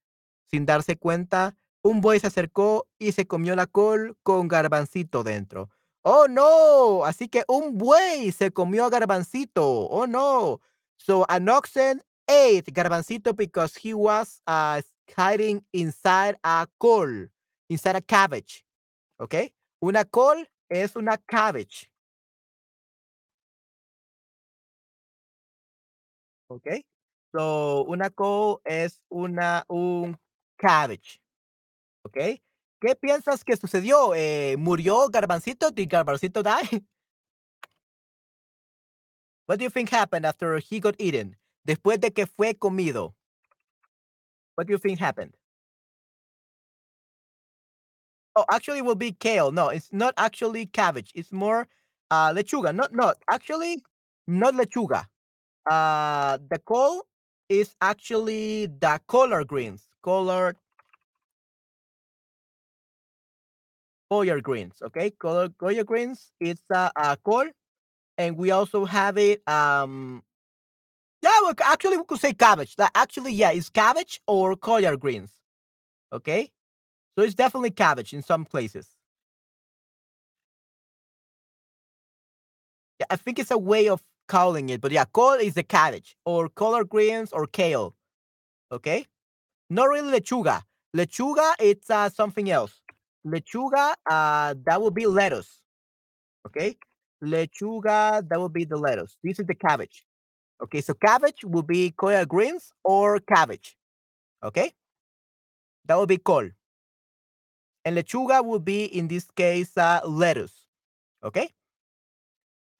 Sin 0.51 0.65
darse 0.65 0.97
cuenta, 0.97 1.55
un 1.81 2.01
buey 2.01 2.19
se 2.19 2.27
acercó 2.27 2.87
y 2.99 3.13
se 3.13 3.25
comió 3.25 3.55
la 3.55 3.67
col 3.67 4.17
con 4.21 4.47
Garbancito 4.47 5.23
dentro. 5.23 5.69
¡Oh, 6.03 6.27
no! 6.27 7.05
Así 7.05 7.29
que 7.29 7.43
un 7.47 7.77
buey 7.77 8.31
se 8.31 8.51
comió 8.51 8.85
a 8.85 8.89
Garbancito. 8.89 9.87
¡Oh, 9.87 10.07
no! 10.07 10.59
So 10.97 11.25
an 11.29 11.47
oxen 11.47 12.01
ate 12.27 12.71
Garbancito 12.71 13.35
because 13.35 13.75
he 13.75 13.93
was 13.93 14.41
uh, 14.45 14.81
hiding 15.17 15.63
inside 15.71 16.37
a 16.43 16.67
col, 16.77 17.29
inside 17.69 17.95
a 17.95 18.01
cabbage. 18.01 18.65
¿Ok? 19.17 19.35
Una 19.79 20.05
col 20.05 20.47
es 20.69 20.95
una 20.95 21.17
cabbage. 21.17 21.89
¿Ok? 26.49 26.67
So, 27.31 27.83
una 27.85 28.09
col 28.09 28.59
es 28.65 29.01
una, 29.09 29.63
un 29.69 30.19
cabbage. 30.61 31.19
¿Ok? 32.03 32.17
¿Qué 32.79 32.95
piensas 32.95 33.43
que 33.43 33.57
sucedió? 33.57 34.13
Eh, 34.15 34.55
¿Murió 34.57 35.07
Garbancito? 35.09 35.71
¿Did 35.71 35.89
Garbancito 35.89 36.43
die? 36.43 36.83
What 39.47 39.59
do 39.59 39.63
you 39.65 39.69
think 39.69 39.89
happened 39.89 40.25
after 40.25 40.57
he 40.59 40.79
got 40.79 40.95
eaten? 40.99 41.35
Después 41.67 41.99
de 41.99 42.11
que 42.11 42.25
fue 42.25 42.53
comido. 42.55 43.13
What 44.55 44.67
do 44.67 44.73
you 44.73 44.79
think 44.79 44.99
happened? 44.99 45.35
Oh, 48.35 48.45
actually 48.49 48.79
it 48.79 48.85
will 48.85 48.95
be 48.95 49.11
kale. 49.11 49.51
No, 49.51 49.69
it's 49.69 49.89
not 49.91 50.13
actually 50.17 50.65
cabbage. 50.67 51.11
It's 51.15 51.31
more 51.31 51.67
uh 52.09 52.31
lechuga. 52.33 52.73
Not 52.73 52.93
not 52.93 53.17
actually 53.29 53.83
not 54.27 54.53
lechuga. 54.53 55.05
Uh 55.69 56.37
the 56.49 56.59
col 56.59 57.03
is 57.49 57.75
actually 57.81 58.67
the 58.67 58.99
color 59.07 59.43
greens. 59.43 59.85
Color 60.03 60.55
color 64.09 64.41
greens. 64.41 64.75
Okay, 64.81 65.11
color 65.11 65.49
color 65.59 65.83
greens. 65.83 66.31
It's 66.39 66.63
uh, 66.73 66.89
a 66.95 67.17
col, 67.17 67.45
and 68.17 68.37
we 68.37 68.51
also 68.51 68.85
have 68.85 69.17
it. 69.17 69.47
Um, 69.47 70.23
yeah, 71.23 71.31
well, 71.43 71.53
actually 71.63 71.97
we 71.97 72.05
could 72.05 72.19
say 72.19 72.33
cabbage. 72.33 72.75
That 72.77 72.91
actually, 72.95 73.33
yeah, 73.33 73.51
it's 73.51 73.69
cabbage 73.69 74.21
or 74.27 74.55
color 74.55 74.97
greens. 74.97 75.31
Okay, 76.13 76.51
so 77.17 77.23
it's 77.23 77.35
definitely 77.35 77.71
cabbage 77.71 78.13
in 78.13 78.23
some 78.23 78.45
places. 78.45 78.87
Yeah, 82.99 83.07
I 83.09 83.15
think 83.17 83.39
it's 83.39 83.51
a 83.51 83.57
way 83.57 83.89
of 83.89 84.01
calling 84.27 84.69
it, 84.69 84.81
but 84.81 84.91
yeah, 84.91 85.05
col 85.05 85.33
is 85.33 85.55
the 85.55 85.63
cabbage 85.63 86.15
or 86.25 86.49
color 86.49 86.83
greens 86.85 87.31
or 87.33 87.47
kale. 87.47 87.95
Okay, 88.71 89.07
not 89.71 89.89
really 89.89 90.19
lechuga. 90.19 90.61
Lechuga, 90.95 91.53
it's 91.59 91.89
uh, 91.89 92.09
something 92.09 92.49
else. 92.49 92.73
Lechuga, 93.25 93.93
uh, 94.09 94.55
that 94.65 94.81
would 94.81 94.93
be 94.93 95.05
lettuce. 95.05 95.61
Okay, 96.45 96.77
lechuga, 97.23 98.27
that 98.27 98.39
would 98.39 98.53
be 98.53 98.65
the 98.65 98.77
lettuce. 98.77 99.17
This 99.23 99.39
is 99.39 99.45
the 99.45 99.55
cabbage. 99.55 100.03
Okay, 100.61 100.81
so 100.81 100.93
cabbage 100.93 101.43
will 101.43 101.63
be 101.63 101.91
color 101.91 102.25
greens 102.25 102.71
or 102.83 103.19
cabbage. 103.19 103.77
Okay, 104.43 104.73
that 105.85 105.97
would 105.97 106.09
be 106.09 106.17
col. 106.17 106.49
And 107.85 107.97
lechuga 107.97 108.43
would 108.43 108.65
be 108.65 108.85
in 108.85 109.07
this 109.07 109.25
case 109.35 109.77
uh, 109.77 110.01
lettuce. 110.05 110.53
Okay. 111.23 111.49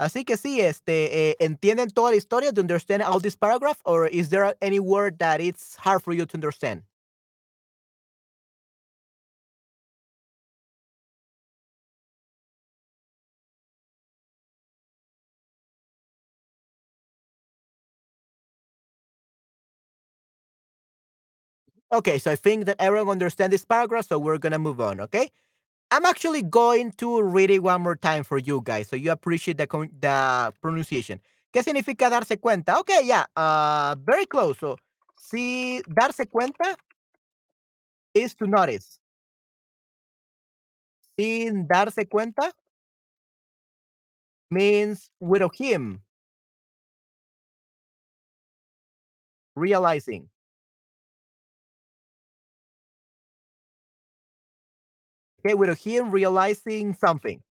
Así 0.02 0.26
que 0.26 0.36
sí, 0.36 0.60
este, 0.62 1.30
eh, 1.30 1.36
¿entienden 1.39 1.91
toda 1.91 2.10
la 2.10 2.18
historia? 2.18 2.52
Do 2.52 2.62
you 2.62 2.64
understand 2.64 3.04
all 3.04 3.20
this 3.22 3.36
paragraph? 3.38 3.78
Or 3.86 4.08
is 4.08 4.30
there 4.30 4.56
any 4.60 4.80
word 4.80 5.20
that 5.20 5.39
it's 5.41 5.76
hard 5.78 6.02
for 6.02 6.12
you 6.12 6.26
to 6.26 6.34
understand? 6.36 6.82
Okay, 21.91 22.20
so 22.20 22.32
I 22.32 22.36
think 22.38 22.66
that 22.66 22.78
everyone 22.80 23.14
understands 23.14 23.52
this 23.52 23.66
paragraph, 23.66 24.08
so 24.08 24.18
we're 24.20 24.38
gonna 24.38 24.60
move 24.60 24.80
on, 24.82 24.99
okay? 25.02 25.32
I'm 25.92 26.06
actually 26.06 26.42
going 26.42 26.94
to 26.94 27.22
read 27.22 27.52
it 27.52 27.60
one 27.62 27.82
more 27.82 27.98
time 27.98 28.24
for 28.24 28.38
you 28.38 28.62
guys, 28.64 28.88
so 28.88 28.96
you 28.96 29.12
appreciate 29.12 29.58
the 29.58 29.68
the 30.00 30.54
pronunciation. 30.62 31.20
¿Qué 31.54 31.64
significa 31.64 32.10
darse 32.10 32.39
cuenta? 32.39 32.80
Okay, 32.80 33.02
yeah, 33.04 33.26
uh, 33.36 33.96
very 34.06 34.26
close. 34.26 34.58
So, 34.60 34.78
si 35.18 35.82
darse 35.89 36.26
cuenta 36.30 36.76
is 38.14 38.34
to 38.36 38.48
notice. 38.48 39.00
Sin 41.18 41.68
darse 41.68 42.08
cuenta 42.08 42.52
means 44.52 45.10
without 45.20 45.56
him 45.56 46.02
realizing. 49.56 50.30
Okay, 55.44 55.56
without 55.56 55.78
him 55.80 56.12
realizing 56.12 56.94
something. 56.94 57.42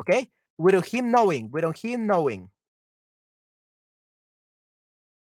Okay, 0.00 0.28
without 0.58 0.86
him 0.86 1.10
knowing, 1.10 1.50
without 1.50 1.78
him 1.78 2.06
knowing. 2.06 2.50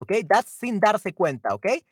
Okay, 0.02 0.22
that's 0.28 0.52
sin 0.52 0.80
darse 0.80 1.14
cuenta. 1.14 1.52
Okay, 1.52 1.82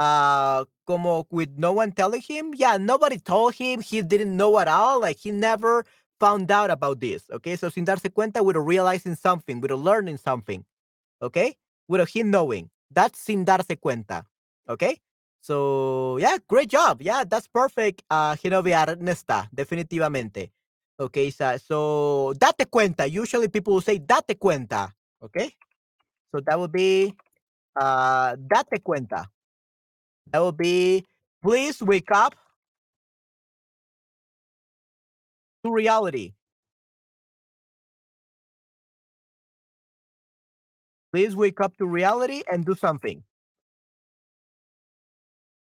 uh, 0.00 0.64
como 0.86 1.26
with 1.30 1.50
no 1.56 1.72
one 1.72 1.92
telling 1.92 2.20
him. 2.22 2.54
Yeah, 2.54 2.76
nobody 2.78 3.18
told 3.18 3.54
him. 3.54 3.80
He 3.80 4.02
didn't 4.02 4.36
know 4.36 4.58
at 4.60 4.68
all. 4.68 5.00
Like 5.00 5.18
he 5.18 5.32
never 5.32 5.84
found 6.20 6.50
out 6.50 6.70
about 6.70 7.00
this. 7.00 7.24
Okay, 7.32 7.56
so 7.56 7.68
sin 7.68 7.84
darse 7.84 8.10
cuenta, 8.10 8.44
without 8.44 8.66
realizing 8.66 9.16
something, 9.16 9.60
without 9.60 9.80
learning 9.80 10.18
something. 10.18 10.64
Okay, 11.22 11.56
without 11.88 12.10
him 12.10 12.30
knowing. 12.30 12.70
That's 12.90 13.18
sin 13.20 13.44
darse 13.44 13.76
cuenta. 13.80 14.24
Okay. 14.68 15.00
So 15.40 16.18
yeah, 16.18 16.36
great 16.48 16.68
job. 16.68 17.02
Yeah, 17.02 17.24
that's 17.24 17.48
perfect. 17.48 18.02
Uh, 18.10 18.34
Genovia 18.36 18.86
Ernesta, 18.86 19.48
definitivamente. 19.54 20.50
Okay, 21.00 21.30
so, 21.30 21.56
so 21.58 22.34
date 22.34 22.70
cuenta. 22.70 23.06
Usually 23.10 23.48
people 23.48 23.74
will 23.74 23.80
say 23.80 23.98
date 23.98 24.38
cuenta. 24.38 24.92
Okay, 25.22 25.50
so 26.32 26.40
that 26.46 26.58
would 26.58 26.72
be 26.72 27.14
uh, 27.76 28.36
date 28.36 28.82
cuenta. 28.84 29.26
That 30.32 30.40
would 30.40 30.56
be 30.56 31.04
please 31.42 31.82
wake 31.82 32.10
up 32.12 32.34
to 35.64 35.72
reality. 35.72 36.34
Please 41.12 41.34
wake 41.36 41.60
up 41.60 41.76
to 41.78 41.86
reality 41.86 42.42
and 42.50 42.66
do 42.66 42.74
something. 42.74 43.22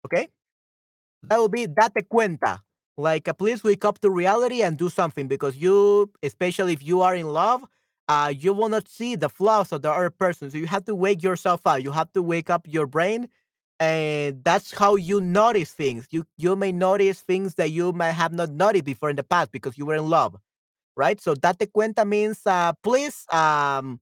Okay? 0.06 0.28
That 1.22 1.38
will 1.38 1.48
be 1.48 1.66
date 1.66 2.08
cuenta. 2.12 2.60
Like, 2.96 3.28
uh, 3.28 3.32
please 3.32 3.62
wake 3.62 3.84
up 3.84 4.00
to 4.00 4.10
reality 4.10 4.62
and 4.62 4.76
do 4.76 4.88
something 4.88 5.28
because 5.28 5.56
you, 5.56 6.10
especially 6.22 6.72
if 6.72 6.82
you 6.84 7.02
are 7.02 7.14
in 7.14 7.28
love, 7.28 7.62
uh, 8.08 8.32
you 8.36 8.52
will 8.52 8.68
not 8.68 8.88
see 8.88 9.14
the 9.16 9.28
flaws 9.28 9.72
of 9.72 9.82
the 9.82 9.90
other 9.92 10.10
person. 10.10 10.50
So 10.50 10.58
you 10.58 10.66
have 10.66 10.84
to 10.86 10.94
wake 10.94 11.22
yourself 11.22 11.60
up. 11.66 11.82
You 11.82 11.92
have 11.92 12.12
to 12.14 12.22
wake 12.22 12.50
up 12.50 12.66
your 12.66 12.86
brain, 12.86 13.28
and 13.78 14.42
that's 14.44 14.72
how 14.72 14.96
you 14.96 15.20
notice 15.20 15.72
things. 15.72 16.06
You 16.10 16.24
you 16.38 16.56
may 16.56 16.72
notice 16.72 17.20
things 17.20 17.54
that 17.56 17.70
you 17.70 17.92
might 17.92 18.12
have 18.12 18.32
not 18.32 18.50
noticed 18.50 18.84
before 18.84 19.10
in 19.10 19.16
the 19.16 19.22
past 19.24 19.52
because 19.52 19.78
you 19.78 19.86
were 19.86 19.94
in 19.96 20.08
love, 20.08 20.36
right? 20.96 21.20
So 21.20 21.34
date 21.34 21.72
cuenta 21.74 22.06
means 22.06 22.40
uh, 22.46 22.72
please 22.82 23.26
um, 23.32 24.00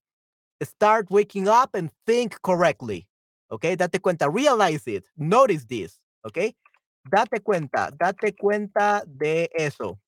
start 0.63 1.11
waking 1.11 1.49
up 1.49 1.75
and 1.75 1.91
think 2.07 2.43
correctly. 2.43 3.06
Okay, 3.51 3.77
date 3.77 4.01
cuenta, 4.03 4.29
realize 4.29 4.87
it, 4.87 5.05
notice 5.17 5.65
this. 5.65 6.01
Okay, 6.27 6.55
date 7.09 7.43
cuenta, 7.43 7.91
date 7.97 8.37
cuenta 8.37 9.05
de 9.07 9.49
eso. 9.57 9.99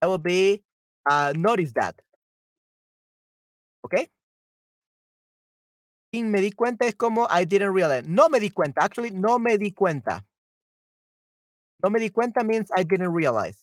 That 0.00 0.08
will 0.08 0.18
be 0.18 0.62
uh, 1.08 1.32
notice 1.34 1.72
that. 1.74 1.94
Okay. 3.84 4.08
Sin 6.14 6.30
me 6.30 6.40
di 6.40 6.50
cuenta 6.50 6.84
es 6.84 6.94
como 6.94 7.26
I 7.28 7.44
didn't 7.44 7.72
realize. 7.72 8.06
No 8.06 8.28
me 8.28 8.38
di 8.38 8.50
cuenta. 8.50 8.82
Actually, 8.82 9.10
no 9.10 9.38
me 9.38 9.56
di 9.56 9.70
cuenta. 9.72 10.22
No 11.82 11.90
me 11.90 12.00
di 12.00 12.10
cuenta 12.10 12.44
means 12.44 12.70
I 12.74 12.82
didn't 12.82 13.12
realize. 13.12 13.56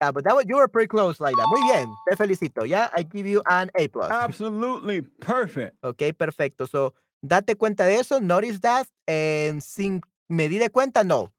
Yeah, 0.00 0.10
but 0.10 0.24
that 0.24 0.34
was 0.34 0.44
you 0.48 0.56
were 0.56 0.68
pretty 0.68 0.88
close 0.88 1.20
like 1.20 1.34
that. 1.36 1.48
Muy 1.48 1.62
bien, 1.62 1.88
te 2.08 2.16
felicito. 2.16 2.68
Yeah, 2.68 2.88
I 2.94 3.02
give 3.04 3.26
you 3.26 3.42
an 3.46 3.70
A 3.76 3.88
plus. 3.88 4.10
Absolutely 4.10 5.02
perfect. 5.20 5.76
Ok, 5.82 6.12
perfecto. 6.18 6.66
So, 6.66 6.92
date 7.28 7.56
cuenta 7.56 7.86
de 7.86 7.96
eso, 7.96 8.20
notice 8.20 8.60
that, 8.60 8.86
and 9.06 9.62
sin 9.62 10.00
me 10.28 10.48
di 10.48 10.58
de 10.58 10.70
cuenta, 10.70 11.04
no. 11.04 11.32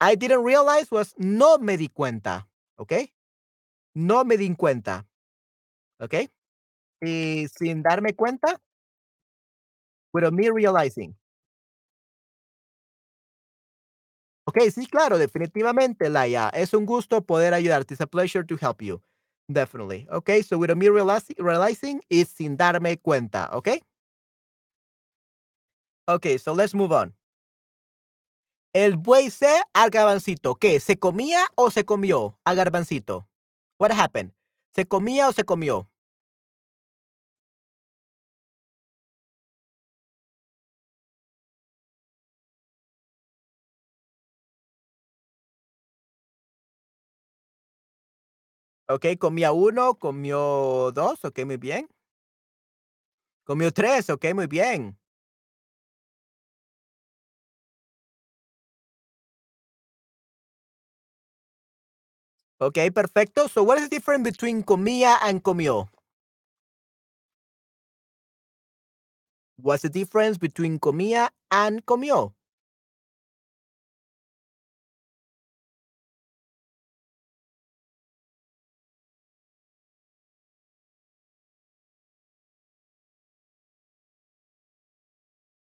I 0.00 0.14
didn't 0.16 0.44
realize 0.44 0.90
was 0.90 1.14
no 1.18 1.58
me 1.58 1.76
di 1.76 1.88
cuenta. 1.88 2.48
Ok. 2.76 2.92
No 3.94 4.24
me 4.24 4.36
di 4.36 4.54
cuenta. 4.54 5.06
Ok. 6.00 6.14
Y 7.02 7.46
sin 7.48 7.82
darme 7.82 8.14
cuenta, 8.14 8.60
without 10.12 10.32
me 10.32 10.50
realizing. 10.50 11.16
Ok, 14.46 14.58
sí, 14.74 14.86
claro, 14.86 15.18
definitivamente, 15.18 16.08
Laia. 16.10 16.48
Es 16.50 16.74
un 16.74 16.84
gusto 16.84 17.20
poder 17.22 17.54
ayudarte. 17.54 17.94
It's 17.94 18.00
a 18.00 18.06
pleasure 18.06 18.44
to 18.44 18.56
help 18.56 18.82
you. 18.82 19.00
Definitely. 19.48 20.06
Okay, 20.10 20.42
so 20.42 20.58
without 20.58 20.76
me 20.76 20.88
realizing, 20.88 21.36
realizing 21.38 22.02
is 22.08 22.28
sin 22.28 22.56
darme 22.56 23.00
cuenta. 23.00 23.48
Okay. 23.52 23.80
Okay, 26.14 26.38
so 26.38 26.52
let's 26.52 26.74
move 26.74 26.92
on. 26.92 27.14
El 28.74 28.96
buey 28.96 29.30
se 29.30 29.62
al 29.74 29.90
garbancito. 29.90 30.56
¿Qué? 30.56 30.80
¿Se 30.80 30.98
comía 30.98 31.44
o 31.56 31.70
se 31.70 31.84
comió 31.84 32.38
al 32.44 32.56
garbancito? 32.56 33.28
What 33.78 33.92
happened? 33.92 34.32
¿Se 34.74 34.86
comía 34.86 35.28
o 35.28 35.32
se 35.32 35.44
comió? 35.44 35.88
Ok, 48.88 49.06
comía 49.20 49.52
uno, 49.52 49.94
comió 49.94 50.90
dos, 50.92 51.24
ok, 51.24 51.44
muy 51.46 51.56
bien. 51.58 51.88
Comió 53.44 53.72
tres, 53.72 54.10
ok, 54.10 54.26
muy 54.34 54.46
bien. 54.46 54.99
Ok, 62.60 62.78
perfecto. 62.94 63.48
So 63.48 63.62
what 63.64 63.78
is 63.78 63.88
the 63.88 63.96
difference 63.96 64.22
between 64.24 64.62
comía 64.62 65.16
and 65.22 65.42
comió? 65.42 65.88
What's 69.58 69.82
the 69.82 69.88
difference 69.90 70.38
between 70.38 70.78
comía 70.78 71.30
and 71.50 71.84
comió? 71.86 72.34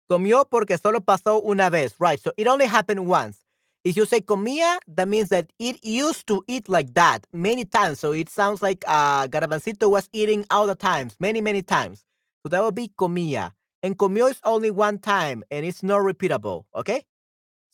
Comió 0.09 0.45
porque 0.49 0.77
solo 0.77 1.01
pasó 1.01 1.41
una 1.43 1.69
vez, 1.69 1.95
right? 1.99 2.19
So 2.19 2.33
it 2.37 2.47
only 2.47 2.65
happened 2.67 3.07
once. 3.07 3.46
If 3.88 3.95
you 3.95 4.05
say 4.05 4.19
comía, 4.19 4.79
that 4.89 5.07
means 5.07 5.29
that 5.29 5.49
it 5.59 5.81
used 5.81 6.27
to 6.27 6.43
eat 6.49 6.67
like 6.67 6.93
that 6.95 7.25
many 7.31 7.63
times. 7.63 8.01
So 8.01 8.11
it 8.11 8.27
sounds 8.27 8.61
like 8.61 8.83
uh, 8.85 9.29
was 9.31 10.09
eating 10.11 10.45
all 10.51 10.67
the 10.67 10.75
times, 10.75 11.15
many, 11.21 11.39
many 11.39 11.61
times. 11.61 12.03
So 12.43 12.49
that 12.49 12.61
would 12.61 12.75
be 12.75 12.91
comía. 12.99 13.53
And 13.81 13.97
comió 13.97 14.29
is 14.29 14.41
only 14.43 14.71
one 14.71 14.99
time 14.99 15.41
and 15.49 15.65
it's 15.65 15.83
not 15.83 16.01
repeatable, 16.01 16.65
okay? 16.75 17.05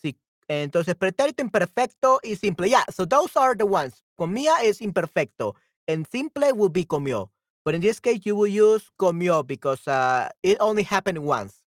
Sí. 0.05 0.13
Entonces, 0.47 0.93
pretérito 0.93 1.41
imperfecto 1.41 2.19
y 2.23 2.35
simple. 2.35 2.67
Yeah, 2.67 2.83
so 2.91 3.05
those 3.05 3.35
are 3.35 3.55
the 3.55 3.65
ones. 3.65 4.03
Comía 4.19 4.63
is 4.63 4.81
imperfecto 4.81 5.55
and 5.87 6.05
simple 6.11 6.53
will 6.53 6.69
be 6.69 6.85
comió. 6.85 7.29
But 7.65 7.73
in 7.73 7.81
this 7.81 7.99
case, 7.99 8.19
you 8.23 8.35
will 8.35 8.45
use 8.45 8.87
comió 8.99 9.47
because 9.47 9.87
uh, 9.87 10.29
it 10.43 10.57
only 10.59 10.83
happened 10.83 11.17
once. 11.17 11.63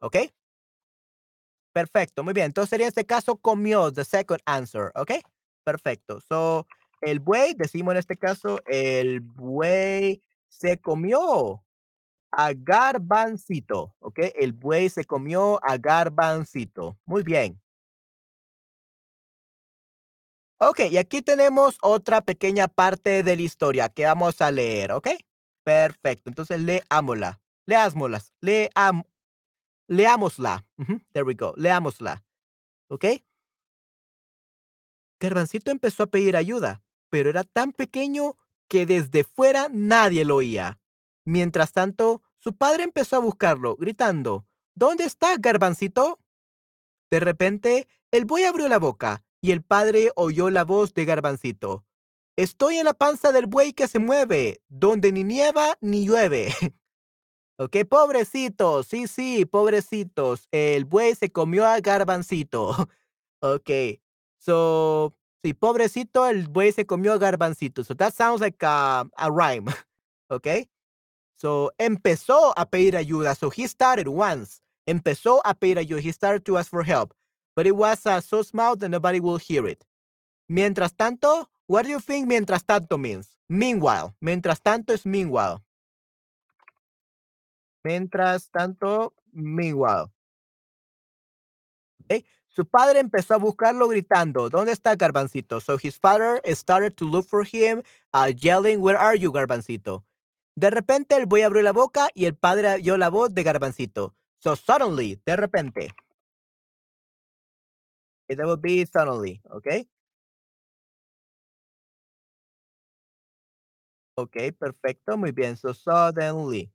¿Ok? 0.00 0.32
Perfecto, 1.72 2.24
muy 2.24 2.32
bien. 2.34 2.46
Entonces 2.46 2.70
sería 2.70 2.88
este 2.88 3.04
caso 3.06 3.36
comió, 3.36 3.92
the 3.92 4.04
second 4.04 4.40
answer, 4.44 4.90
¿ok? 4.94 5.12
Perfecto. 5.64 6.20
So, 6.20 6.66
el 7.00 7.20
buey, 7.20 7.54
decimos 7.54 7.92
en 7.92 7.98
este 7.98 8.16
caso, 8.16 8.60
el 8.66 9.20
buey 9.20 10.22
se 10.48 10.78
comió 10.78 11.62
a 12.32 12.52
garbancito, 12.54 13.94
¿ok? 14.00 14.20
El 14.36 14.52
buey 14.52 14.88
se 14.90 15.04
comió 15.04 15.60
a 15.64 15.78
garbancito. 15.78 16.98
Muy 17.06 17.22
bien. 17.22 17.60
Ok, 20.62 20.80
y 20.90 20.98
aquí 20.98 21.22
tenemos 21.22 21.78
otra 21.80 22.20
pequeña 22.20 22.68
parte 22.68 23.22
de 23.22 23.34
la 23.36 23.42
historia 23.42 23.88
que 23.88 24.04
vamos 24.04 24.42
a 24.42 24.50
leer, 24.50 24.92
¿ok? 24.92 25.08
Perfecto, 25.64 26.28
entonces 26.28 26.60
leámosla, 26.60 27.40
leámoslas, 27.64 28.34
leam, 28.42 29.02
Leámosla. 29.90 30.64
There 31.12 31.24
we 31.24 31.34
go. 31.34 31.52
Leámosla. 31.56 32.24
¿Ok? 32.88 33.04
Garbancito 35.18 35.72
empezó 35.72 36.04
a 36.04 36.06
pedir 36.06 36.36
ayuda, 36.36 36.82
pero 37.10 37.28
era 37.28 37.42
tan 37.42 37.72
pequeño 37.72 38.36
que 38.68 38.86
desde 38.86 39.24
fuera 39.24 39.68
nadie 39.68 40.24
lo 40.24 40.36
oía. 40.36 40.78
Mientras 41.24 41.72
tanto, 41.72 42.22
su 42.38 42.56
padre 42.56 42.84
empezó 42.84 43.16
a 43.16 43.18
buscarlo, 43.18 43.76
gritando, 43.76 44.46
¿Dónde 44.76 45.04
está, 45.04 45.36
garbancito? 45.36 46.20
De 47.10 47.18
repente, 47.18 47.88
el 48.12 48.26
buey 48.26 48.44
abrió 48.44 48.68
la 48.68 48.78
boca 48.78 49.24
y 49.40 49.50
el 49.50 49.62
padre 49.62 50.12
oyó 50.14 50.50
la 50.50 50.64
voz 50.64 50.94
de 50.94 51.04
garbancito. 51.04 51.84
Estoy 52.36 52.76
en 52.76 52.84
la 52.84 52.94
panza 52.94 53.32
del 53.32 53.46
buey 53.46 53.72
que 53.72 53.88
se 53.88 53.98
mueve, 53.98 54.62
donde 54.68 55.10
ni 55.10 55.24
nieva 55.24 55.76
ni 55.80 56.06
llueve. 56.06 56.54
Ok, 57.60 57.84
pobrecitos, 57.86 58.86
sí, 58.86 59.06
sí, 59.06 59.44
pobrecitos. 59.44 60.48
El 60.50 60.86
buey 60.86 61.14
se 61.14 61.30
comió 61.30 61.66
a 61.66 61.78
garbancito. 61.80 62.70
ok, 63.40 63.70
so, 64.38 65.14
sí, 65.44 65.52
pobrecito, 65.52 66.26
el 66.26 66.48
buey 66.48 66.72
se 66.72 66.86
comió 66.86 67.12
a 67.12 67.18
garbancito. 67.18 67.84
So 67.84 67.94
that 67.94 68.14
sounds 68.14 68.40
like 68.40 68.56
a, 68.62 69.04
rhyme. 69.28 69.70
ok, 70.30 70.66
so 71.36 71.70
empezó 71.78 72.54
a 72.56 72.64
pedir 72.64 72.96
ayuda. 72.96 73.34
So 73.34 73.50
he 73.50 73.68
started 73.68 74.08
once. 74.08 74.62
Empezó 74.86 75.42
a 75.44 75.52
pedir 75.54 75.78
ayuda. 75.78 76.00
He 76.00 76.12
started 76.12 76.44
to 76.46 76.56
ask 76.56 76.70
for 76.70 76.82
help. 76.82 77.12
But 77.54 77.66
it 77.66 77.76
was 77.76 78.06
uh, 78.06 78.22
so 78.22 78.42
small 78.42 78.76
that 78.76 78.88
nobody 78.88 79.20
will 79.20 79.38
hear 79.38 79.66
it. 79.66 79.84
Mientras 80.48 80.94
tanto, 80.94 81.50
what 81.66 81.84
do 81.84 81.90
you 81.90 82.00
think 82.00 82.26
mientras 82.26 82.64
tanto 82.64 82.96
means? 82.96 83.36
Meanwhile. 83.48 84.14
Mientras 84.20 84.62
tanto 84.62 84.94
es 84.94 85.04
meanwhile. 85.04 85.62
Mientras 87.82 88.50
tanto, 88.50 89.14
meanwhile. 89.32 90.10
Okay. 92.04 92.24
Su 92.48 92.66
padre 92.66 92.98
empezó 92.98 93.34
a 93.34 93.38
buscarlo 93.38 93.88
gritando, 93.88 94.50
¿dónde 94.50 94.72
está 94.72 94.96
Garbancito? 94.96 95.60
So 95.60 95.78
his 95.78 95.96
father 95.98 96.42
started 96.54 96.94
to 96.96 97.04
look 97.04 97.26
for 97.26 97.44
him, 97.44 97.82
uh, 98.12 98.32
yelling, 98.36 98.80
where 98.80 98.98
are 98.98 99.16
you, 99.16 99.32
Garbancito? 99.32 100.04
De 100.56 100.68
repente 100.68 101.16
el 101.16 101.26
buey 101.26 101.42
abrió 101.42 101.62
la 101.62 101.72
boca 101.72 102.08
y 102.12 102.26
el 102.26 102.34
padre 102.34 102.74
oyó 102.74 102.96
la 102.96 103.08
voz 103.08 103.32
de 103.32 103.44
Garbancito. 103.44 104.14
So 104.40 104.56
suddenly, 104.56 105.20
de 105.24 105.36
repente. 105.36 105.94
It 108.28 108.38
will 108.38 108.56
be 108.56 108.84
suddenly, 108.86 109.40
okay? 109.50 109.88
Ok, 114.16 114.36
perfecto, 114.58 115.16
muy 115.16 115.32
bien. 115.32 115.56
So 115.56 115.72
suddenly. 115.72 116.70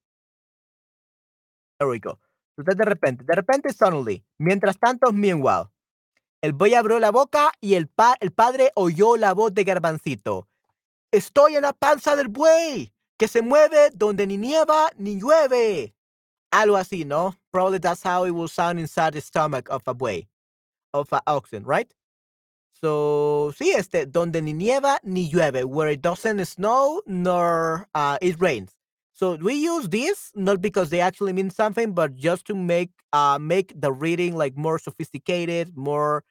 There 1.79 1.89
we 1.89 1.99
go. 1.99 2.19
De 2.57 2.85
repente, 2.85 3.23
de 3.25 3.35
repente 3.35 3.73
suddenly. 3.73 4.23
Mientras 4.37 4.77
tanto, 4.79 5.11
meanwhile. 5.11 5.69
El 6.41 6.53
buey 6.53 6.75
abrió 6.75 6.99
la 6.99 7.11
boca 7.11 7.51
y 7.59 7.73
el, 7.73 7.87
pa 7.87 8.15
el 8.19 8.31
padre 8.31 8.71
oyó 8.75 9.17
la 9.17 9.33
voz 9.33 9.53
de 9.53 9.63
Garbancito. 9.63 10.47
Estoy 11.11 11.55
en 11.55 11.63
la 11.63 11.73
panza 11.73 12.15
del 12.15 12.27
buey, 12.27 12.93
que 13.17 13.27
se 13.27 13.41
mueve 13.41 13.89
donde 13.93 14.27
ni 14.27 14.37
nieva 14.37 14.91
ni 14.97 15.19
llueve. 15.19 15.95
Algo 16.51 16.77
así, 16.77 17.03
¿no? 17.03 17.35
Probably 17.51 17.79
that's 17.79 18.03
how 18.03 18.25
it 18.25 18.31
will 18.31 18.47
sound 18.47 18.79
inside 18.79 19.13
the 19.13 19.21
stomach 19.21 19.67
of 19.69 19.81
a 19.87 19.93
buey, 19.93 20.27
of 20.93 21.11
an 21.11 21.21
oxen, 21.25 21.65
right? 21.65 21.91
So, 22.81 23.51
sí, 23.57 23.71
este, 23.71 24.05
donde 24.05 24.41
ni 24.41 24.53
nieva 24.53 24.99
ni 25.03 25.29
llueve, 25.29 25.63
where 25.63 25.89
it 25.89 26.01
doesn't 26.01 26.45
snow 26.45 27.01
nor 27.07 27.87
uh, 27.95 28.17
it 28.21 28.39
rains. 28.39 28.71
So 29.15 29.35
we 29.35 29.53
use 29.53 29.87
this 29.87 30.31
not 30.35 30.59
because 30.61 30.89
they 30.89 30.99
actually 30.99 31.31
mean 31.31 31.49
something, 31.49 31.93
but 31.93 32.17
just 32.17 32.45
to 32.47 32.53
make 32.53 32.91
uh 33.13 33.39
make 33.39 33.71
the 33.73 33.93
reading 33.93 34.35
like 34.35 34.57
more 34.57 34.77
sophisticated, 34.77 35.71
more 35.77 36.23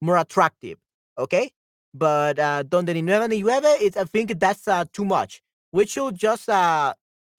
more 0.00 0.18
attractive. 0.18 0.78
Okay, 1.16 1.52
but 1.94 2.40
uh, 2.40 2.64
donde 2.64 2.88
ni 2.88 3.02
nieva 3.02 3.28
ni 3.28 3.42
llueve, 3.42 3.80
it, 3.80 3.96
I 3.96 4.04
think 4.04 4.40
that's 4.40 4.66
uh, 4.66 4.84
too 4.92 5.04
much. 5.04 5.40
We 5.72 5.86
should 5.86 6.16
just 6.16 6.48
uh 6.48 6.94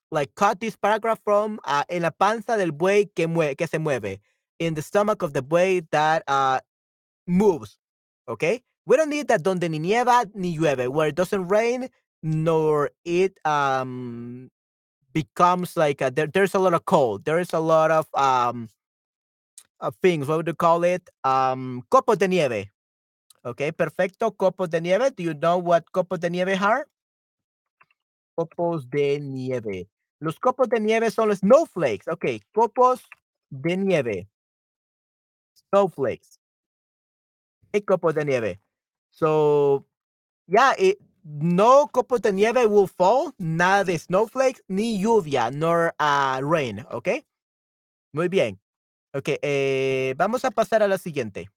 like 0.09 0.35
cut 0.35 0.61
this 0.61 0.77
paragraph 0.77 1.19
from 1.25 1.59
uh, 1.65 1.83
en 1.89 2.03
la 2.03 2.11
panza 2.11 2.55
del 2.55 2.71
buey 2.71 3.09
que, 3.13 3.27
mue 3.27 3.55
que 3.55 3.67
se 3.67 3.79
mueve, 3.79 4.19
in 4.59 4.73
the 4.75 4.81
stomach 4.81 5.21
of 5.21 5.33
the 5.33 5.43
buey 5.43 5.85
that 5.91 6.23
uh 6.29 6.61
moves. 7.27 7.77
Okay, 8.29 8.63
we 8.85 8.95
don't 8.95 9.09
need 9.09 9.27
that 9.27 9.43
donde 9.43 9.67
ni 9.69 9.79
nieva 9.79 10.29
ni 10.33 10.57
llueve, 10.57 10.87
where 10.87 11.09
it 11.09 11.15
doesn't 11.15 11.49
rain 11.49 11.89
nor 12.21 12.89
it 13.03 13.37
um 13.43 14.49
becomes 15.13 15.77
like 15.77 16.01
a, 16.01 16.11
there, 16.11 16.27
there's 16.27 16.53
a 16.55 16.59
lot 16.59 16.73
of 16.73 16.85
cold. 16.85 17.25
There 17.25 17.39
is 17.39 17.53
a 17.53 17.59
lot 17.59 17.91
of 17.91 18.07
um 18.15 18.69
things. 20.01 20.27
What 20.27 20.37
would 20.37 20.47
you 20.47 20.53
call 20.53 20.83
it? 20.83 21.09
Um, 21.23 21.83
copos 21.91 22.17
de 22.17 22.27
nieve. 22.27 22.71
Okay, 23.45 23.71
perfecto. 23.71 24.31
Copos 24.31 24.69
de 24.69 24.79
nieve. 24.81 25.11
Do 25.15 25.23
you 25.23 25.33
know 25.33 25.57
what 25.57 25.83
copos 25.91 26.19
de 26.19 26.29
nieve 26.29 26.57
are? 26.61 26.87
Copos 28.37 28.89
de 28.89 29.19
nieve. 29.19 29.87
Los 30.21 30.37
copos 30.39 30.69
de 30.69 30.79
nieve 30.79 31.11
son 31.11 31.27
los 31.27 31.39
snowflakes. 31.39 32.07
Okay, 32.07 32.41
copos 32.55 33.01
de 33.51 33.75
nieve. 33.75 34.27
Snowflakes. 35.69 36.39
Hey, 37.73 37.81
copos 37.81 38.13
de 38.13 38.23
nieve. 38.23 38.59
So, 39.11 39.85
yeah, 40.47 40.73
it, 40.77 40.97
no 41.23 41.87
copos 41.91 42.21
de 42.21 42.31
nieve 42.31 42.65
will 42.67 42.87
fall, 42.87 43.33
nada 43.37 43.83
de 43.83 43.97
snowflakes, 43.97 44.63
ni 44.67 44.99
lluvia, 44.99 45.51
nor 45.51 45.93
uh, 45.99 46.41
rain, 46.41 46.85
¿ok? 46.91 47.09
Muy 48.13 48.27
bien. 48.27 48.59
Ok, 49.13 49.29
eh, 49.41 50.15
vamos 50.17 50.43
a 50.43 50.51
pasar 50.51 50.83
a 50.83 50.87
la 50.87 50.97
siguiente. 50.97 51.49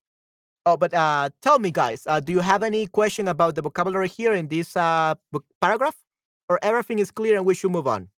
Oh, 0.64 0.76
but 0.76 0.92
uh, 0.94 1.30
tell 1.40 1.58
me, 1.58 1.70
guys, 1.70 2.06
uh, 2.06 2.20
do 2.20 2.32
you 2.32 2.40
have 2.40 2.62
any 2.62 2.86
question 2.86 3.28
about 3.28 3.54
the 3.54 3.62
vocabulary 3.62 4.08
here 4.08 4.34
in 4.34 4.48
this 4.48 4.74
paragraph? 4.74 5.96
Or 6.48 6.58
everything 6.62 6.98
is 6.98 7.10
clear 7.10 7.36
and 7.36 7.46
we 7.46 7.54
should 7.54 7.72
move 7.72 7.86
on? 7.86 8.10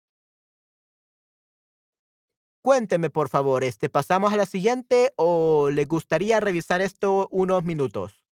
Cuénteme, 2.62 3.10
por 3.10 3.28
favor, 3.28 3.64
este, 3.64 3.88
¿pasamos 3.88 4.32
a 4.32 4.36
la 4.36 4.44
siguiente 4.44 5.12
o 5.16 5.70
le 5.70 5.84
gustaría 5.86 6.40
revisar 6.40 6.80
esto 6.80 7.28
unos 7.30 7.64
minutos? 7.64 8.27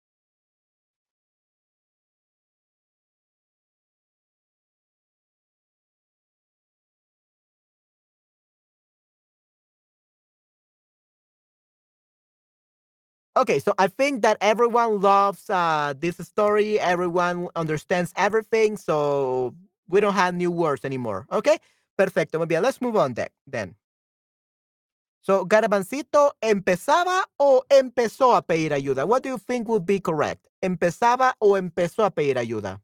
Okay, 13.44 13.60
so 13.60 13.74
I 13.78 13.88
think 13.88 14.22
that 14.22 14.38
everyone 14.39 15.02
loves 15.02 15.50
uh, 15.50 15.94
this 16.00 16.16
story. 16.16 16.80
Everyone 16.80 17.50
understands 17.58 18.14
everything. 18.16 18.78
So 18.78 19.54
we 19.89 20.00
don't 20.00 20.14
have 20.14 20.34
new 20.34 20.50
words 20.50 20.86
anymore. 20.86 21.28
Okay, 21.30 21.58
perfecto. 21.98 22.38
Muy 22.38 22.48
bien. 22.48 22.64
Let's 22.64 22.80
move 22.80 22.96
on 22.96 23.16
then. 23.46 23.76
So, 25.24 25.46
Garbancito 25.46 26.36
empezaba 26.41 27.24
o 27.38 27.64
empezó 27.70 28.36
a 28.36 28.41
pedir 28.41 28.74
ayuda. 28.74 29.06
What 29.06 29.24
do 29.24 29.30
you 29.30 29.38
think 29.38 29.68
would 29.70 29.86
be 29.86 30.00
correct? 30.00 30.48
¿Empezaba 30.62 31.34
o 31.39 31.58
empezó 31.58 32.06
a 32.06 32.12
pedir 32.12 32.38
ayuda? 32.38 32.83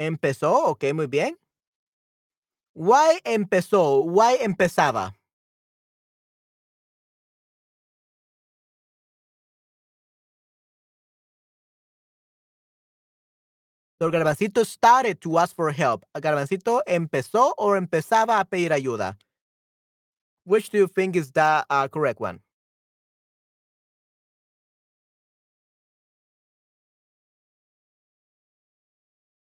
Empezó, 0.00 0.64
ok, 0.64 0.94
muy 0.94 1.06
bien. 1.08 1.36
Why 2.74 3.20
empezó? 3.22 4.02
Why 4.02 4.38
empezaba? 4.40 5.12
So 14.00 14.10
Garbancito 14.10 14.64
started 14.64 15.20
to 15.20 15.38
ask 15.38 15.54
for 15.54 15.70
help. 15.70 16.06
Garbancito 16.14 16.82
empezó 16.86 17.52
o 17.58 17.76
empezaba 17.76 18.40
a 18.40 18.44
pedir 18.46 18.72
ayuda. 18.72 19.18
Which 20.44 20.70
do 20.70 20.78
you 20.78 20.86
think 20.88 21.14
is 21.14 21.32
the 21.32 21.66
uh, 21.68 21.88
correct 21.88 22.20
one? 22.20 22.40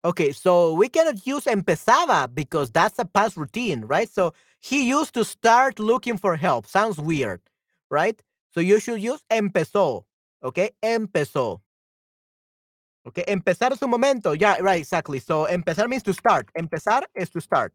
Okay, 0.06 0.32
so 0.32 0.74
we 0.74 0.88
cannot 0.88 1.28
use 1.28 1.44
empezaba 1.46 2.34
because 2.34 2.72
that's 2.72 2.98
a 3.00 3.06
past 3.06 3.36
routine, 3.36 3.82
right? 3.82 4.10
So 4.10 4.34
he 4.62 4.88
used 4.88 5.14
to 5.16 5.26
start 5.26 5.78
looking 5.80 6.18
for 6.18 6.38
help. 6.38 6.66
Sounds 6.68 6.98
weird, 6.98 7.42
right? 7.90 8.22
So 8.54 8.62
you 8.62 8.80
should 8.80 9.02
use 9.02 9.22
empezó, 9.30 10.06
okay? 10.44 10.72
Empezó. 10.82 11.60
Okay, 13.08 13.24
empezar 13.28 13.74
es 13.74 13.82
un 13.82 13.90
momento. 13.90 14.34
Yeah, 14.34 14.58
right, 14.62 14.80
exactly. 14.80 15.20
So 15.20 15.46
empezar 15.48 15.88
means 15.90 16.04
to 16.04 16.14
start. 16.14 16.50
Empezar 16.56 17.04
is 17.16 17.30
to 17.32 17.42
start. 17.42 17.74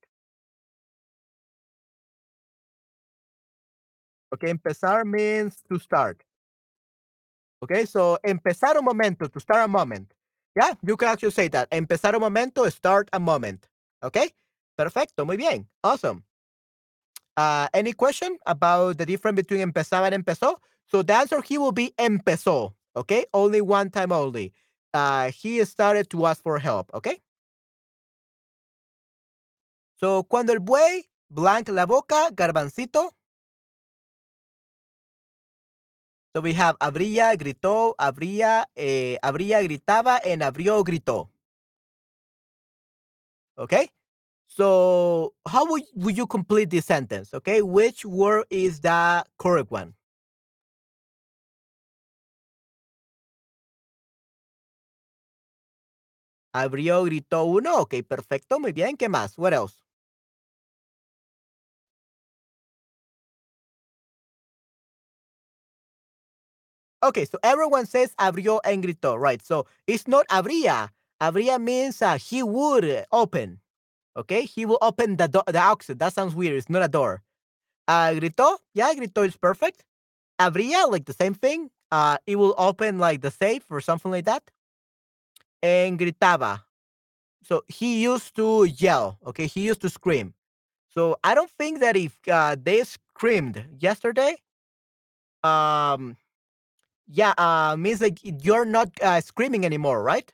Okay, 4.35 4.51
empezar 4.51 5.05
means 5.05 5.63
to 5.71 5.79
start. 5.79 6.23
Okay, 7.63 7.87
so 7.87 8.19
empezar 8.25 8.77
un 8.79 8.85
momento, 8.85 9.27
to 9.29 9.41
start 9.41 9.65
a 9.65 9.69
moment. 9.69 10.14
Yeah, 10.57 10.73
you 10.83 10.97
can 10.97 11.09
actually 11.09 11.33
say 11.33 11.49
that. 11.49 11.69
Empezar 11.71 12.15
un 12.15 12.21
momento, 12.21 12.69
start 12.69 13.09
a 13.13 13.19
moment. 13.19 13.67
Okay, 14.03 14.31
perfecto, 14.77 15.25
muy 15.25 15.37
bien. 15.37 15.67
Awesome. 15.83 16.25
Uh, 17.37 17.67
any 17.75 17.93
question 17.93 18.39
about 18.47 18.97
the 18.99 19.07
difference 19.07 19.37
between 19.37 19.61
empezaba 19.61 20.13
and 20.13 20.25
empezó? 20.25 20.57
So 20.87 21.03
the 21.03 21.15
answer 21.15 21.43
here 21.43 21.61
will 21.61 21.73
be 21.73 21.93
empezó. 21.99 22.75
Okay, 22.97 23.27
only 23.33 23.61
one 23.61 23.91
time 23.91 24.13
only. 24.13 24.53
Uh, 24.93 25.33
he 25.33 25.65
started 25.65 26.09
to 26.11 26.27
ask 26.27 26.43
for 26.43 26.59
help. 26.61 26.91
Okay. 26.95 27.21
So 29.97 30.23
cuando 30.23 30.53
el 30.53 30.61
buey 30.61 31.03
blank 31.29 31.69
la 31.69 31.87
boca, 31.87 32.31
garbancito. 32.33 33.11
So 36.35 36.41
we 36.41 36.53
have 36.55 36.77
abría, 36.81 37.37
gritó, 37.37 37.95
abría, 37.97 38.69
eh, 38.75 39.19
abría, 39.23 39.63
gritaba, 39.63 40.21
and 40.25 40.43
abrió, 40.43 40.83
gritó. 40.83 41.31
Okay? 43.57 43.89
So 44.49 45.35
how 45.47 45.65
would, 45.67 45.85
would 45.95 46.17
you 46.17 46.27
complete 46.27 46.71
this 46.71 46.87
sentence? 46.87 47.33
Okay, 47.35 47.63
which 47.63 48.05
word 48.05 48.47
is 48.51 48.81
the 48.81 49.25
correct 49.39 49.71
one? 49.71 49.95
Abrió, 56.53 57.05
gritó 57.05 57.45
uno. 57.45 57.81
Ok, 57.83 58.03
perfecto, 58.09 58.59
muy 58.59 58.73
bien. 58.73 58.97
¿Qué 58.97 59.09
más? 59.09 59.39
What 59.39 59.53
else? 59.53 59.84
Okay, 67.05 67.27
so 67.27 67.39
everyone 67.43 67.85
says 67.85 68.15
abrió 68.19 68.61
and 68.65 68.83
gritó, 68.83 69.19
right? 69.21 69.45
So 69.45 69.67
it's 69.87 70.09
not 70.09 70.27
abría. 70.29 70.89
Abría 71.21 71.61
means 71.61 72.01
uh, 72.01 72.17
he 72.17 72.43
would 72.43 73.05
open. 73.13 73.61
Okay, 74.17 74.43
he 74.47 74.65
will 74.65 74.79
open 74.81 75.17
the 75.17 75.29
the 75.29 75.63
exit. 75.63 75.99
That 75.99 76.15
sounds 76.15 76.35
weird. 76.35 76.57
It's 76.57 76.71
not 76.71 76.83
a 76.83 76.89
door. 76.89 77.23
Uh, 77.87 78.13
gritó, 78.13 78.57
yeah, 78.73 78.95
gritó 78.95 79.27
is 79.27 79.37
perfect. 79.37 79.85
Abría, 80.41 80.91
like 80.91 81.05
the 81.05 81.13
same 81.13 81.35
thing. 81.35 81.71
Uh, 81.93 82.17
it 82.27 82.37
will 82.37 82.55
open 82.57 82.99
like 82.99 83.21
the 83.21 83.31
safe 83.31 83.65
or 83.71 83.83
something 83.83 84.11
like 84.11 84.25
that. 84.25 84.43
And 85.63 85.99
gritaba. 85.99 86.63
So 87.43 87.65
he 87.69 88.03
used 88.03 88.35
to 88.37 88.65
yell. 88.65 89.19
Okay, 89.27 89.47
he 89.47 89.61
used 89.61 89.83
to 89.83 89.91
scream. 89.91 90.33
So 90.89 91.19
I 91.23 91.35
don't 91.35 91.51
think 91.51 91.81
that 91.81 91.97
if 91.97 92.17
uh, 92.33 92.57
they 92.61 92.83
screamed 92.85 93.63
yesterday, 93.79 94.37
um, 95.43 96.17
yeah, 97.07 97.35
uh, 97.39 97.77
means 97.77 98.01
like 98.01 98.19
you're 98.23 98.65
not 98.65 98.91
uh, 99.03 99.21
screaming 99.21 99.65
anymore, 99.65 100.03
right? 100.03 100.33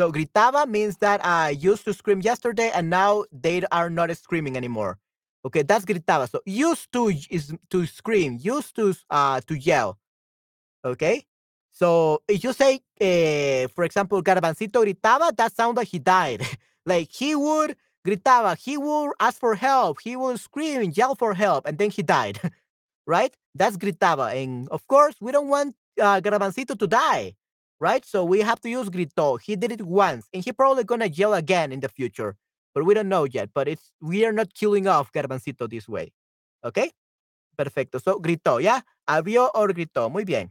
So 0.00 0.10
gritaba 0.10 0.66
means 0.66 0.96
that 0.98 1.24
I 1.24 1.48
uh, 1.48 1.50
used 1.50 1.84
to 1.84 1.92
scream 1.92 2.20
yesterday 2.20 2.70
and 2.74 2.88
now 2.88 3.24
they 3.32 3.62
are 3.70 3.90
not 3.90 4.14
screaming 4.16 4.56
anymore. 4.56 4.98
Okay, 5.44 5.62
that's 5.62 5.84
gritaba. 5.84 6.28
So 6.28 6.40
used 6.46 6.92
to 6.92 7.12
is 7.30 7.54
to 7.70 7.86
scream, 7.86 8.38
used 8.40 8.74
to 8.76 8.94
uh 9.10 9.40
to 9.46 9.58
yell. 9.58 9.98
Okay? 10.84 11.26
So 11.70 12.22
if 12.28 12.42
you 12.44 12.52
say, 12.52 12.80
uh, 13.00 13.68
for 13.68 13.84
example, 13.84 14.22
Garbancito 14.22 14.84
gritaba, 14.84 15.36
that 15.36 15.54
sounds 15.54 15.76
like 15.76 15.88
he 15.88 15.98
died. 15.98 16.46
like 16.86 17.10
he 17.12 17.34
would 17.34 17.76
gritaba, 18.06 18.56
he 18.58 18.76
would 18.76 19.12
ask 19.20 19.38
for 19.38 19.54
help, 19.54 20.00
he 20.00 20.16
would 20.16 20.40
scream 20.40 20.92
yell 20.94 21.14
for 21.14 21.34
help, 21.34 21.66
and 21.66 21.78
then 21.78 21.90
he 21.90 22.02
died. 22.02 22.40
right? 23.06 23.34
That's 23.54 23.76
gritaba. 23.76 24.34
And 24.34 24.68
of 24.68 24.86
course, 24.86 25.16
we 25.20 25.32
don't 25.32 25.48
want 25.48 25.74
uh, 26.00 26.20
Garbancito 26.20 26.78
to 26.78 26.86
die, 26.86 27.34
right? 27.80 28.04
So 28.04 28.24
we 28.24 28.40
have 28.40 28.60
to 28.60 28.68
use 28.70 28.88
grito. 28.88 29.36
He 29.36 29.56
did 29.56 29.72
it 29.72 29.82
once, 29.82 30.26
and 30.32 30.44
he 30.44 30.52
probably 30.52 30.84
gonna 30.84 31.06
yell 31.06 31.34
again 31.34 31.72
in 31.72 31.80
the 31.80 31.88
future, 31.88 32.36
but 32.74 32.84
we 32.84 32.94
don't 32.94 33.08
know 33.08 33.24
yet. 33.24 33.50
But 33.54 33.68
it's 33.68 33.92
we 34.00 34.24
are 34.24 34.32
not 34.32 34.54
killing 34.54 34.86
off 34.86 35.12
Garbancito 35.12 35.68
this 35.68 35.88
way, 35.88 36.12
okay? 36.64 36.90
Perfecto. 37.56 37.98
So 37.98 38.18
gritó, 38.20 38.60
¿ya? 38.62 38.82
Abrió 39.08 39.50
o 39.54 39.66
gritó. 39.66 40.10
Muy 40.10 40.24
bien. 40.24 40.50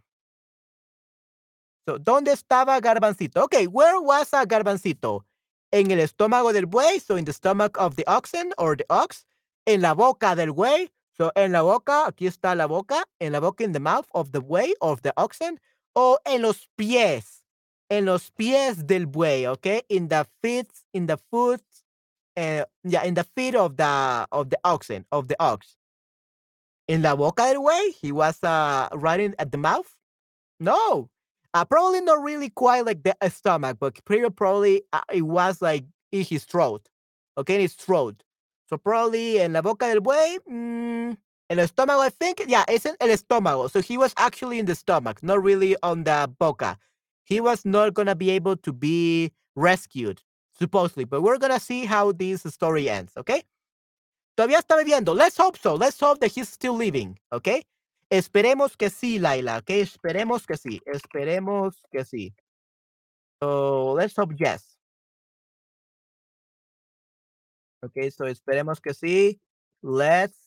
So, 1.87 1.97
¿dónde 1.97 2.31
estaba 2.31 2.79
Garbancito? 2.79 3.43
Okay, 3.45 3.65
where 3.65 3.99
was 3.99 4.31
a 4.33 4.45
Garbancito? 4.45 5.25
En 5.71 5.89
el 5.89 5.99
estómago 5.99 6.53
del 6.53 6.67
buey, 6.67 6.99
so 6.99 7.15
in 7.15 7.25
the 7.25 7.33
stomach 7.33 7.79
of 7.79 7.95
the 7.95 8.05
oxen 8.05 8.53
or 8.59 8.75
the 8.75 8.85
ox. 8.89 9.25
En 9.65 9.81
la 9.81 9.93
boca 9.93 10.35
del 10.35 10.51
buey, 10.51 10.91
So, 11.19 11.33
en 11.35 11.51
la 11.51 11.63
boca, 11.63 12.07
aquí 12.07 12.27
está 12.27 12.55
la 12.55 12.65
boca, 12.65 13.03
en 13.19 13.33
la 13.33 13.41
boca, 13.41 13.65
in 13.65 13.73
the 13.73 13.79
mouth 13.81 14.07
of 14.13 14.31
the 14.31 14.39
way, 14.39 14.73
of 14.79 15.01
the 15.01 15.11
oxen, 15.17 15.59
o 15.93 16.17
en 16.25 16.41
los 16.41 16.69
pies, 16.77 17.43
en 17.89 18.05
los 18.05 18.29
pies 18.29 18.85
del 18.85 19.05
buey, 19.05 19.45
okay? 19.47 19.81
In 19.89 20.07
the 20.07 20.25
feet, 20.41 20.71
in 20.93 21.07
the 21.07 21.17
foot, 21.29 21.61
uh, 22.37 22.63
yeah, 22.85 23.03
in 23.03 23.15
the 23.15 23.25
feet 23.35 23.53
of 23.53 23.75
the 23.75 24.27
of 24.31 24.49
the 24.49 24.57
oxen, 24.63 25.05
of 25.11 25.27
the 25.27 25.35
ox. 25.41 25.75
In 26.87 27.01
la 27.01 27.17
boca 27.17 27.51
del 27.51 27.63
buey, 27.63 27.93
he 27.99 28.13
was 28.13 28.41
uh, 28.41 28.87
riding 28.93 29.35
at 29.39 29.51
the 29.51 29.57
mouth. 29.57 29.93
No, 30.61 31.09
uh, 31.53 31.65
probably 31.65 31.99
not 31.99 32.23
really 32.23 32.49
quite 32.49 32.85
like 32.85 33.03
the 33.03 33.13
stomach, 33.29 33.75
but 33.77 33.99
pretty 34.05 34.29
probably 34.29 34.83
uh, 34.93 35.01
it 35.11 35.23
was 35.23 35.61
like 35.61 35.83
in 36.13 36.23
his 36.23 36.45
throat, 36.45 36.87
okay, 37.37 37.55
in 37.55 37.61
his 37.61 37.73
throat. 37.73 38.23
So 38.69 38.77
probably 38.77 39.39
en 39.39 39.53
la 39.53 39.61
boca 39.63 39.87
del 39.87 39.99
buey, 39.99 40.37
mm, 40.45 41.17
el 41.49 41.57
estómago, 41.57 42.05
I 42.05 42.09
think, 42.11 42.43
yeah, 42.47 42.63
it's 42.69 42.85
in 42.85 42.95
el 42.99 43.09
estómago. 43.09 43.67
So 43.69 43.81
he 43.81 43.97
was 43.97 44.13
actually 44.15 44.59
in 44.59 44.67
the 44.67 44.75
stomach, 44.75 45.23
not 45.23 45.43
really 45.43 45.75
on 45.81 46.03
the 46.03 46.31
boca. 46.37 46.77
He 47.23 47.41
was 47.41 47.65
not 47.65 47.95
gonna 47.95 48.13
be 48.13 48.29
able 48.29 48.55
to 48.57 48.71
be 48.71 49.31
rescued, 49.55 50.21
supposedly. 50.53 51.05
But 51.05 51.23
we're 51.23 51.39
gonna 51.39 51.59
see 51.59 51.85
how 51.85 52.11
this 52.11 52.43
story 52.43 52.87
ends, 52.87 53.13
okay? 53.17 53.41
Todavía 54.37 54.59
está 54.59 54.77
viviendo. 54.77 55.15
Let's 55.15 55.37
hope 55.37 55.57
so. 55.57 55.73
Let's 55.73 55.99
hope 55.99 56.19
that 56.19 56.31
he's 56.31 56.49
still 56.49 56.75
living, 56.75 57.17
okay? 57.33 57.63
Esperemos 58.11 58.77
que 58.77 58.89
sí, 58.89 59.19
Laila, 59.19 59.57
okay? 59.57 59.81
Esperemos 59.81 60.45
que 60.45 60.57
sí. 60.57 60.79
Esperemos 60.85 61.73
que 61.91 62.05
sí. 62.05 62.33
So 63.41 63.93
let's 63.93 64.15
hope 64.15 64.33
yes. 64.37 64.78
Okay, 67.81 68.11
so 68.11 68.25
esperemos 68.25 68.81
que 68.81 68.93
sí. 68.93 69.39
Let's 69.81 70.37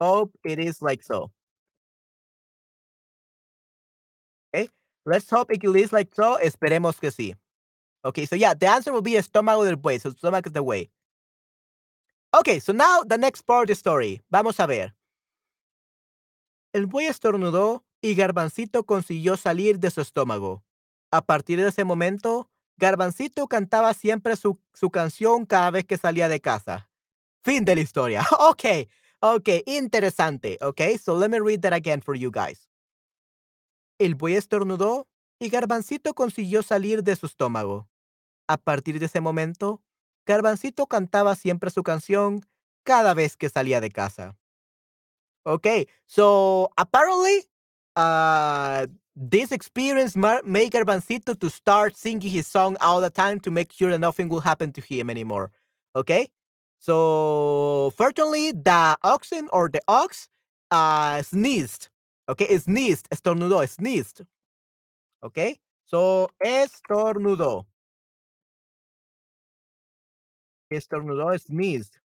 hope 0.00 0.32
it 0.44 0.58
is 0.58 0.80
like 0.80 1.02
so. 1.02 1.32
Okay, 4.54 4.68
let's 5.04 5.28
hope 5.30 5.52
it 5.52 5.64
is 5.64 5.92
like 5.92 6.14
so. 6.14 6.38
Esperemos 6.38 7.00
que 7.00 7.10
sí. 7.10 7.34
Okay, 8.04 8.26
so 8.26 8.36
yeah, 8.36 8.54
the 8.54 8.68
answer 8.68 8.92
will 8.92 9.02
be 9.02 9.16
estómago 9.16 9.64
del 9.64 9.76
buey. 9.76 9.98
So 10.00 10.10
stomach 10.10 10.46
is 10.46 10.52
the 10.52 10.62
way. 10.62 10.90
Okay, 12.32 12.60
so 12.60 12.72
now 12.72 13.02
the 13.02 13.18
next 13.18 13.42
part 13.42 13.64
of 13.64 13.68
the 13.68 13.74
story. 13.74 14.22
Vamos 14.30 14.60
a 14.60 14.66
ver. 14.66 14.94
El 16.72 16.86
buey 16.86 17.06
estornudó 17.06 17.84
y 18.00 18.14
Garbancito 18.14 18.84
consiguió 18.84 19.36
salir 19.36 19.80
de 19.80 19.90
su 19.90 20.00
estómago. 20.00 20.62
A 21.10 21.22
partir 21.22 21.58
de 21.58 21.68
ese 21.68 21.84
momento, 21.84 22.48
Garbancito 22.78 23.48
cantaba 23.48 23.94
siempre 23.94 24.36
su, 24.36 24.60
su 24.74 24.90
canción 24.90 25.46
cada 25.46 25.70
vez 25.70 25.84
que 25.84 25.96
salía 25.96 26.28
de 26.28 26.40
casa. 26.40 26.88
Fin 27.42 27.64
de 27.64 27.74
la 27.74 27.80
historia. 27.80 28.26
Ok, 28.38 28.64
ok, 29.20 29.48
interesante. 29.66 30.58
Ok, 30.60 30.80
so 31.02 31.18
let 31.18 31.28
me 31.28 31.40
read 31.40 31.60
that 31.60 31.72
again 31.72 32.02
for 32.02 32.16
you 32.16 32.30
guys. 32.30 32.68
El 33.98 34.14
buey 34.14 34.34
estornudó 34.34 35.08
y 35.38 35.48
Garbancito 35.48 36.14
consiguió 36.14 36.62
salir 36.62 37.02
de 37.02 37.16
su 37.16 37.26
estómago. 37.26 37.88
A 38.46 38.56
partir 38.58 38.98
de 38.98 39.06
ese 39.06 39.20
momento, 39.20 39.82
Garbancito 40.26 40.86
cantaba 40.86 41.34
siempre 41.34 41.70
su 41.70 41.82
canción 41.82 42.44
cada 42.84 43.14
vez 43.14 43.36
que 43.36 43.48
salía 43.48 43.80
de 43.80 43.90
casa. 43.90 44.36
Okay, 45.44 45.86
so 46.06 46.70
apparently, 46.76 47.48
uh, 47.96 48.86
this 49.16 49.50
experience 49.50 50.14
made 50.14 50.72
Garbancito 50.72 51.38
to 51.40 51.48
start 51.48 51.96
singing 51.96 52.30
his 52.30 52.46
song 52.46 52.76
all 52.82 53.00
the 53.00 53.08
time 53.08 53.40
to 53.40 53.50
make 53.50 53.72
sure 53.72 53.90
that 53.90 53.98
nothing 53.98 54.28
will 54.28 54.40
happen 54.40 54.72
to 54.72 54.82
him 54.82 55.08
anymore. 55.08 55.50
Okay? 55.96 56.28
So 56.78 57.92
fortunately, 57.96 58.52
the 58.52 58.96
oxen 59.02 59.48
or 59.52 59.70
the 59.70 59.80
ox 59.88 60.28
uh, 60.70 61.22
sneezed. 61.22 61.88
Okay, 62.28 62.44
It 62.44 62.60
sneezed, 62.62 63.08
estornudó, 63.10 63.66
sneezed. 63.68 64.22
Okay? 65.24 65.56
So 65.86 66.28
estornudó. 66.44 67.64
Estornudó, 70.70 71.40
sneezed. 71.40 71.96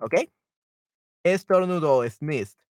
Okay? 0.00 0.28
Estornudó, 1.24 2.08
sneezed. 2.10 2.65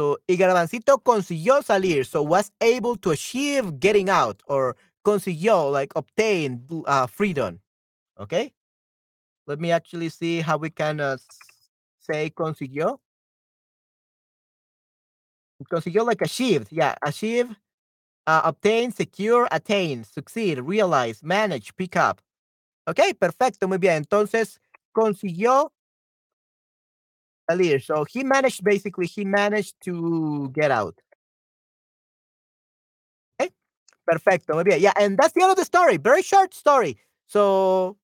So, 0.00 0.18
y 0.26 0.38
Garbancito 0.38 0.98
consiguió 1.02 1.62
salir, 1.62 2.06
so 2.06 2.22
was 2.22 2.50
able 2.62 2.96
to 2.96 3.10
achieve 3.10 3.78
getting 3.78 4.08
out 4.08 4.42
or 4.46 4.74
consiguió, 5.04 5.70
like 5.70 5.92
obtain 5.94 6.66
uh, 6.86 7.06
freedom. 7.06 7.60
Okay? 8.18 8.54
Let 9.46 9.60
me 9.60 9.72
actually 9.72 10.08
see 10.08 10.40
how 10.40 10.56
we 10.56 10.70
can 10.70 11.00
uh, 11.00 11.18
say 11.98 12.30
consiguió. 12.30 12.98
Consiguió 15.70 16.06
like 16.06 16.22
achieved. 16.22 16.68
Yeah, 16.70 16.94
achieve, 17.02 17.54
uh, 18.26 18.40
obtain, 18.44 18.92
secure, 18.92 19.48
attain, 19.50 20.04
succeed, 20.04 20.60
realize, 20.60 21.22
manage, 21.22 21.76
pick 21.76 21.96
up. 21.96 22.22
Ok, 22.86 23.00
perfecto, 23.18 23.68
muy 23.68 23.76
bien. 23.76 23.96
Entonces, 24.02 24.60
consiguió 24.96 25.72
salir. 27.50 27.80
So 27.82 28.04
he 28.04 28.24
managed, 28.24 28.62
basically, 28.64 29.06
he 29.06 29.24
managed 29.24 29.74
to 29.84 30.50
get 30.52 30.70
out. 30.70 30.94
Okay, 33.40 33.50
perfecto, 34.06 34.54
muy 34.54 34.64
bien. 34.64 34.80
Yeah, 34.80 34.92
and 34.96 35.18
that's 35.18 35.32
the 35.32 35.42
end 35.42 35.50
of 35.50 35.56
the 35.56 35.64
story. 35.64 35.96
Very 35.96 36.22
short 36.22 36.54
story. 36.54 36.98
So, 37.26 37.96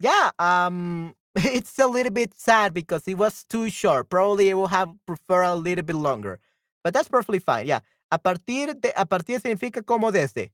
yeah, 0.00 0.30
um, 0.38 1.14
it's 1.36 1.78
a 1.78 1.86
little 1.86 2.12
bit 2.12 2.32
sad 2.38 2.74
because 2.74 3.06
it 3.08 3.18
was 3.18 3.44
too 3.44 3.70
short. 3.70 4.08
Probably 4.08 4.50
it 4.50 4.54
will 4.54 4.68
have 4.68 4.90
preferred 5.06 5.44
a 5.44 5.54
little 5.54 5.84
bit 5.84 5.96
longer, 5.96 6.40
but 6.84 6.94
that's 6.94 7.08
perfectly 7.08 7.38
fine. 7.40 7.66
Yeah, 7.66 7.80
a 8.10 8.18
partir 8.18 8.74
de, 8.80 8.92
a 8.96 9.06
partir 9.06 9.40
significa 9.40 9.84
como 9.84 10.10
desde. 10.10 10.52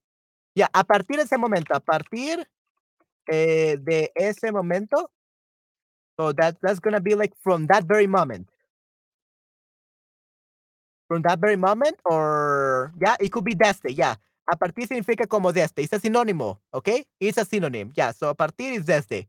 Ya, 0.54 0.68
a 0.74 0.84
partir 0.84 1.16
de 1.16 1.22
ese 1.22 1.38
momento, 1.38 1.74
a 1.74 1.80
partir 1.80 2.46
eh, 3.28 3.78
de 3.80 4.10
ese 4.14 4.52
momento, 4.52 5.10
so 6.22 6.32
that 6.32 6.56
that's 6.62 6.78
gonna 6.78 7.00
be 7.00 7.14
like 7.14 7.32
from 7.42 7.66
that 7.66 7.84
very 7.84 8.06
moment. 8.06 8.46
From 11.08 11.22
that 11.22 11.40
very 11.40 11.56
moment, 11.56 11.98
or 12.04 12.92
yeah, 13.00 13.16
it 13.20 13.32
could 13.32 13.44
be 13.44 13.54
desde, 13.54 13.90
yeah. 13.90 14.14
A 14.50 14.56
partir 14.56 14.86
significa 14.86 15.28
como 15.28 15.52
desde, 15.52 15.82
it's 15.82 15.92
a 15.92 15.98
sinónimo, 15.98 16.58
okay? 16.72 17.04
It's 17.20 17.38
a 17.38 17.44
synonym, 17.44 17.92
yeah. 17.96 18.12
So 18.12 18.28
a 18.28 18.34
partir 18.34 18.72
is 18.72 18.84
desde. 18.86 19.26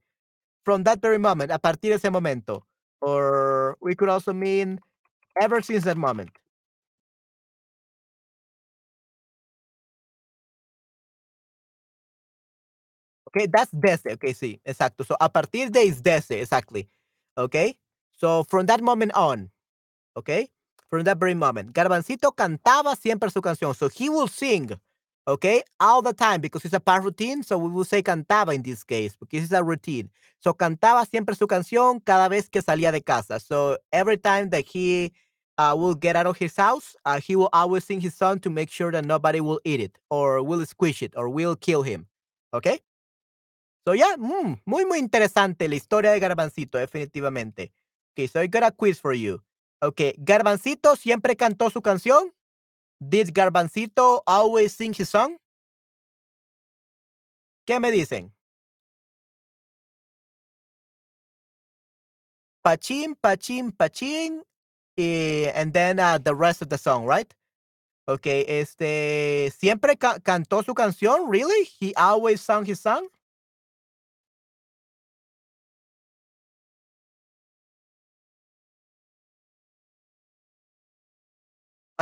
From 0.65 0.83
that 0.83 1.01
very 1.01 1.17
moment, 1.17 1.51
a 1.51 1.59
partir 1.59 1.89
de 1.89 1.95
ese 1.95 2.11
momento. 2.11 2.65
Or 3.01 3.77
we 3.81 3.95
could 3.95 4.09
also 4.09 4.33
mean 4.33 4.79
ever 5.41 5.61
since 5.61 5.83
that 5.85 5.97
moment. 5.97 6.31
Okay, 13.35 13.47
that's 13.47 13.71
desde. 13.71 14.13
Okay, 14.13 14.33
sí, 14.33 14.61
exacto. 14.65 15.05
So 15.05 15.15
a 15.19 15.29
partir 15.29 15.71
de 15.71 15.83
is 15.83 16.01
desde, 16.03 16.41
exactly. 16.41 16.87
Okay, 17.37 17.77
so 18.13 18.43
from 18.45 18.67
that 18.67 18.81
moment 18.81 19.13
on, 19.15 19.49
okay, 20.17 20.49
from 20.89 21.03
that 21.05 21.17
very 21.19 21.35
moment, 21.35 21.73
Garbancito 21.73 22.33
cantaba 22.35 22.95
siempre 22.95 23.29
su 23.31 23.41
canción. 23.41 23.75
So 23.75 23.89
he 23.89 24.09
will 24.09 24.27
sing, 24.27 24.71
okay, 25.27 25.63
all 25.79 26.01
the 26.03 26.13
time 26.13 26.41
because 26.41 26.65
it's 26.65 26.75
a 26.75 26.79
part 26.79 27.03
routine. 27.03 27.43
So 27.43 27.57
we 27.57 27.69
will 27.69 27.85
say 27.85 28.03
cantaba 28.03 28.53
in 28.55 28.63
this 28.63 28.83
case 28.83 29.15
because 29.19 29.45
it's 29.45 29.53
a 29.53 29.63
routine. 29.63 30.09
So 30.41 30.53
cantaba 30.53 31.05
siempre 31.09 31.35
su 31.35 31.47
canción 31.47 32.01
cada 32.05 32.29
vez 32.29 32.49
que 32.49 32.61
salía 32.61 32.91
de 32.91 33.01
casa. 33.01 33.39
So 33.39 33.77
every 33.91 34.17
time 34.17 34.49
that 34.51 34.65
he 34.65 35.13
uh, 35.57 35.75
will 35.77 35.95
get 35.95 36.15
out 36.15 36.27
of 36.27 36.37
his 36.37 36.55
house, 36.55 36.95
uh, 37.05 37.19
he 37.19 37.35
will 37.35 37.49
always 37.53 37.85
sing 37.85 38.01
his 38.01 38.15
song 38.15 38.39
to 38.41 38.49
make 38.51 38.69
sure 38.71 38.91
that 38.91 39.05
nobody 39.05 39.41
will 39.41 39.61
eat 39.65 39.79
it 39.79 39.97
or 40.11 40.43
will 40.43 40.65
squish 40.65 41.01
it 41.03 41.13
or 41.17 41.29
will 41.29 41.55
kill 41.55 41.83
him. 41.83 42.07
Okay. 42.53 42.79
So 43.85 43.93
yeah, 43.93 44.15
mm, 44.17 44.61
muy 44.65 44.85
muy 44.85 44.99
interesante 44.99 45.67
la 45.67 45.75
historia 45.75 46.11
de 46.11 46.19
Garbancito, 46.19 46.77
definitivamente. 46.77 47.73
Okay, 48.13 48.27
so 48.27 48.39
I 48.39 48.47
got 48.47 48.63
a 48.63 48.71
quiz 48.71 48.99
for 48.99 49.13
you. 49.13 49.41
Okay, 49.81 50.13
Garbancito 50.17 50.95
siempre 50.95 51.35
cantó 51.35 51.69
su 51.69 51.81
canción. 51.81 52.31
Did 52.99 53.33
Garbancito 53.33 54.23
always 54.25 54.73
sing 54.73 54.93
his 54.93 55.09
song? 55.09 55.37
¿Qué 57.65 57.79
me 57.79 57.91
dicen? 57.91 58.31
Pachín, 62.63 63.15
pachín, 63.15 63.71
pachín. 63.75 64.43
Y, 64.95 65.49
and 65.55 65.73
then 65.73 65.99
uh, 65.99 66.17
the 66.19 66.35
rest 66.35 66.61
of 66.61 66.69
the 66.69 66.77
song, 66.77 67.05
right? 67.05 67.33
Okay, 68.07 68.45
este, 68.47 69.51
siempre 69.57 69.97
ca 69.97 70.19
cantó 70.19 70.63
su 70.63 70.73
canción, 70.73 71.29
really? 71.29 71.65
He 71.79 71.93
always 71.95 72.41
sang 72.41 72.65
his 72.65 72.79
song? 72.79 73.07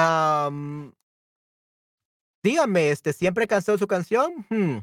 Am, 0.02 0.94
dígame, 2.44 2.90
este, 2.90 3.14
¿siempre 3.14 3.46
cantó 3.48 3.78
su 3.78 3.86
canción? 3.88 4.46
Hmm. 4.50 4.80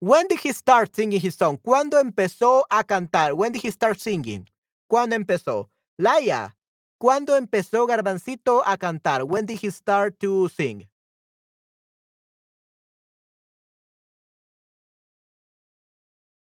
When 0.00 0.26
did 0.28 0.38
he 0.42 0.52
start 0.54 0.94
singing 0.94 1.20
his 1.20 1.34
song? 1.34 1.58
¿Cuándo 1.58 1.98
empezó 1.98 2.64
a 2.70 2.82
cantar? 2.84 3.34
When 3.34 3.52
did 3.52 3.62
he 3.62 3.70
start 3.70 3.98
singing? 3.98 4.48
¿Cuándo 4.88 5.14
empezó? 5.14 5.70
Laia, 5.98 6.56
¿cuándo 6.98 7.36
empezó 7.36 7.86
Garbancito 7.86 8.62
a 8.64 8.78
cantar? 8.78 9.24
When 9.24 9.44
did 9.44 9.58
he 9.62 9.70
start 9.70 10.18
to 10.20 10.48
sing? 10.48 10.88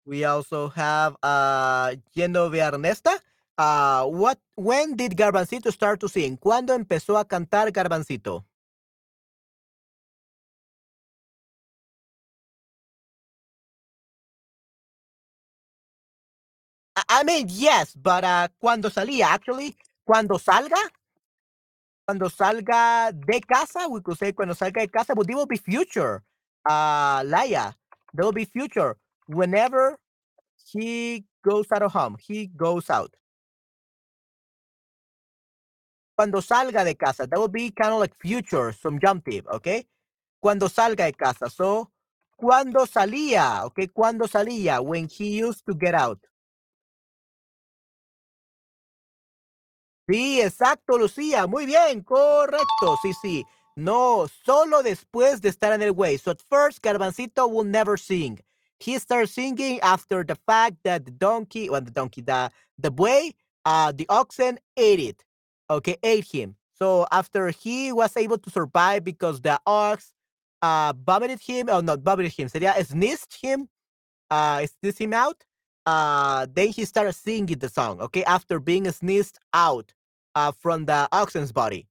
We 0.07 0.24
also 0.24 0.68
have 0.70 1.16
uh, 1.22 1.97
Genovia 2.14 2.70
Ernesta. 2.70 3.22
Uh, 3.59 4.05
what, 4.07 4.38
when 4.57 4.96
did 4.96 5.16
Garbancito 5.16 5.72
start 5.72 6.00
to 6.00 6.09
sing? 6.09 6.36
¿Cuándo 6.38 6.74
empezó 6.74 7.18
a 7.18 7.24
cantar 7.26 7.72
Garbancito? 7.72 8.44
I 17.09 17.24
mean, 17.24 17.46
yes, 17.50 17.94
but 17.94 18.24
uh, 18.24 18.48
cuando 18.61 18.90
salía, 18.90 19.28
actually, 19.32 19.76
cuando 20.07 20.38
salga, 20.38 20.78
cuando 22.07 22.28
salga 22.30 23.12
de 23.12 23.40
casa, 23.42 23.88
we 23.88 24.00
could 24.02 24.18
say 24.18 24.32
cuando 24.32 24.55
salga 24.55 24.80
de 24.82 24.88
casa, 24.88 25.14
but 25.14 25.28
it 25.30 25.34
will 25.36 25.46
be 25.46 25.59
future. 25.59 26.22
Uh, 26.68 27.22
Laia, 27.24 27.74
there 28.14 28.24
will 28.24 28.32
be 28.32 28.44
future. 28.46 28.96
Whenever 29.28 29.98
he 30.72 31.24
goes 31.44 31.66
out 31.72 31.82
of 31.82 31.92
home, 31.92 32.16
he 32.20 32.46
goes 32.48 32.90
out. 32.90 33.14
Cuando 36.16 36.40
salga 36.40 36.84
de 36.84 36.94
casa, 36.96 37.26
that 37.26 37.38
will 37.38 37.48
be 37.48 37.70
kind 37.70 37.92
of 37.94 38.00
like 38.00 38.14
future, 38.20 38.72
some 38.72 38.94
subjunctive, 38.96 39.46
okay? 39.48 39.86
Cuando 40.40 40.68
salga 40.68 41.06
de 41.06 41.12
casa. 41.12 41.50
So, 41.50 41.90
cuando 42.36 42.86
salía, 42.86 43.64
okay? 43.66 43.88
Cuando 43.88 44.26
salía, 44.26 44.82
when 44.84 45.08
he 45.08 45.38
used 45.40 45.64
to 45.66 45.74
get 45.74 45.94
out. 45.94 46.20
Sí, 50.08 50.40
exacto, 50.42 50.98
Lucía. 50.98 51.46
Muy 51.48 51.66
bien, 51.66 52.02
correcto. 52.02 52.98
Sí, 53.02 53.12
sí. 53.22 53.44
No, 53.76 54.26
solo 54.44 54.82
después 54.82 55.40
de 55.40 55.48
estar 55.48 55.72
en 55.72 55.82
el 55.82 55.92
way. 55.92 56.18
So 56.18 56.30
at 56.32 56.42
first, 56.50 56.82
Garbancito 56.82 57.48
will 57.50 57.64
never 57.64 57.96
sing. 57.96 58.38
He 58.78 58.98
starts 58.98 59.32
singing 59.32 59.80
after 59.82 60.24
the 60.24 60.36
fact 60.46 60.76
that 60.84 61.06
the 61.06 61.10
donkey, 61.10 61.70
well, 61.70 61.80
the 61.80 61.90
donkey, 61.90 62.20
the, 62.22 62.50
the 62.78 62.90
buey, 62.90 63.34
uh, 63.64 63.92
the 63.92 64.06
oxen 64.10 64.58
ate 64.76 65.00
it. 65.00 65.24
Okay, 65.70 65.96
ate 66.02 66.26
him. 66.26 66.56
So 66.76 67.06
after 67.10 67.48
he 67.50 67.92
was 67.92 68.16
able 68.16 68.38
to 68.38 68.50
survive 68.50 69.04
because 69.04 69.40
the 69.40 69.58
ox 69.66 70.12
uh, 70.60 70.92
vomited 71.06 71.40
him, 71.40 71.70
or 71.70 71.82
not 71.82 72.00
vomited 72.00 72.32
him, 72.32 72.48
sería 72.48 72.74
sneezed 72.84 73.36
him, 73.40 73.68
uh, 74.30 74.66
sneezed 74.66 74.98
him 74.98 75.12
out, 75.12 75.44
uh, 75.86 76.46
then 76.52 76.68
he 76.68 76.84
started 76.84 77.12
singing 77.12 77.58
the 77.58 77.68
song, 77.68 78.00
okay, 78.00 78.24
after 78.24 78.58
being 78.58 78.90
sneezed 78.90 79.38
out 79.52 79.92
uh, 80.34 80.52
from 80.52 80.86
the 80.86 81.08
oxen's 81.12 81.52
body. 81.52 81.86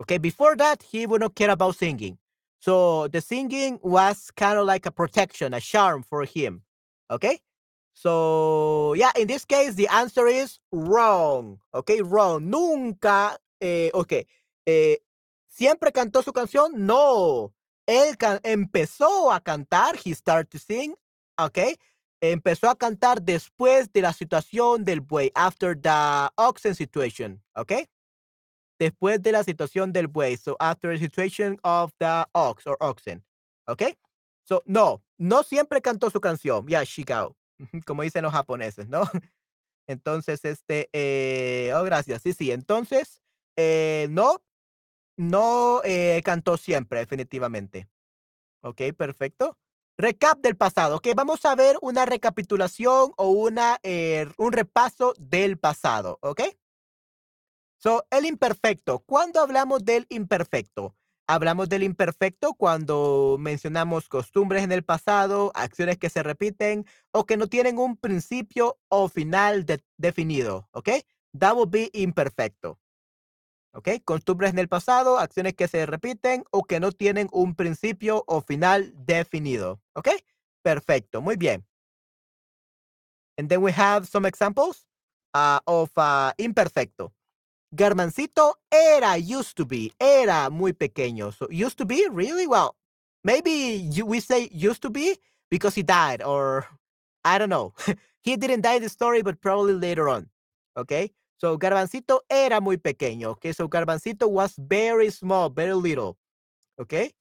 Okay, 0.00 0.18
before 0.18 0.56
that, 0.56 0.82
he 0.82 1.06
would 1.06 1.20
not 1.20 1.34
care 1.34 1.50
about 1.50 1.76
singing. 1.76 2.18
So 2.60 3.08
the 3.08 3.20
singing 3.20 3.78
was 3.82 4.30
kind 4.36 4.58
of 4.58 4.66
like 4.66 4.86
a 4.86 4.90
protection, 4.90 5.52
a 5.54 5.60
charm 5.60 6.02
for 6.02 6.24
him. 6.24 6.62
Okay, 7.10 7.40
so 7.94 8.94
yeah, 8.94 9.12
in 9.16 9.26
this 9.26 9.44
case, 9.44 9.74
the 9.74 9.88
answer 9.88 10.26
is 10.26 10.58
wrong. 10.72 11.58
Okay, 11.74 12.02
wrong. 12.02 12.48
Nunca, 12.48 13.36
eh, 13.60 13.90
okay, 13.94 14.26
eh, 14.66 14.98
siempre 15.48 15.92
cantó 15.92 16.22
su 16.22 16.32
canción. 16.32 16.72
No, 16.74 17.52
él 17.86 18.16
empezó 18.42 19.32
a 19.32 19.40
cantar. 19.40 19.96
He 19.96 20.14
started 20.14 20.50
to 20.50 20.58
sing. 20.58 20.94
Okay, 21.38 21.76
empezó 22.22 22.70
a 22.70 22.76
cantar 22.76 23.20
después 23.20 23.92
de 23.92 24.00
la 24.00 24.12
situación 24.12 24.84
del 24.84 25.00
buey, 25.00 25.30
after 25.34 25.74
the 25.74 26.30
oxen 26.36 26.74
situation, 26.74 27.42
¿ok? 27.56 27.72
Después 28.78 29.20
de 29.20 29.32
la 29.32 29.42
situación 29.42 29.92
del 29.92 30.06
buey, 30.06 30.36
so 30.36 30.56
after 30.60 30.92
the 30.92 30.98
situation 30.98 31.58
of 31.64 31.92
the 31.98 32.24
ox 32.32 32.66
or 32.66 32.76
oxen, 32.80 33.24
¿ok? 33.66 33.96
So, 34.44 34.62
no, 34.66 35.02
no 35.18 35.42
siempre 35.42 35.82
cantó 35.82 36.10
su 36.10 36.20
canción, 36.20 36.66
yeah, 36.66 36.84
Shigao, 36.84 37.34
como 37.86 38.02
dicen 38.02 38.22
los 38.22 38.32
japoneses, 38.32 38.88
¿no? 38.88 39.02
Entonces, 39.86 40.44
este, 40.44 40.88
eh, 40.92 41.72
oh, 41.74 41.82
gracias, 41.82 42.22
sí, 42.22 42.32
sí, 42.32 42.52
entonces, 42.52 43.20
eh, 43.56 44.06
no, 44.10 44.42
no 45.16 45.82
eh, 45.84 46.22
cantó 46.24 46.56
siempre, 46.56 47.00
definitivamente. 47.00 47.88
Ok, 48.62 48.80
perfecto. 48.96 49.58
Recap 49.98 50.38
del 50.38 50.56
pasado. 50.56 50.96
Ok, 50.96 51.08
vamos 51.16 51.44
a 51.44 51.54
ver 51.56 51.76
una 51.82 52.06
recapitulación 52.06 53.12
o 53.16 53.28
una, 53.28 53.78
un 54.38 54.52
repaso 54.52 55.14
del 55.18 55.58
pasado. 55.58 56.18
Ok. 56.22 56.42
So, 57.76 58.06
el 58.10 58.26
imperfecto. 58.26 59.00
¿Cuándo 59.00 59.40
hablamos 59.40 59.84
del 59.84 60.06
imperfecto? 60.08 60.96
Hablamos 61.32 61.70
del 61.70 61.82
imperfecto 61.82 62.52
cuando 62.52 63.38
mencionamos 63.40 64.06
costumbres 64.10 64.64
en 64.64 64.70
el 64.70 64.84
pasado, 64.84 65.50
acciones 65.54 65.96
que 65.96 66.10
se 66.10 66.22
repiten 66.22 66.84
o 67.10 67.24
que 67.24 67.38
no 67.38 67.46
tienen 67.46 67.78
un 67.78 67.96
principio 67.96 68.78
o 68.88 69.08
final 69.08 69.64
definido. 69.96 70.68
¿Ok? 70.72 70.90
that 71.32 71.56
will 71.56 71.64
be 71.64 71.88
imperfecto. 71.94 72.78
¿Ok? 73.72 73.88
Costumbres 74.04 74.50
en 74.50 74.58
el 74.58 74.68
pasado, 74.68 75.18
acciones 75.18 75.54
que 75.54 75.68
se 75.68 75.86
repiten 75.86 76.44
o 76.50 76.64
que 76.64 76.80
no 76.80 76.92
tienen 76.92 77.30
un 77.32 77.54
principio 77.54 78.24
o 78.26 78.42
final 78.42 78.92
definido. 78.94 79.80
¿Ok? 79.94 80.10
Perfecto, 80.60 81.22
muy 81.22 81.36
bien. 81.36 81.66
And 83.38 83.48
then 83.48 83.62
we 83.62 83.72
have 83.72 84.06
some 84.06 84.28
examples 84.28 84.86
uh, 85.32 85.60
of 85.64 85.90
uh, 85.96 86.32
imperfecto. 86.36 87.14
Garbancito 87.74 88.54
era, 88.70 89.16
used 89.16 89.56
to 89.56 89.64
be, 89.64 89.92
era 89.98 90.50
muy 90.50 90.72
pequeño. 90.72 91.32
So 91.32 91.48
used 91.50 91.78
to 91.78 91.86
be, 91.86 92.06
really? 92.10 92.46
Well, 92.46 92.76
maybe 93.24 93.50
you, 93.90 94.04
we 94.04 94.20
say 94.20 94.50
used 94.52 94.82
to 94.82 94.90
be 94.90 95.16
because 95.50 95.74
he 95.74 95.82
died 95.82 96.22
or 96.22 96.66
I 97.24 97.38
don't 97.38 97.48
know. 97.48 97.72
he 98.22 98.36
didn't 98.36 98.62
die 98.62 98.74
in 98.74 98.82
the 98.82 98.88
story, 98.88 99.22
but 99.22 99.40
probably 99.40 99.74
later 99.74 100.08
on. 100.08 100.28
Okay? 100.76 101.12
So 101.38 101.56
Garbancito 101.58 102.20
era 102.28 102.60
muy 102.60 102.76
pequeño. 102.76 103.30
Okay? 103.32 103.52
So 103.52 103.68
Garbancito 103.68 104.28
was 104.28 104.54
very 104.58 105.10
small, 105.10 105.48
very 105.50 105.74
little. 105.74 106.18
Okay? 106.80 107.12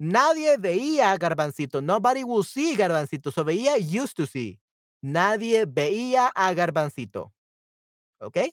Nadie 0.00 0.56
veía 0.56 1.16
Garbancito. 1.18 1.82
Nobody 1.82 2.24
will 2.24 2.42
see 2.42 2.74
Garbancito. 2.74 3.32
So 3.32 3.44
veía 3.44 3.76
used 3.78 4.16
to 4.16 4.26
see. 4.26 4.58
Nadie 5.02 5.66
veía 5.66 6.30
a 6.34 6.52
Garbancito. 6.54 7.32
Okay? 8.20 8.52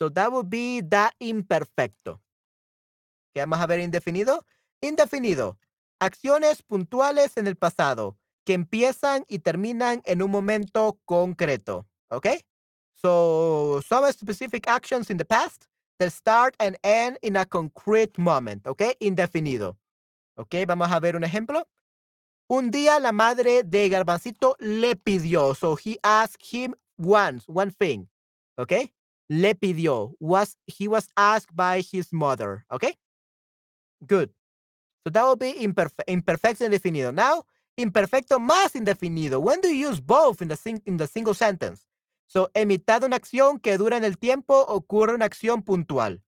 So 0.00 0.08
that 0.08 0.32
would 0.32 0.48
be 0.48 0.80
that 0.88 1.12
imperfecto. 1.20 2.22
¿Qué 3.34 3.40
vamos 3.40 3.60
a 3.60 3.66
ver 3.66 3.80
indefinido? 3.80 4.46
Indefinido. 4.80 5.58
Acciones 6.00 6.62
puntuales 6.62 7.36
en 7.36 7.46
el 7.46 7.56
pasado 7.56 8.16
que 8.46 8.54
empiezan 8.54 9.26
y 9.28 9.40
terminan 9.40 10.00
en 10.06 10.22
un 10.22 10.30
momento 10.30 10.98
concreto. 11.04 11.86
Okay? 12.10 12.40
So 12.94 13.82
some 13.86 14.10
specific 14.10 14.66
actions 14.68 15.10
in 15.10 15.18
the 15.18 15.24
past 15.26 15.68
that 15.98 16.12
start 16.12 16.54
and 16.58 16.78
end 16.82 17.18
in 17.20 17.36
a 17.36 17.44
concrete 17.44 18.16
moment. 18.16 18.66
Okay? 18.66 18.94
Indefinido. 19.00 19.76
Okay? 20.38 20.64
Vamos 20.64 20.90
a 20.90 20.98
ver 20.98 21.14
un 21.14 21.24
ejemplo. 21.24 21.68
Un 22.48 22.70
día 22.70 22.98
la 23.00 23.12
madre 23.12 23.64
de 23.64 23.90
Garbancito 23.90 24.56
le 24.60 24.96
pidió. 24.96 25.54
So 25.54 25.76
he 25.76 25.98
asked 26.02 26.42
him 26.42 26.74
once, 26.96 27.44
one 27.46 27.70
thing. 27.70 28.08
Okay? 28.58 28.94
Le 29.30 29.54
pidió. 29.54 30.14
Was 30.20 30.56
he 30.66 30.88
was 30.88 31.08
asked 31.16 31.54
by 31.54 31.80
his 31.80 32.12
mother. 32.12 32.66
Okay? 32.70 32.96
Good. 34.06 34.30
So 35.04 35.10
that 35.10 35.22
will 35.22 35.36
be 35.36 35.54
imperfe 35.64 36.04
imperfecto 36.06 36.66
indefinido. 36.66 37.14
Now, 37.14 37.44
imperfecto 37.78 38.38
más 38.38 38.74
indefinido. 38.74 39.40
When 39.40 39.60
do 39.60 39.68
you 39.68 39.88
use 39.88 40.00
both 40.00 40.42
in 40.42 40.48
the, 40.48 40.80
in 40.84 40.96
the 40.98 41.06
single 41.06 41.34
sentence? 41.34 41.86
So, 42.26 42.48
en 42.54 42.70
una 42.70 43.16
acción 43.16 43.60
que 43.60 43.76
dura 43.76 43.96
en 43.96 44.04
el 44.04 44.16
tiempo, 44.16 44.54
ocurre 44.68 45.14
una 45.14 45.24
acción 45.24 45.62
puntual. 45.64 46.22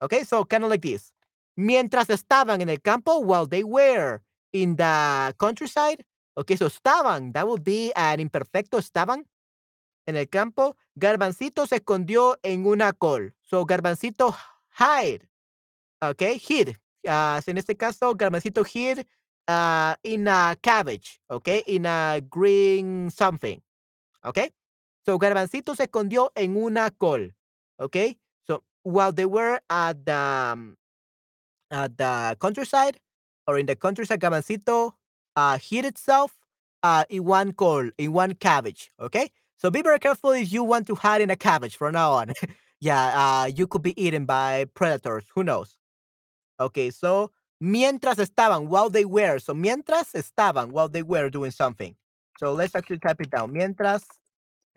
Okay, 0.00 0.24
so 0.24 0.44
kind 0.44 0.64
of 0.64 0.70
like 0.70 0.82
this. 0.82 1.12
Mientras 1.56 2.08
estaban 2.08 2.60
en 2.60 2.68
el 2.68 2.80
campo, 2.80 3.18
while 3.18 3.46
they 3.46 3.64
were 3.64 4.22
in 4.52 4.76
the 4.76 5.34
countryside. 5.38 6.04
Okay, 6.36 6.56
so 6.56 6.66
estaban, 6.66 7.32
that 7.32 7.46
would 7.46 7.64
be 7.64 7.92
an 7.96 8.20
imperfecto, 8.20 8.78
estaban 8.78 9.24
en 10.10 10.16
el 10.16 10.28
campo. 10.28 10.76
Garbancito 10.94 11.66
se 11.66 11.76
escondió 11.76 12.38
en 12.42 12.66
una 12.66 12.92
col. 12.92 13.34
So, 13.42 13.64
Garbancito 13.64 14.36
hide. 14.78 15.28
Okay, 16.02 16.38
hid. 16.38 16.76
So 17.04 17.50
en 17.50 17.58
este 17.58 17.76
caso, 17.76 18.14
Garbancito 18.14 18.64
hid 18.64 19.06
uh, 19.48 19.94
in 20.02 20.28
a 20.28 20.56
cabbage. 20.60 21.20
Okay, 21.28 21.62
in 21.66 21.86
a 21.86 22.20
green 22.28 23.10
something. 23.10 23.62
Okay, 24.24 24.50
so 25.04 25.18
Garbancito 25.18 25.74
se 25.74 25.84
escondió 25.84 26.30
en 26.34 26.56
una 26.56 26.90
col. 26.90 27.34
Okay, 27.78 28.18
so 28.46 28.62
while 28.82 29.12
they 29.12 29.26
were 29.26 29.60
at 29.70 30.04
the, 30.04 30.14
um, 30.14 30.76
countryside 32.38 32.98
or 33.46 33.58
in 33.58 33.66
the 33.66 33.76
countryside, 33.76 34.20
Garbancito 34.20 34.92
uh, 35.36 35.58
hid 35.58 35.84
itself 35.84 36.38
in 37.08 37.24
one 37.24 37.52
col, 37.52 37.90
in 37.98 38.12
one 38.12 38.34
cabbage. 38.34 38.90
Okay, 39.00 39.30
so 39.60 39.70
be 39.70 39.82
very 39.82 39.98
careful 39.98 40.30
if 40.30 40.50
you 40.50 40.64
want 40.64 40.86
to 40.86 40.94
hide 40.94 41.20
in 41.20 41.28
a 41.28 41.36
cabbage 41.36 41.76
from 41.76 41.92
now 41.92 42.12
on. 42.12 42.32
yeah, 42.80 43.12
uh, 43.14 43.44
you 43.44 43.66
could 43.66 43.82
be 43.82 43.92
eaten 44.02 44.24
by 44.24 44.64
predators. 44.72 45.24
Who 45.34 45.44
knows? 45.44 45.76
Okay, 46.58 46.90
so 46.90 47.30
mientras 47.60 48.16
estaban, 48.16 48.68
while 48.68 48.88
they 48.88 49.04
were. 49.04 49.38
So 49.38 49.52
mientras 49.52 50.12
estaban, 50.14 50.70
while 50.70 50.88
they 50.88 51.02
were 51.02 51.28
doing 51.28 51.50
something. 51.50 51.94
So 52.38 52.54
let's 52.54 52.74
actually 52.74 53.00
type 53.00 53.20
it 53.20 53.30
down. 53.30 53.52
Mientras 53.52 54.02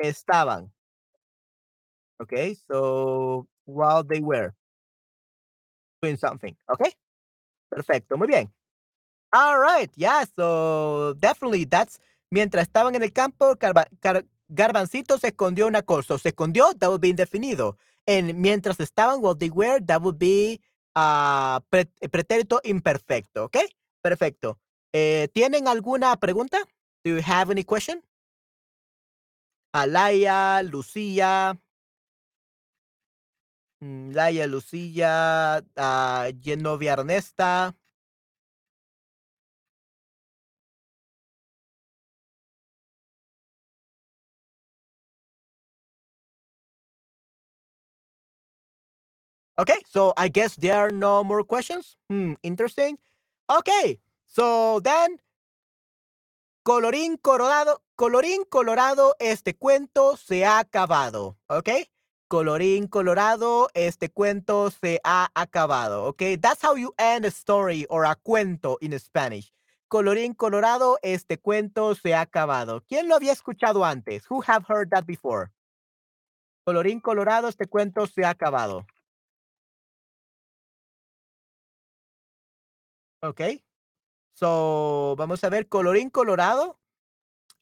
estaban. 0.03 0.69
Okay, 2.21 2.57
so 2.69 3.47
while 3.63 4.03
they 4.03 4.19
were 4.19 4.53
doing 6.01 6.17
something. 6.17 6.57
Okay, 6.69 6.91
perfecto, 7.71 8.17
muy 8.17 8.27
bien. 8.27 8.49
All 9.31 9.57
right, 9.59 9.89
yeah, 9.95 10.25
so 10.37 11.15
definitely 11.19 11.63
that's 11.63 11.99
mientras 12.29 12.67
estaban 12.67 12.95
en 12.95 13.03
el 13.03 13.11
campo, 13.11 13.55
Gar, 13.55 14.25
Garbancito 14.53 15.17
se 15.17 15.27
escondió 15.29 15.67
una 15.67 15.81
cosa. 15.81 16.17
Se 16.17 16.29
escondió, 16.29 16.73
that 16.75 16.89
would 16.89 17.01
be 17.01 17.09
indefinido. 17.09 17.77
And 18.05 18.33
mientras 18.35 18.79
estaban, 18.79 19.19
while 19.21 19.35
they 19.35 19.49
were, 19.49 19.79
that 19.81 20.01
would 20.01 20.17
be 20.17 20.61
uh, 20.95 21.59
pre 21.69 21.85
pretérito 22.11 22.61
imperfecto. 22.63 23.45
¿Ok? 23.45 23.57
Perfecto. 24.01 24.59
Eh, 24.93 25.27
¿Tienen 25.33 25.67
alguna 25.67 26.15
pregunta? 26.17 26.59
Do 27.03 27.11
you 27.11 27.21
have 27.25 27.51
any 27.51 27.63
question? 27.63 28.03
Alaya, 29.73 30.61
Lucía. 30.63 31.59
Laia, 33.83 34.47
Lucía, 34.47 35.63
uh, 35.75 36.31
Genovia 36.41 36.93
Ernesta. 36.93 37.75
Okay, 49.59 49.79
so 49.87 50.13
I 50.17 50.29
guess 50.29 50.55
there 50.55 50.75
are 50.75 50.89
no 50.89 51.23
more 51.23 51.43
questions. 51.43 51.97
Hmm, 52.09 52.33
interesting. 52.41 52.97
Okay, 53.47 53.99
so 54.25 54.79
then, 54.79 55.19
colorín 56.65 57.17
colorado, 57.21 57.83
colorín 57.95 58.45
colorado, 58.49 59.13
este 59.19 59.53
cuento 59.53 60.17
se 60.17 60.43
ha 60.43 60.57
acabado. 60.57 61.37
Okay, 61.47 61.85
colorín 62.27 62.87
colorado, 62.87 63.69
este 63.75 64.09
cuento 64.09 64.71
se 64.71 64.99
ha 65.03 65.29
acabado. 65.35 66.05
Okay, 66.05 66.35
that's 66.35 66.63
how 66.63 66.75
you 66.75 66.91
end 66.97 67.25
a 67.25 67.29
story 67.29 67.85
or 67.91 68.05
a 68.05 68.15
cuento 68.15 68.77
in 68.81 68.97
Spanish. 68.97 69.53
Colorín 69.87 70.33
colorado, 70.33 70.97
este 71.03 71.37
cuento 71.37 71.93
se 71.93 72.15
ha 72.15 72.21
acabado. 72.21 72.81
¿Quién 72.87 73.07
lo 73.07 73.15
había 73.15 73.33
escuchado 73.33 73.85
antes? 73.85 74.23
Who 74.31 74.41
have 74.47 74.65
heard 74.67 74.89
that 74.89 75.05
before? 75.05 75.51
Colorín 76.65 76.99
colorado, 76.99 77.49
este 77.49 77.67
cuento 77.67 78.07
se 78.07 78.25
ha 78.25 78.31
acabado. 78.31 78.87
Okay. 83.23 83.63
So, 84.33 85.15
vamos 85.17 85.43
a 85.43 85.49
ver, 85.49 85.67
colorín 85.69 86.09
colorado. 86.11 86.77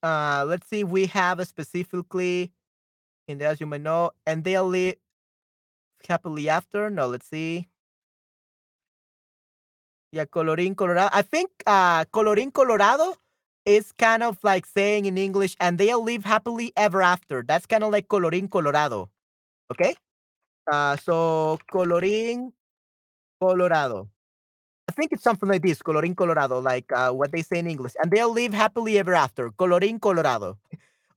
Uh, 0.02 0.46
let's 0.48 0.68
see 0.68 0.82
if 0.82 0.88
we 0.88 1.06
have 1.08 1.46
specifically 1.48 2.52
in 3.28 3.38
there, 3.38 3.50
as 3.50 3.62
you 3.62 3.68
may 3.68 3.78
know, 3.78 4.12
and 4.26 4.44
they'll 4.44 4.68
live 4.68 4.96
happily 6.08 6.50
after. 6.50 6.90
No, 6.90 7.08
let's 7.08 7.28
see. 7.28 7.70
Yeah, 10.12 10.26
colorín 10.26 10.76
colorado. 10.76 11.10
I 11.14 11.22
think 11.22 11.52
uh, 11.68 12.06
colorín 12.06 12.52
colorado 12.52 13.16
is 13.66 13.92
kind 13.92 14.24
of 14.24 14.44
like 14.44 14.66
saying 14.66 15.06
in 15.06 15.18
English, 15.18 15.56
and 15.60 15.78
they'll 15.78 16.04
live 16.04 16.26
happily 16.26 16.74
ever 16.76 17.02
after. 17.02 17.44
That's 17.44 17.68
kind 17.68 17.84
of 17.84 17.92
like 17.92 18.08
colorín 18.08 18.50
colorado. 18.50 19.10
Okay. 19.72 19.96
Uh, 20.72 20.98
so 20.98 21.60
colorín 21.72 22.52
colorado. 23.40 24.10
I 24.90 24.94
think 24.94 25.12
it's 25.14 25.24
something 25.24 25.48
like 25.48 25.62
this, 25.62 25.80
colorín 25.80 26.16
colorado, 26.16 26.60
like 26.60 26.92
uh, 26.92 27.12
what 27.12 27.32
they 27.32 27.42
say 27.42 27.60
in 27.60 27.68
English. 27.68 27.94
And 28.02 28.12
they'll 28.12 28.32
live 28.32 28.54
happily 28.54 29.00
ever 29.00 29.14
after. 29.14 29.50
Colorín 29.52 30.02
colorado. 30.02 30.58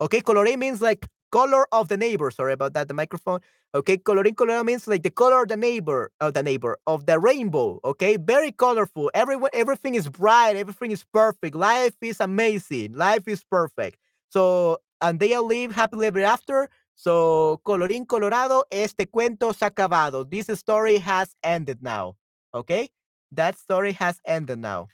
Okay, 0.01 0.21
colorín 0.21 0.59
means 0.59 0.81
like 0.81 1.07
color 1.33 1.67
of 1.73 1.89
the 1.89 1.97
neighbor. 1.97 2.31
Sorry 2.31 2.53
about 2.53 2.75
that, 2.75 2.89
the 2.89 2.95
microphone. 2.95 3.41
Okay, 3.75 3.97
colorín 3.97 4.37
colorado 4.37 4.63
means 4.65 4.87
like 4.87 5.03
the 5.03 5.11
color 5.11 5.43
of 5.43 5.49
the 5.49 5.57
neighbor, 5.57 6.13
of 6.21 6.35
the 6.35 6.43
neighbor, 6.43 6.79
of 6.87 7.07
the 7.07 7.19
rainbow. 7.19 7.81
Okay, 7.85 8.17
very 8.17 8.53
colorful. 8.53 9.11
Everyone, 9.15 9.51
everything 9.53 9.97
is 9.97 10.09
bright. 10.09 10.57
Everything 10.57 10.93
is 10.93 11.05
perfect. 11.13 11.57
Life 11.57 11.97
is 12.01 12.21
amazing. 12.21 12.95
Life 12.95 13.27
is 13.27 13.43
perfect. 13.43 13.99
So, 14.29 14.79
and 15.01 15.19
they'll 15.19 15.47
live 15.47 15.75
happily 15.75 16.07
ever 16.07 16.23
after. 16.23 16.69
So, 16.95 17.61
colorín 17.67 18.07
colorado, 18.07 18.65
este 18.71 19.07
cuento 19.11 19.53
se 19.53 19.67
acabado. 19.67 20.29
This 20.31 20.47
story 20.59 20.99
has 20.99 21.35
ended 21.43 21.83
now. 21.83 22.15
Okay 22.55 22.91
that 23.37 23.59
story 23.59 23.93
has 23.93 24.21
ended 24.27 24.59
now. 24.59 24.89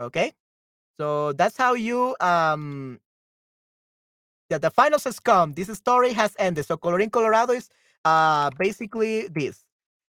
Okay? 0.00 0.32
So 0.98 1.32
that's 1.32 1.56
how 1.56 1.74
you 1.74 2.16
um 2.20 3.00
Yeah, 4.50 4.58
the 4.58 4.70
finals 4.70 5.04
has 5.04 5.20
come. 5.20 5.52
This 5.52 5.68
story 5.78 6.12
has 6.12 6.34
ended. 6.38 6.66
So 6.66 6.76
Colorín 6.76 7.10
Colorado 7.10 7.52
is 7.52 7.68
uh 8.04 8.50
basically 8.58 9.28
this. 9.28 9.64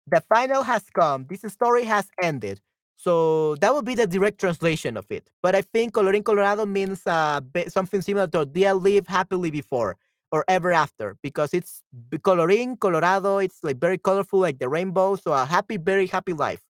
The 0.08 0.22
final 0.22 0.64
has 0.64 0.84
come. 0.94 1.26
This 1.30 1.42
story 1.54 1.86
has 1.86 2.08
ended. 2.22 2.62
So 2.98 3.56
that 3.58 3.74
would 3.74 3.86
be 3.86 3.96
the 3.96 4.08
direct 4.08 4.40
translation 4.40 4.98
of 4.98 5.08
it. 5.12 5.30
But 5.44 5.56
I 5.56 5.64
think 5.64 5.94
Colorín 5.96 6.24
Colorado 6.26 6.66
means 6.66 7.08
uh, 7.08 7.42
something 7.70 8.02
similar 8.02 8.28
to 8.28 8.46
Dia 8.46 8.76
live 8.76 9.08
happily 9.08 9.52
before 9.52 9.98
or 10.32 10.46
ever 10.50 10.74
after 10.74 11.18
because 11.24 11.54
it's 11.54 11.84
Colorín 12.20 12.80
Colorado. 12.80 13.40
It's 13.40 13.64
like 13.64 13.80
very 13.80 13.98
colorful, 14.00 14.40
like 14.40 14.60
the 14.60 14.70
rainbow. 14.70 15.16
So 15.16 15.34
a 15.34 15.46
happy, 15.46 15.78
very 15.78 16.08
happy 16.08 16.34
life. 16.34 16.67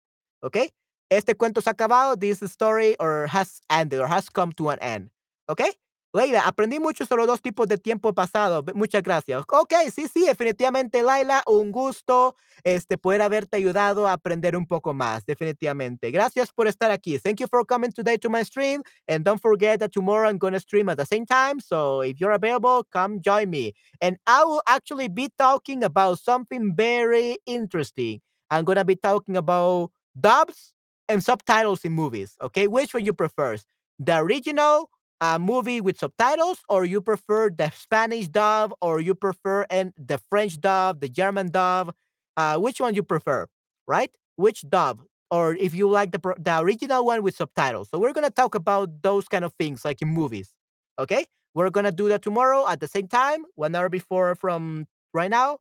Okay? 0.42 0.70
Este 1.10 1.34
cuento 1.34 1.60
se 1.60 1.70
ha 1.70 1.72
acabado. 1.72 2.16
This 2.16 2.42
story 2.42 2.96
or 2.98 3.26
has 3.28 3.60
ended 3.70 4.00
or 4.00 4.08
has 4.08 4.28
come 4.30 4.52
to 4.54 4.70
an 4.70 4.78
end. 4.80 5.10
Okay? 5.48 5.72
Leila, 6.14 6.40
aprendí 6.40 6.78
mucho 6.78 7.06
sobre 7.06 7.22
los 7.22 7.28
dos 7.28 7.40
tipos 7.40 7.66
de 7.66 7.78
tiempo 7.78 8.12
pasado. 8.12 8.62
Muchas 8.74 9.02
gracias. 9.02 9.42
Ok, 9.48 9.72
sí, 9.94 10.08
sí, 10.08 10.26
definitivamente, 10.26 11.02
Laila, 11.02 11.42
un 11.46 11.72
gusto 11.72 12.36
este, 12.64 12.98
poder 12.98 13.22
haberte 13.22 13.56
ayudado 13.56 14.06
a 14.06 14.12
aprender 14.12 14.54
un 14.54 14.66
poco 14.66 14.92
más, 14.92 15.24
definitivamente. 15.24 16.10
Gracias 16.10 16.52
por 16.52 16.68
estar 16.68 16.90
aquí. 16.90 17.18
Thank 17.18 17.40
you 17.40 17.46
for 17.48 17.64
coming 17.64 17.92
today 17.92 18.18
to 18.18 18.28
my 18.28 18.44
stream. 18.44 18.82
And 19.08 19.24
don't 19.24 19.40
forget 19.40 19.80
that 19.80 19.92
tomorrow 19.92 20.28
I'm 20.28 20.36
going 20.36 20.52
to 20.52 20.60
stream 20.60 20.90
at 20.90 20.98
the 20.98 21.06
same 21.06 21.24
time. 21.24 21.60
So 21.60 22.02
if 22.02 22.20
you're 22.20 22.34
available, 22.34 22.84
come 22.92 23.22
join 23.22 23.48
me. 23.48 23.72
And 24.02 24.18
I 24.26 24.44
will 24.44 24.62
actually 24.66 25.08
be 25.08 25.30
talking 25.38 25.82
about 25.82 26.18
something 26.18 26.74
very 26.76 27.38
interesting. 27.46 28.20
I'm 28.50 28.64
going 28.64 28.76
to 28.76 28.84
be 28.84 28.96
talking 28.96 29.38
about 29.38 29.92
dubs 30.18 30.72
and 31.08 31.22
subtitles 31.22 31.84
in 31.84 31.92
movies. 31.92 32.36
Okay, 32.40 32.66
which 32.66 32.94
one 32.94 33.04
you 33.04 33.12
prefer? 33.12 33.56
The 33.98 34.18
original 34.18 34.90
a 35.22 35.38
movie 35.38 35.80
with 35.80 36.00
subtitles 36.00 36.58
or 36.68 36.84
you 36.84 37.00
prefer 37.00 37.48
the 37.48 37.70
Spanish 37.70 38.26
dub 38.26 38.74
or 38.80 39.00
you 39.00 39.14
prefer 39.14 39.64
and 39.70 39.92
the 39.96 40.18
French 40.28 40.60
dub, 40.60 41.00
the 41.00 41.08
German 41.08 41.48
dub, 41.48 41.94
uh, 42.36 42.58
which 42.58 42.80
one 42.80 42.92
you 42.94 43.04
prefer, 43.04 43.46
right? 43.86 44.10
Which 44.34 44.68
dub 44.68 45.00
or 45.30 45.54
if 45.54 45.74
you 45.74 45.88
like 45.88 46.10
the 46.10 46.18
the 46.38 46.58
original 46.58 47.06
one 47.06 47.22
with 47.22 47.36
subtitles. 47.36 47.88
So 47.90 48.00
we're 48.00 48.12
going 48.12 48.26
to 48.26 48.34
talk 48.34 48.56
about 48.56 49.02
those 49.02 49.28
kind 49.28 49.44
of 49.44 49.54
things 49.54 49.84
like 49.84 50.02
in 50.02 50.08
movies. 50.08 50.52
Okay? 50.98 51.24
We're 51.54 51.70
going 51.70 51.84
to 51.86 51.92
do 51.92 52.08
that 52.08 52.22
tomorrow 52.22 52.66
at 52.66 52.80
the 52.80 52.88
same 52.88 53.06
time, 53.06 53.44
one 53.54 53.76
hour 53.76 53.88
before 53.88 54.34
from 54.34 54.88
right 55.14 55.30
now. 55.30 55.58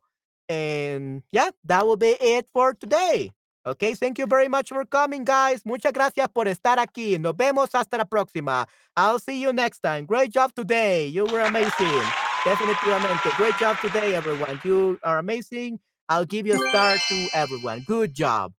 And 0.48 1.22
yeah, 1.30 1.50
that 1.66 1.86
will 1.86 1.96
be 1.96 2.16
it 2.20 2.48
for 2.52 2.74
today. 2.74 3.30
Ok, 3.64 3.94
thank 3.94 4.18
you 4.18 4.26
very 4.26 4.48
much 4.48 4.70
for 4.70 4.84
coming, 4.84 5.24
guys. 5.24 5.62
Muchas 5.64 5.92
gracias 5.92 6.26
por 6.34 6.48
estar 6.48 6.78
aquí. 6.78 7.16
Nos 7.20 7.34
vemos 7.36 7.72
hasta 7.72 7.96
la 7.96 8.04
próxima. 8.04 8.66
I'll 8.96 9.20
see 9.20 9.40
you 9.40 9.52
next 9.52 9.80
time. 9.80 10.04
Great 10.04 10.32
job 10.32 10.52
today. 10.52 11.06
You 11.06 11.26
were 11.26 11.42
amazing. 11.42 12.02
Definitivamente. 12.44 13.30
Great 13.36 13.56
job 13.58 13.78
today, 13.80 14.16
everyone. 14.16 14.60
You 14.64 14.98
are 15.04 15.18
amazing. 15.18 15.78
I'll 16.08 16.24
give 16.24 16.44
you 16.44 16.54
a 16.54 16.68
star 16.70 16.96
to 17.08 17.28
everyone. 17.34 17.84
Good 17.86 18.14
job. 18.14 18.52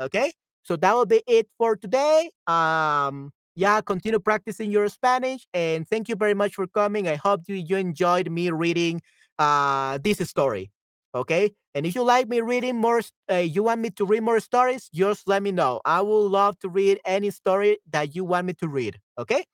Okay, 0.00 0.32
so 0.64 0.74
that 0.76 0.92
will 0.92 1.06
be 1.06 1.22
it 1.28 1.48
for 1.56 1.76
today. 1.76 2.30
Um, 2.48 3.30
yeah, 3.54 3.80
continue 3.80 4.18
practicing 4.18 4.72
your 4.72 4.88
Spanish. 4.88 5.46
And 5.54 5.88
thank 5.88 6.08
you 6.08 6.16
very 6.16 6.34
much 6.34 6.54
for 6.54 6.66
coming. 6.66 7.06
I 7.06 7.14
hope 7.14 7.42
you, 7.46 7.54
you 7.54 7.76
enjoyed 7.76 8.28
me 8.28 8.50
reading 8.50 9.02
uh, 9.38 9.98
this 10.02 10.18
story. 10.28 10.70
Okay. 11.14 11.52
And 11.74 11.86
if 11.86 11.94
you 11.94 12.02
like 12.02 12.28
me 12.28 12.40
reading 12.40 12.76
more, 12.76 13.00
uh, 13.30 13.36
you 13.36 13.62
want 13.62 13.80
me 13.80 13.90
to 13.90 14.04
read 14.04 14.22
more 14.22 14.40
stories, 14.40 14.88
just 14.92 15.26
let 15.28 15.42
me 15.42 15.52
know. 15.52 15.80
I 15.84 16.00
would 16.02 16.28
love 16.28 16.58
to 16.60 16.68
read 16.68 17.00
any 17.04 17.30
story 17.30 17.78
that 17.90 18.14
you 18.14 18.24
want 18.24 18.46
me 18.46 18.52
to 18.54 18.68
read. 18.68 18.98
Okay. 19.18 19.44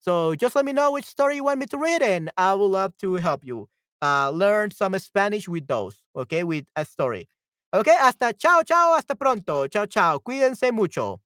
So 0.00 0.34
just 0.34 0.56
let 0.56 0.64
me 0.64 0.72
know 0.72 0.92
which 0.92 1.06
story 1.06 1.36
you 1.36 1.44
want 1.44 1.60
me 1.60 1.66
to 1.66 1.78
read, 1.78 2.02
and 2.02 2.30
I 2.36 2.54
would 2.54 2.66
love 2.66 2.94
to 3.00 3.14
help 3.16 3.44
you 3.44 3.68
uh, 4.02 4.30
learn 4.30 4.70
some 4.70 4.98
Spanish 4.98 5.48
with 5.48 5.66
those. 5.66 5.96
Okay. 6.16 6.44
With 6.44 6.66
a 6.76 6.84
story. 6.84 7.28
Okay. 7.74 7.96
Hasta 7.98 8.34
chao, 8.38 8.62
chao. 8.62 8.94
Hasta 8.96 9.14
pronto. 9.16 9.66
Chao, 9.68 9.86
chao. 9.86 10.18
Cuídense 10.18 10.72
mucho. 10.72 11.20